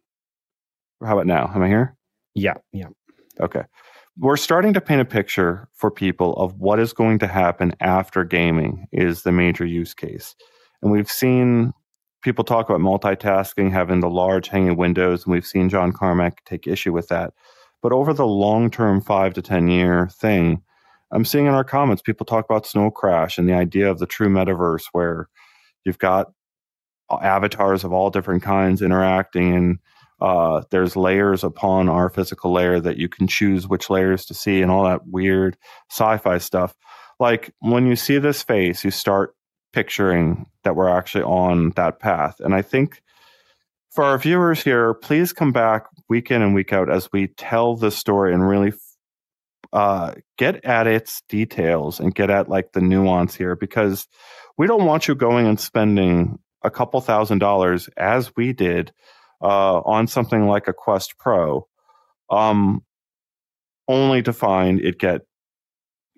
[1.02, 1.50] How about now?
[1.54, 1.96] Am I here?
[2.34, 2.88] Yeah, yeah.
[3.40, 3.62] Okay.
[4.16, 8.24] We're starting to paint a picture for people of what is going to happen after
[8.24, 10.36] gaming is the major use case.
[10.82, 11.72] And we've seen
[12.22, 16.66] people talk about multitasking, having the large hanging windows, and we've seen John Carmack take
[16.66, 17.32] issue with that.
[17.82, 20.62] But over the long term, five to 10 year thing,
[21.10, 24.06] I'm seeing in our comments people talk about Snow Crash and the idea of the
[24.06, 25.28] true metaverse where
[25.84, 26.32] you've got
[27.10, 29.78] avatars of all different kinds interacting and
[30.20, 34.62] uh, there's layers upon our physical layer that you can choose which layers to see
[34.62, 35.56] and all that weird
[35.90, 36.74] sci-fi stuff.
[37.20, 39.34] Like when you see this face you start
[39.72, 42.36] picturing that we're actually on that path.
[42.40, 43.02] And i think
[43.90, 47.76] for our viewers here please come back week in and week out as we tell
[47.76, 48.72] this story and really
[49.74, 54.06] uh, get at its details and get at like the nuance here because
[54.56, 58.92] we don't want you going and spending a couple thousand dollars as we did
[59.42, 61.68] uh, on something like a Quest Pro,
[62.30, 62.82] um,
[63.86, 65.22] only to find it get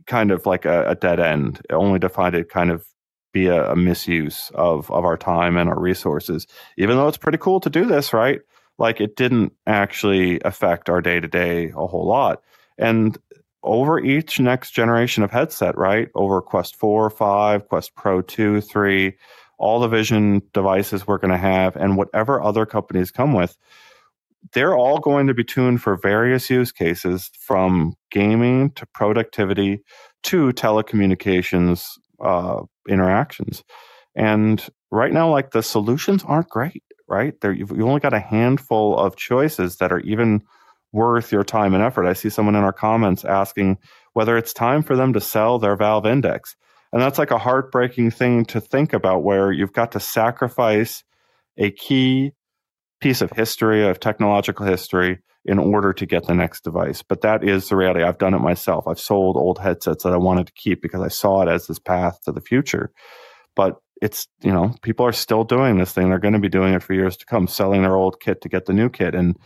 [0.07, 2.87] kind of like a, a dead end, only to find it kind of
[3.33, 6.47] be a, a, misuse of of our time and our resources.
[6.79, 8.41] Even though it's pretty cool to do this, right?
[8.79, 12.43] Like it didn't actually affect our day to day a whole lot.
[12.79, 13.19] And
[13.63, 16.09] over each next generation of headset, right?
[16.15, 19.13] Over Quest 4, 5, Quest Pro 2, 3,
[19.59, 23.57] all the vision devices we're going to have, and whatever other companies come with,
[24.53, 29.81] they're all going to be tuned for various use cases from gaming to productivity
[30.23, 33.65] to telecommunications uh, interactions.
[34.15, 37.39] And right now, like the solutions aren't great, right?
[37.41, 40.43] There, you've, you've only got a handful of choices that are even
[40.93, 42.07] worth your time and effort.
[42.07, 43.79] I see someone in our comments asking
[44.15, 46.57] whether it's time for them to sell their Valve Index.
[46.93, 51.05] And that's like a heartbreaking thing to think about where you've got to sacrifice
[51.59, 52.33] a key
[53.01, 57.03] piece of history, of technological history, in order to get the next device.
[57.03, 58.03] But that is the reality.
[58.03, 58.87] I've done it myself.
[58.89, 61.79] I've sold old headsets that I wanted to keep because I saw it as this
[61.79, 62.91] path to the future.
[63.55, 66.09] But it's, you know, people are still doing this thing.
[66.09, 68.49] They're going to be doing it for years to come, selling their old kit to
[68.49, 69.15] get the new kit.
[69.15, 69.37] And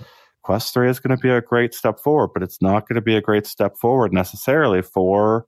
[0.42, 3.02] Quest 3 is going to be a great step forward, but it's not going to
[3.02, 5.46] be a great step forward necessarily for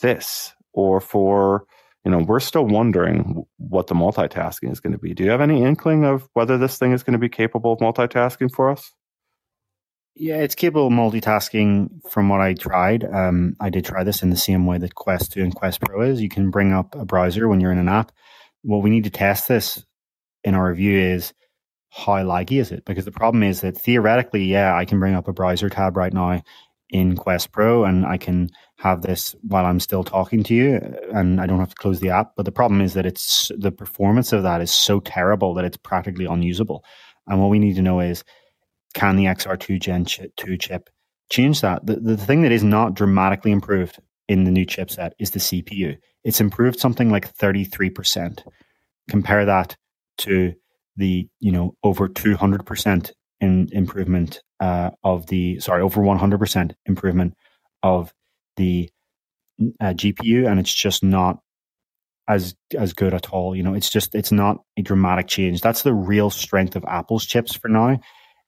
[0.00, 1.64] this or for
[2.04, 5.14] you know we're still wondering what the multitasking is going to be.
[5.14, 7.78] Do you have any inkling of whether this thing is going to be capable of
[7.78, 8.92] multitasking for us?
[10.14, 13.04] Yeah it's capable of multitasking from what i tried.
[13.04, 16.02] Um, i did try this in the same way that quest 2 and quest pro
[16.02, 16.20] is.
[16.20, 18.12] You can bring up a browser when you're in an app.
[18.62, 19.84] What we need to test this
[20.44, 21.32] in our review is
[21.90, 22.84] how laggy is it?
[22.84, 26.12] Because the problem is that theoretically yeah i can bring up a browser tab right
[26.12, 26.42] now
[26.92, 28.48] in quest pro and i can
[28.82, 30.74] have this while I'm still talking to you
[31.14, 32.32] and I don't have to close the app.
[32.36, 35.76] But the problem is that it's the performance of that is so terrible that it's
[35.76, 36.84] practically unusable.
[37.28, 38.24] And what we need to know is
[38.94, 40.90] can the XR2 Gen 2 chip
[41.30, 41.86] change that?
[41.86, 45.96] The, the thing that is not dramatically improved in the new chipset is the CPU.
[46.24, 48.42] It's improved something like 33%.
[49.08, 49.76] Compare that
[50.18, 50.54] to
[50.96, 57.34] the, you know, over 200% in improvement uh, of the, sorry, over 100% improvement
[57.82, 58.14] of
[58.56, 58.88] the
[59.80, 61.40] uh, GPU, and it's just not
[62.28, 63.56] as as good at all.
[63.56, 65.60] You know, it's just it's not a dramatic change.
[65.60, 67.98] That's the real strength of Apple's chips for now,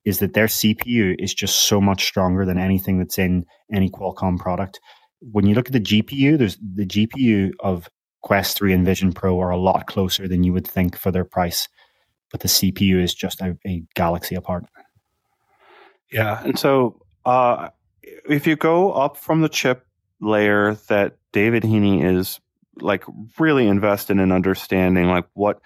[0.05, 4.39] is that their CPU is just so much stronger than anything that's in any Qualcomm
[4.39, 4.79] product.
[5.21, 7.89] When you look at the GPU, there's the GPU of
[8.23, 11.25] Quest 3 and Vision Pro are a lot closer than you would think for their
[11.25, 11.69] price,
[12.31, 14.65] but the CPU is just a, a galaxy apart.
[16.15, 17.71] Yeah, and so uh,
[18.29, 19.85] if you go up from the chip
[20.21, 22.41] layer that David Heaney is
[22.81, 23.03] like
[23.41, 25.61] really invested in understanding like what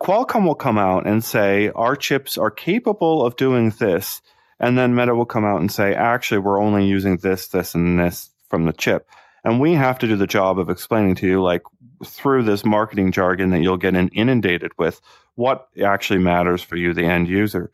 [0.00, 4.22] Qualcomm will come out and say our chips are capable of doing this.
[4.60, 7.98] And then Meta will come out and say actually we're only using this this and
[7.98, 9.08] this from the chip.
[9.42, 11.62] And we have to do the job of explaining to you like
[12.04, 15.00] through this marketing jargon that you'll get inundated with
[15.34, 17.72] what actually matters for you the end user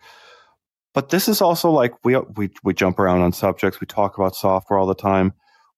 [0.94, 4.36] but this is also like we we we jump around on subjects we talk about
[4.36, 5.32] software all the time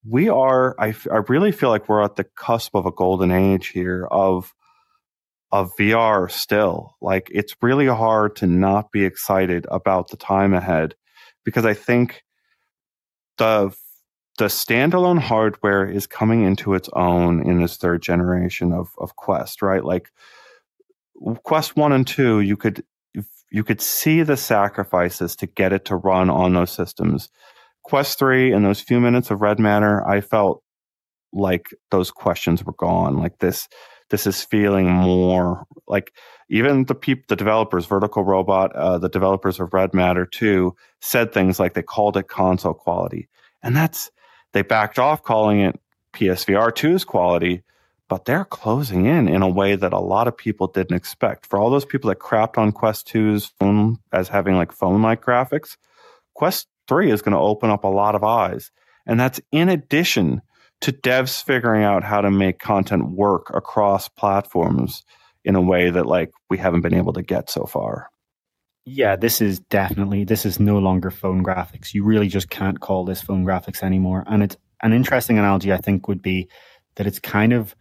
[0.07, 3.67] we are I, I really feel like we're at the cusp of a golden age
[3.69, 4.53] here of
[5.53, 6.97] of VR still.
[6.99, 10.95] Like it's really hard to not be excited about the time ahead
[11.45, 12.23] because I think
[13.37, 13.71] the
[14.39, 19.61] the standalone hardware is coming into its own in this third generation of of Quest,
[19.61, 19.85] right?
[19.85, 20.09] Like
[21.43, 22.83] Quest 1 and 2, you could
[23.53, 27.29] you could see the sacrifices to get it to run on those systems
[27.83, 30.63] Quest 3 and those few minutes of red matter, I felt
[31.33, 33.17] like those questions were gone.
[33.17, 33.67] Like this,
[34.09, 36.13] this is feeling more like
[36.49, 41.33] even the people, the developers, Vertical Robot, uh, the developers of Red Matter 2 said
[41.33, 43.27] things like they called it console quality.
[43.61, 44.09] And that's,
[44.53, 45.79] they backed off calling it
[46.13, 47.63] PSVR 2's quality,
[48.09, 51.45] but they're closing in in a way that a lot of people didn't expect.
[51.45, 55.23] For all those people that crapped on Quest 2's phone as having like phone like
[55.23, 55.77] graphics,
[56.35, 58.71] Quest 3 is going to open up a lot of eyes.
[59.05, 60.41] And that's in addition
[60.81, 65.03] to devs figuring out how to make content work across platforms
[65.45, 68.09] in a way that like we haven't been able to get so far.
[68.85, 71.93] Yeah, this is definitely this is no longer phone graphics.
[71.93, 74.25] You really just can't call this phone graphics anymore.
[74.27, 76.49] And it's an interesting analogy I think would be
[76.95, 77.75] that it's kind of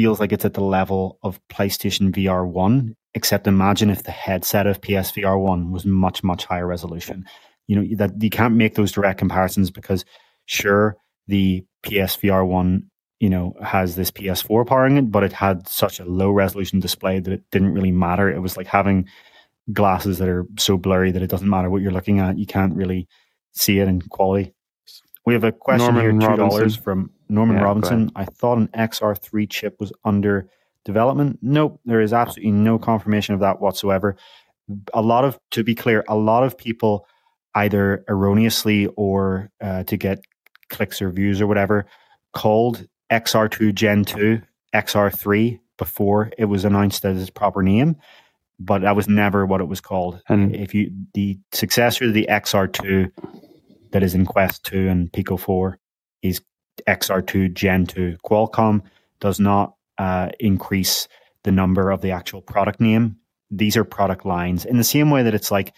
[0.00, 4.66] feels like it's at the level of PlayStation VR 1, except imagine if the headset
[4.66, 7.26] of PSVR 1 was much much higher resolution.
[7.66, 10.06] You know, that you can't make those direct comparisons because
[10.46, 10.96] sure
[11.28, 12.84] the PSVR one,
[13.20, 17.20] you know, has this PS4 powering it, but it had such a low resolution display
[17.20, 18.30] that it didn't really matter.
[18.30, 19.06] It was like having
[19.70, 22.38] glasses that are so blurry that it doesn't matter what you're looking at.
[22.38, 23.06] You can't really
[23.52, 24.54] see it in quality.
[25.26, 28.10] We have a question Norman here, two dollars from Norman yeah, Robinson.
[28.16, 30.48] I thought an XR3 chip was under
[30.84, 31.38] development.
[31.42, 34.16] Nope, there is absolutely no confirmation of that whatsoever.
[34.94, 37.06] A lot of, to be clear, a lot of people
[37.54, 40.24] either erroneously or uh, to get
[40.68, 41.86] clicks or views or whatever
[42.32, 44.40] called XR2 Gen 2
[44.74, 47.96] XR3 before it was announced as its proper name,
[48.58, 50.22] but that was never what it was called.
[50.28, 53.10] And if you the successor to the XR2
[53.90, 55.78] that is in Quest 2 and Pico 4
[56.22, 56.40] is
[56.86, 58.18] XR2 Gen 2.
[58.24, 58.82] Qualcomm
[59.20, 61.08] does not uh, increase
[61.44, 63.16] the number of the actual product name.
[63.50, 65.72] These are product lines in the same way that it's like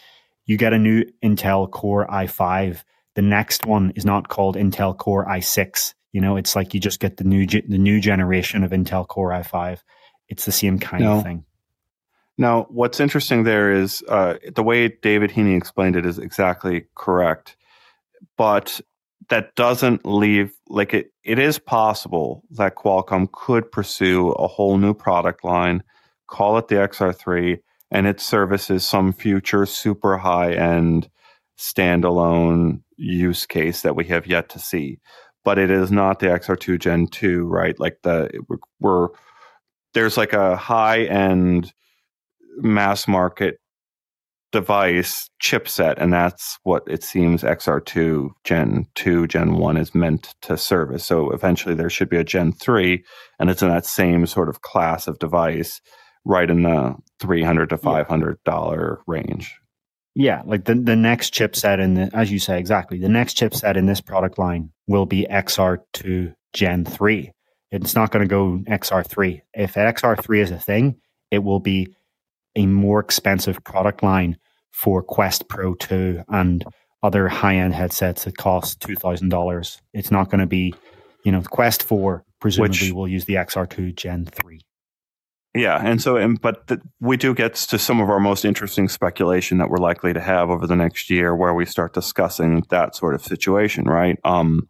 [0.45, 2.83] you get a new Intel Core i5
[3.15, 5.95] the next one is not called Intel Core i6.
[6.13, 9.31] You know, it's like you just get the new the new generation of Intel Core
[9.31, 9.81] i5.
[10.29, 11.19] It's the same kind no.
[11.19, 11.45] of thing.
[12.39, 17.57] Now, what's interesting there is uh, the way David Heaney explained it is exactly correct,
[18.39, 18.81] but
[19.29, 21.13] that doesn't leave like it.
[21.25, 25.83] It is possible that Qualcomm could pursue a whole new product line,
[26.27, 27.59] call it the XR3,
[27.91, 31.09] and it services some future super high end
[31.59, 34.99] standalone use case that we have yet to see.
[35.45, 37.79] But it is not the XR2 Gen 2, right?
[37.79, 38.31] Like the
[38.81, 39.09] we're
[39.95, 41.73] there's like a high end
[42.57, 43.59] mass market
[44.53, 50.57] device chipset, and that's what it seems XR2 Gen 2, Gen 1 is meant to
[50.57, 51.05] service.
[51.05, 53.03] So eventually there should be a Gen 3,
[53.41, 55.81] and it's in that same sort of class of device,
[56.25, 58.95] right in the 300 to $500 yeah.
[59.07, 59.59] range.
[60.15, 63.77] Yeah, like the, the next chipset in the, as you say, exactly, the next chipset
[63.77, 67.33] in this product line will be XR2 Gen 3.
[67.71, 69.41] It's not going to go XR3.
[69.55, 71.01] If XR3 is a thing,
[71.31, 71.95] it will be
[72.57, 74.37] a more expensive product line
[74.71, 76.65] for Quest Pro 2 and
[77.03, 79.81] other high end headsets that cost $2,000.
[79.93, 80.75] It's not going to be,
[81.25, 84.61] you know, Quest 4 presumably Which, will use the XR2 Gen 3.
[85.55, 88.89] Yeah, and so, and, but the, we do get to some of our most interesting
[88.89, 92.97] speculation that we're likely to have over the next year, where we start discussing that
[92.97, 94.19] sort of situation, right?
[94.25, 94.67] Um,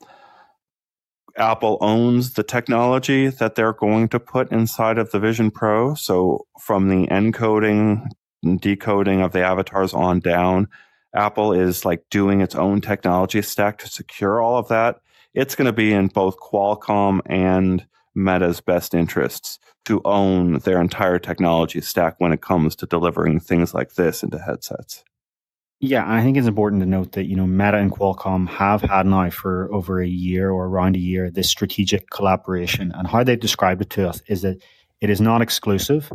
[1.36, 5.94] Apple owns the technology that they're going to put inside of the Vision Pro.
[5.94, 8.06] So, from the encoding
[8.42, 10.68] and decoding of the avatars on down,
[11.14, 15.00] Apple is like doing its own technology stack to secure all of that.
[15.34, 21.18] It's going to be in both Qualcomm and Meta's best interests to own their entire
[21.18, 25.02] technology stack when it comes to delivering things like this into headsets.
[25.84, 29.04] Yeah, I think it's important to note that you know Meta and Qualcomm have had
[29.04, 33.40] now for over a year or around a year this strategic collaboration, and how they've
[33.40, 34.62] described it to us is that
[35.00, 36.12] it is not exclusive.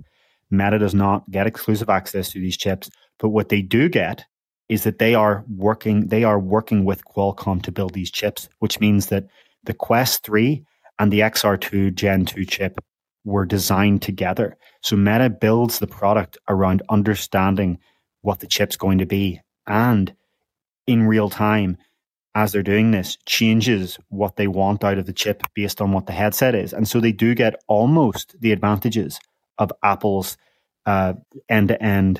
[0.50, 2.90] Meta does not get exclusive access to these chips,
[3.20, 4.24] but what they do get
[4.70, 8.80] is that they are working they are working with Qualcomm to build these chips, which
[8.80, 9.26] means that
[9.66, 10.64] the Quest 3
[10.98, 12.80] and the XR2 Gen 2 chip
[13.26, 14.56] were designed together.
[14.82, 17.80] So Meta builds the product around understanding
[18.22, 20.16] what the chip's going to be and
[20.88, 21.78] in real time
[22.34, 26.06] as they're doing this changes what they want out of the chip based on what
[26.06, 26.72] the headset is.
[26.72, 29.20] And so they do get almost the advantages
[29.58, 30.38] of Apple's
[30.86, 32.20] end to end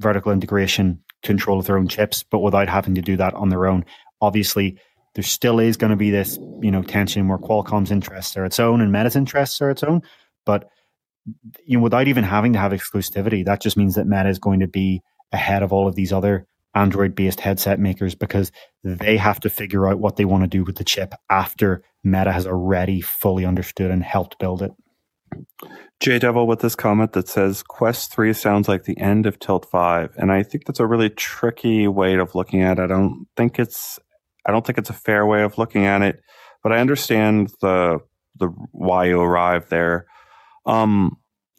[0.00, 3.66] vertical integration control of their own chips, but without having to do that on their
[3.66, 3.84] own.
[4.20, 4.78] Obviously,
[5.14, 8.58] there still is going to be this, you know, tension where Qualcomm's interests are its
[8.58, 10.02] own and Meta's interests are its own.
[10.44, 10.68] But
[11.64, 14.60] you know, without even having to have exclusivity, that just means that Meta is going
[14.60, 18.52] to be ahead of all of these other Android based headset makers because
[18.84, 22.32] they have to figure out what they want to do with the chip after Meta
[22.32, 24.72] has already fully understood and helped build it.
[26.00, 29.66] J Devil with this comment that says Quest 3 sounds like the end of Tilt
[29.70, 30.14] 5.
[30.16, 32.84] And I think that's a really tricky way of looking at it.
[32.84, 33.98] I don't think it's
[34.46, 36.20] I don't think it's a fair way of looking at it,
[36.62, 37.98] but I understand the
[38.36, 40.06] the why you arrived there.
[40.64, 41.18] Um,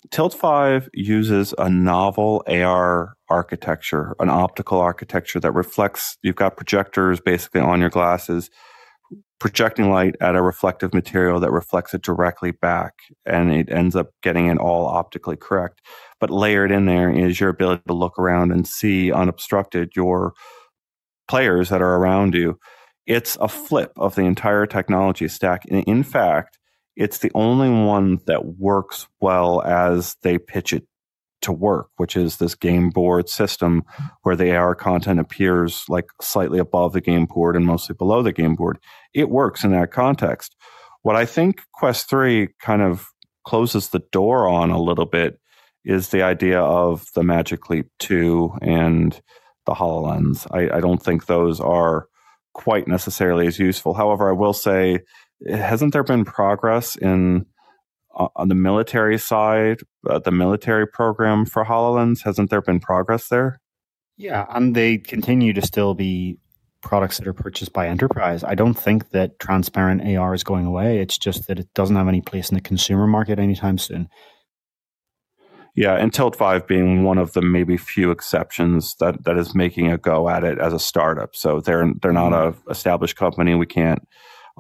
[0.10, 7.20] Tilt 5 uses a novel AR architecture, an optical architecture that reflects, you've got projectors
[7.20, 8.50] basically on your glasses
[9.42, 12.94] projecting light at a reflective material that reflects it directly back
[13.26, 15.82] and it ends up getting it all optically correct.
[16.20, 20.34] But layered in there is your ability to look around and see unobstructed your
[21.28, 22.60] players that are around you.
[23.08, 25.66] It's a flip of the entire technology stack.
[25.66, 26.60] In fact,
[26.96, 30.86] it's the only one that works well as they pitch it
[31.42, 33.84] to work, which is this game board system
[34.24, 38.34] where the AR content appears like slightly above the game board and mostly below the
[38.34, 38.78] game board.
[39.14, 40.56] It works in that context.
[41.02, 43.08] What I think Quest 3 kind of
[43.46, 45.40] closes the door on a little bit
[45.84, 49.20] is the idea of the Magic Leap 2 and
[49.66, 50.48] the HoloLens.
[50.52, 52.08] I, I don't think those are
[52.54, 53.94] quite necessarily as useful.
[53.94, 55.00] However, I will say,
[55.50, 57.46] hasn't there been progress in
[58.14, 62.24] on the military side, uh, the military program for HoloLens?
[62.24, 63.60] Hasn't there been progress there?
[64.18, 66.38] Yeah, and they continue to still be
[66.82, 68.44] products that are purchased by enterprise.
[68.44, 71.00] I don't think that transparent AR is going away.
[71.00, 74.10] It's just that it doesn't have any place in the consumer market anytime soon.
[75.74, 79.90] Yeah, and Tilt Five being one of the maybe few exceptions that that is making
[79.90, 81.34] a go at it as a startup.
[81.34, 82.68] So they're they're not mm-hmm.
[82.68, 83.56] a established company.
[83.56, 84.06] We can't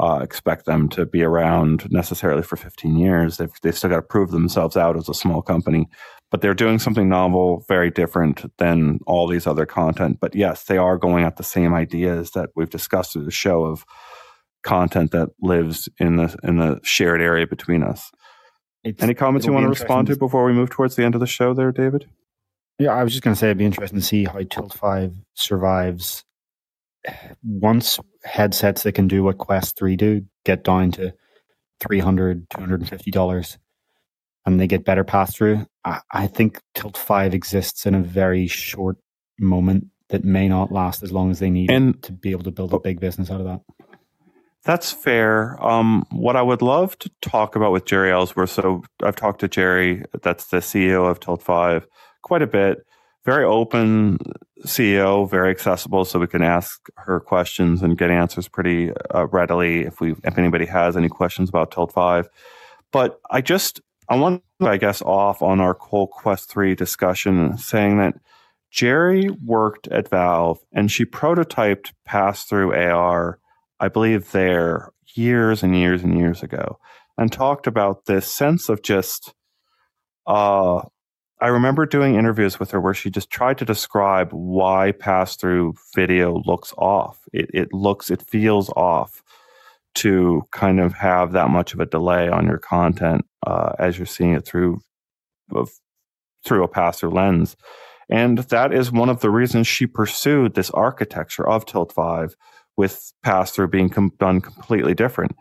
[0.01, 3.37] uh, expect them to be around necessarily for 15 years.
[3.37, 5.87] They've, they've still got to prove themselves out as a small company,
[6.31, 10.17] but they're doing something novel, very different than all these other content.
[10.19, 13.63] But yes, they are going at the same ideas that we've discussed through the show
[13.63, 13.85] of
[14.63, 18.11] content that lives in the in the shared area between us.
[18.83, 21.21] It's, Any comments you want to respond to before we move towards the end of
[21.21, 22.09] the show, there, David?
[22.79, 25.13] Yeah, I was just going to say it'd be interesting to see how Tilt Five
[25.35, 26.23] survives
[27.43, 31.13] once headsets that can do what Quest 3 do get down to
[31.79, 33.57] 300 $250
[34.45, 38.47] and they get better pass through, I, I think Tilt 5 exists in a very
[38.47, 38.97] short
[39.39, 42.51] moment that may not last as long as they need and, to be able to
[42.51, 43.61] build a big business out of that.
[44.63, 45.57] That's fair.
[45.63, 49.49] Um, what I would love to talk about with Jeri Ellsworth, so I've talked to
[49.49, 51.87] Jeri, that's the CEO of Tilt 5,
[52.21, 52.85] quite a bit
[53.23, 54.17] very open
[54.65, 59.81] CEO, very accessible, so we can ask her questions and get answers pretty uh, readily
[59.81, 62.27] if we if anybody has any questions about Tilt Five.
[62.91, 67.57] But I just I want to, I guess, off on our whole Quest Three discussion,
[67.57, 68.15] saying that
[68.73, 73.39] Jeri worked at Valve and she prototyped pass through AR,
[73.79, 76.79] I believe, there years and years and years ago,
[77.17, 79.33] and talked about this sense of just
[80.25, 80.81] uh,
[81.41, 85.73] I remember doing interviews with her where she just tried to describe why pass through
[85.95, 87.19] video looks off.
[87.33, 89.23] It, it looks, it feels off
[89.95, 94.05] to kind of have that much of a delay on your content uh, as you're
[94.05, 94.79] seeing it through
[96.45, 97.57] through a pass through lens.
[98.09, 102.35] And that is one of the reasons she pursued this architecture of Tilt 5
[102.77, 105.35] with pass through being com- done completely different.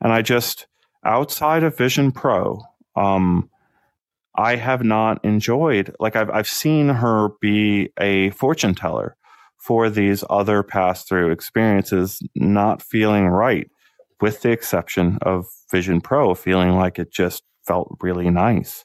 [0.00, 0.66] And I just,
[1.04, 2.60] outside of Vision Pro,
[2.94, 3.50] um,
[4.36, 5.94] I have not enjoyed.
[6.00, 9.16] Like I've I've seen her be a fortune teller
[9.58, 13.68] for these other pass through experiences not feeling right,
[14.20, 18.84] with the exception of Vision Pro feeling like it just felt really nice.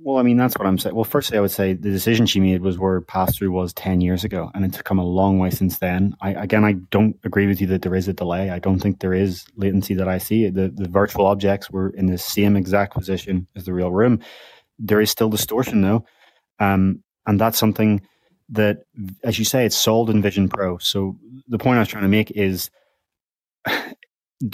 [0.00, 0.94] Well, I mean, that's what I'm saying.
[0.94, 4.00] Well, firstly, I would say the decision she made was where pass through was 10
[4.00, 6.14] years ago, and it's come a long way since then.
[6.20, 8.50] I, again, I don't agree with you that there is a delay.
[8.50, 10.48] I don't think there is latency that I see.
[10.50, 14.20] The, the virtual objects were in the same exact position as the real room.
[14.78, 16.04] There is still distortion though.
[16.58, 18.00] Um, and that's something
[18.50, 18.78] that,
[19.22, 20.78] as you say, it's sold in Vision Pro.
[20.78, 22.70] So the point I was trying to make is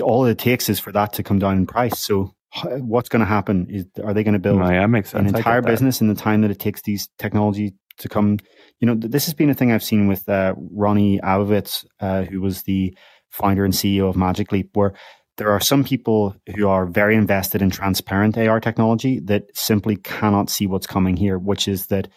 [0.03, 1.99] all it takes is for that to come down in price.
[1.99, 5.63] So what's going to happen is are they going to build no, yeah, an entire
[5.63, 8.39] business in the time that it takes these technology to come?
[8.81, 12.41] You know, this has been a thing I've seen with uh, Rony Abovitz, uh, who
[12.41, 12.97] was the
[13.31, 14.95] founder and CEO of Magic Leap, where
[15.37, 20.49] there are some people who are very invested in transparent AR technology that simply cannot
[20.49, 22.09] see what's coming here, which is that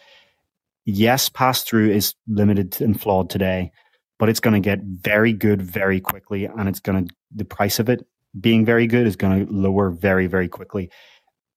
[0.85, 3.71] yes, pass through is limited and flawed today,
[4.19, 6.45] but it's going to get very good very quickly.
[6.45, 8.05] And it's going to, the price of it
[8.39, 10.91] being very good is going to lower very, very quickly.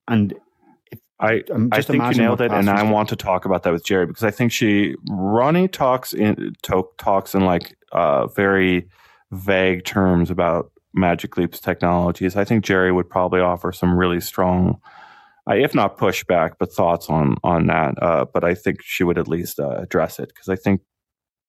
[0.09, 0.35] And
[1.21, 1.43] I,
[1.73, 4.25] I think you nailed it, and I want to talk about that with Jeri because
[4.25, 8.89] I think she Rony talks in talks in like uh, very
[9.31, 14.81] vague terms about Magic Leap's technologies, I think Jeri would probably offer some really strong
[15.49, 18.01] if not pushback, but thoughts on on that.
[18.01, 20.83] Uh, but I think she would at least uh, address it because I think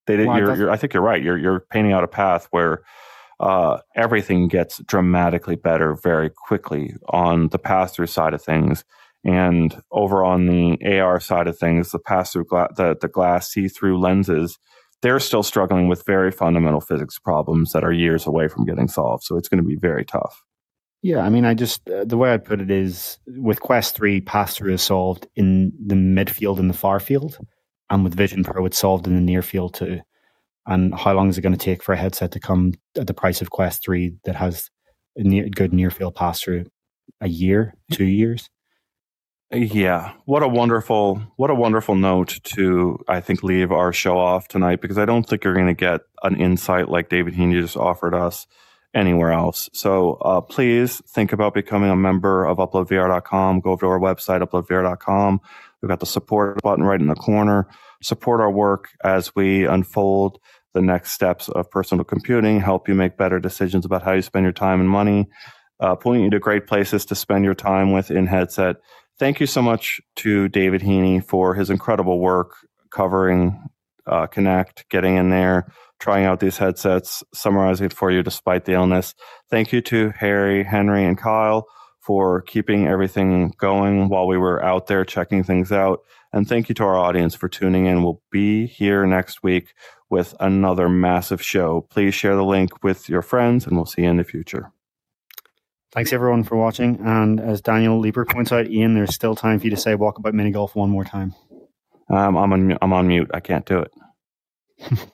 [0.07, 0.27] they did.
[0.27, 1.21] Well, you're, you're, I think you're right.
[1.21, 2.81] You're you're painting out a path where
[3.39, 8.83] uh, everything gets dramatically better very quickly on the pass through side of things.
[9.23, 13.51] And over on the AR side of things, the pass through gla- the, the glass
[13.51, 14.57] see through lenses,
[15.01, 19.23] they're still struggling with very fundamental physics problems that are years away from getting solved.
[19.23, 20.43] So it's going to be very tough.
[21.01, 24.21] Yeah, I mean, I just uh, the way I'd put it is with Quest three,
[24.21, 27.39] pass through is solved in the midfield and the far field,
[27.89, 30.01] and with Vision Pro, it's solved in the near field too.
[30.67, 33.15] And how long is it going to take for a headset to come at the
[33.15, 34.69] price of Quest three that has
[35.15, 36.65] a near, good near field pass through?
[37.19, 38.47] A year, two years?
[39.53, 44.47] Yeah, what a wonderful, what a wonderful note to I think leave our show off
[44.47, 47.75] tonight because I don't think you're going to get an insight like David Heaney just
[47.75, 48.47] offered us
[48.93, 49.69] anywhere else.
[49.73, 53.59] So uh, please think about becoming a member of uploadvr.com.
[53.59, 55.41] Go over to our website, uploadvr.com.
[55.81, 57.67] We've got the support button right in the corner.
[58.01, 60.39] Support our work as we unfold
[60.73, 64.45] the next steps of personal computing, help you make better decisions about how you spend
[64.45, 65.27] your time and money,
[65.81, 68.77] uh, point you to great places to spend your time with in headset.
[69.21, 72.55] Thank you so much to David Heaney for his incredible work
[72.89, 73.67] covering
[74.07, 78.73] uh, Connect, getting in there, trying out these headsets, summarizing it for you despite the
[78.73, 79.13] illness.
[79.51, 81.67] Thank you to Harry, Henry, and Kyle
[81.99, 85.99] for keeping everything going while we were out there checking things out.
[86.33, 88.01] And thank you to our audience for tuning in.
[88.01, 89.75] We'll be here next week
[90.09, 91.81] with another massive show.
[91.91, 94.71] Please share the link with your friends, and we'll see you in the future.
[95.91, 96.99] Thanks everyone for watching.
[97.03, 100.33] And as Daniel Leeper points out, Ian, there's still time for you to say Walkabout
[100.33, 101.35] Mini Golf one more time.
[102.09, 103.29] Um, I'm on I'm on mute.
[103.33, 103.91] I can't do it.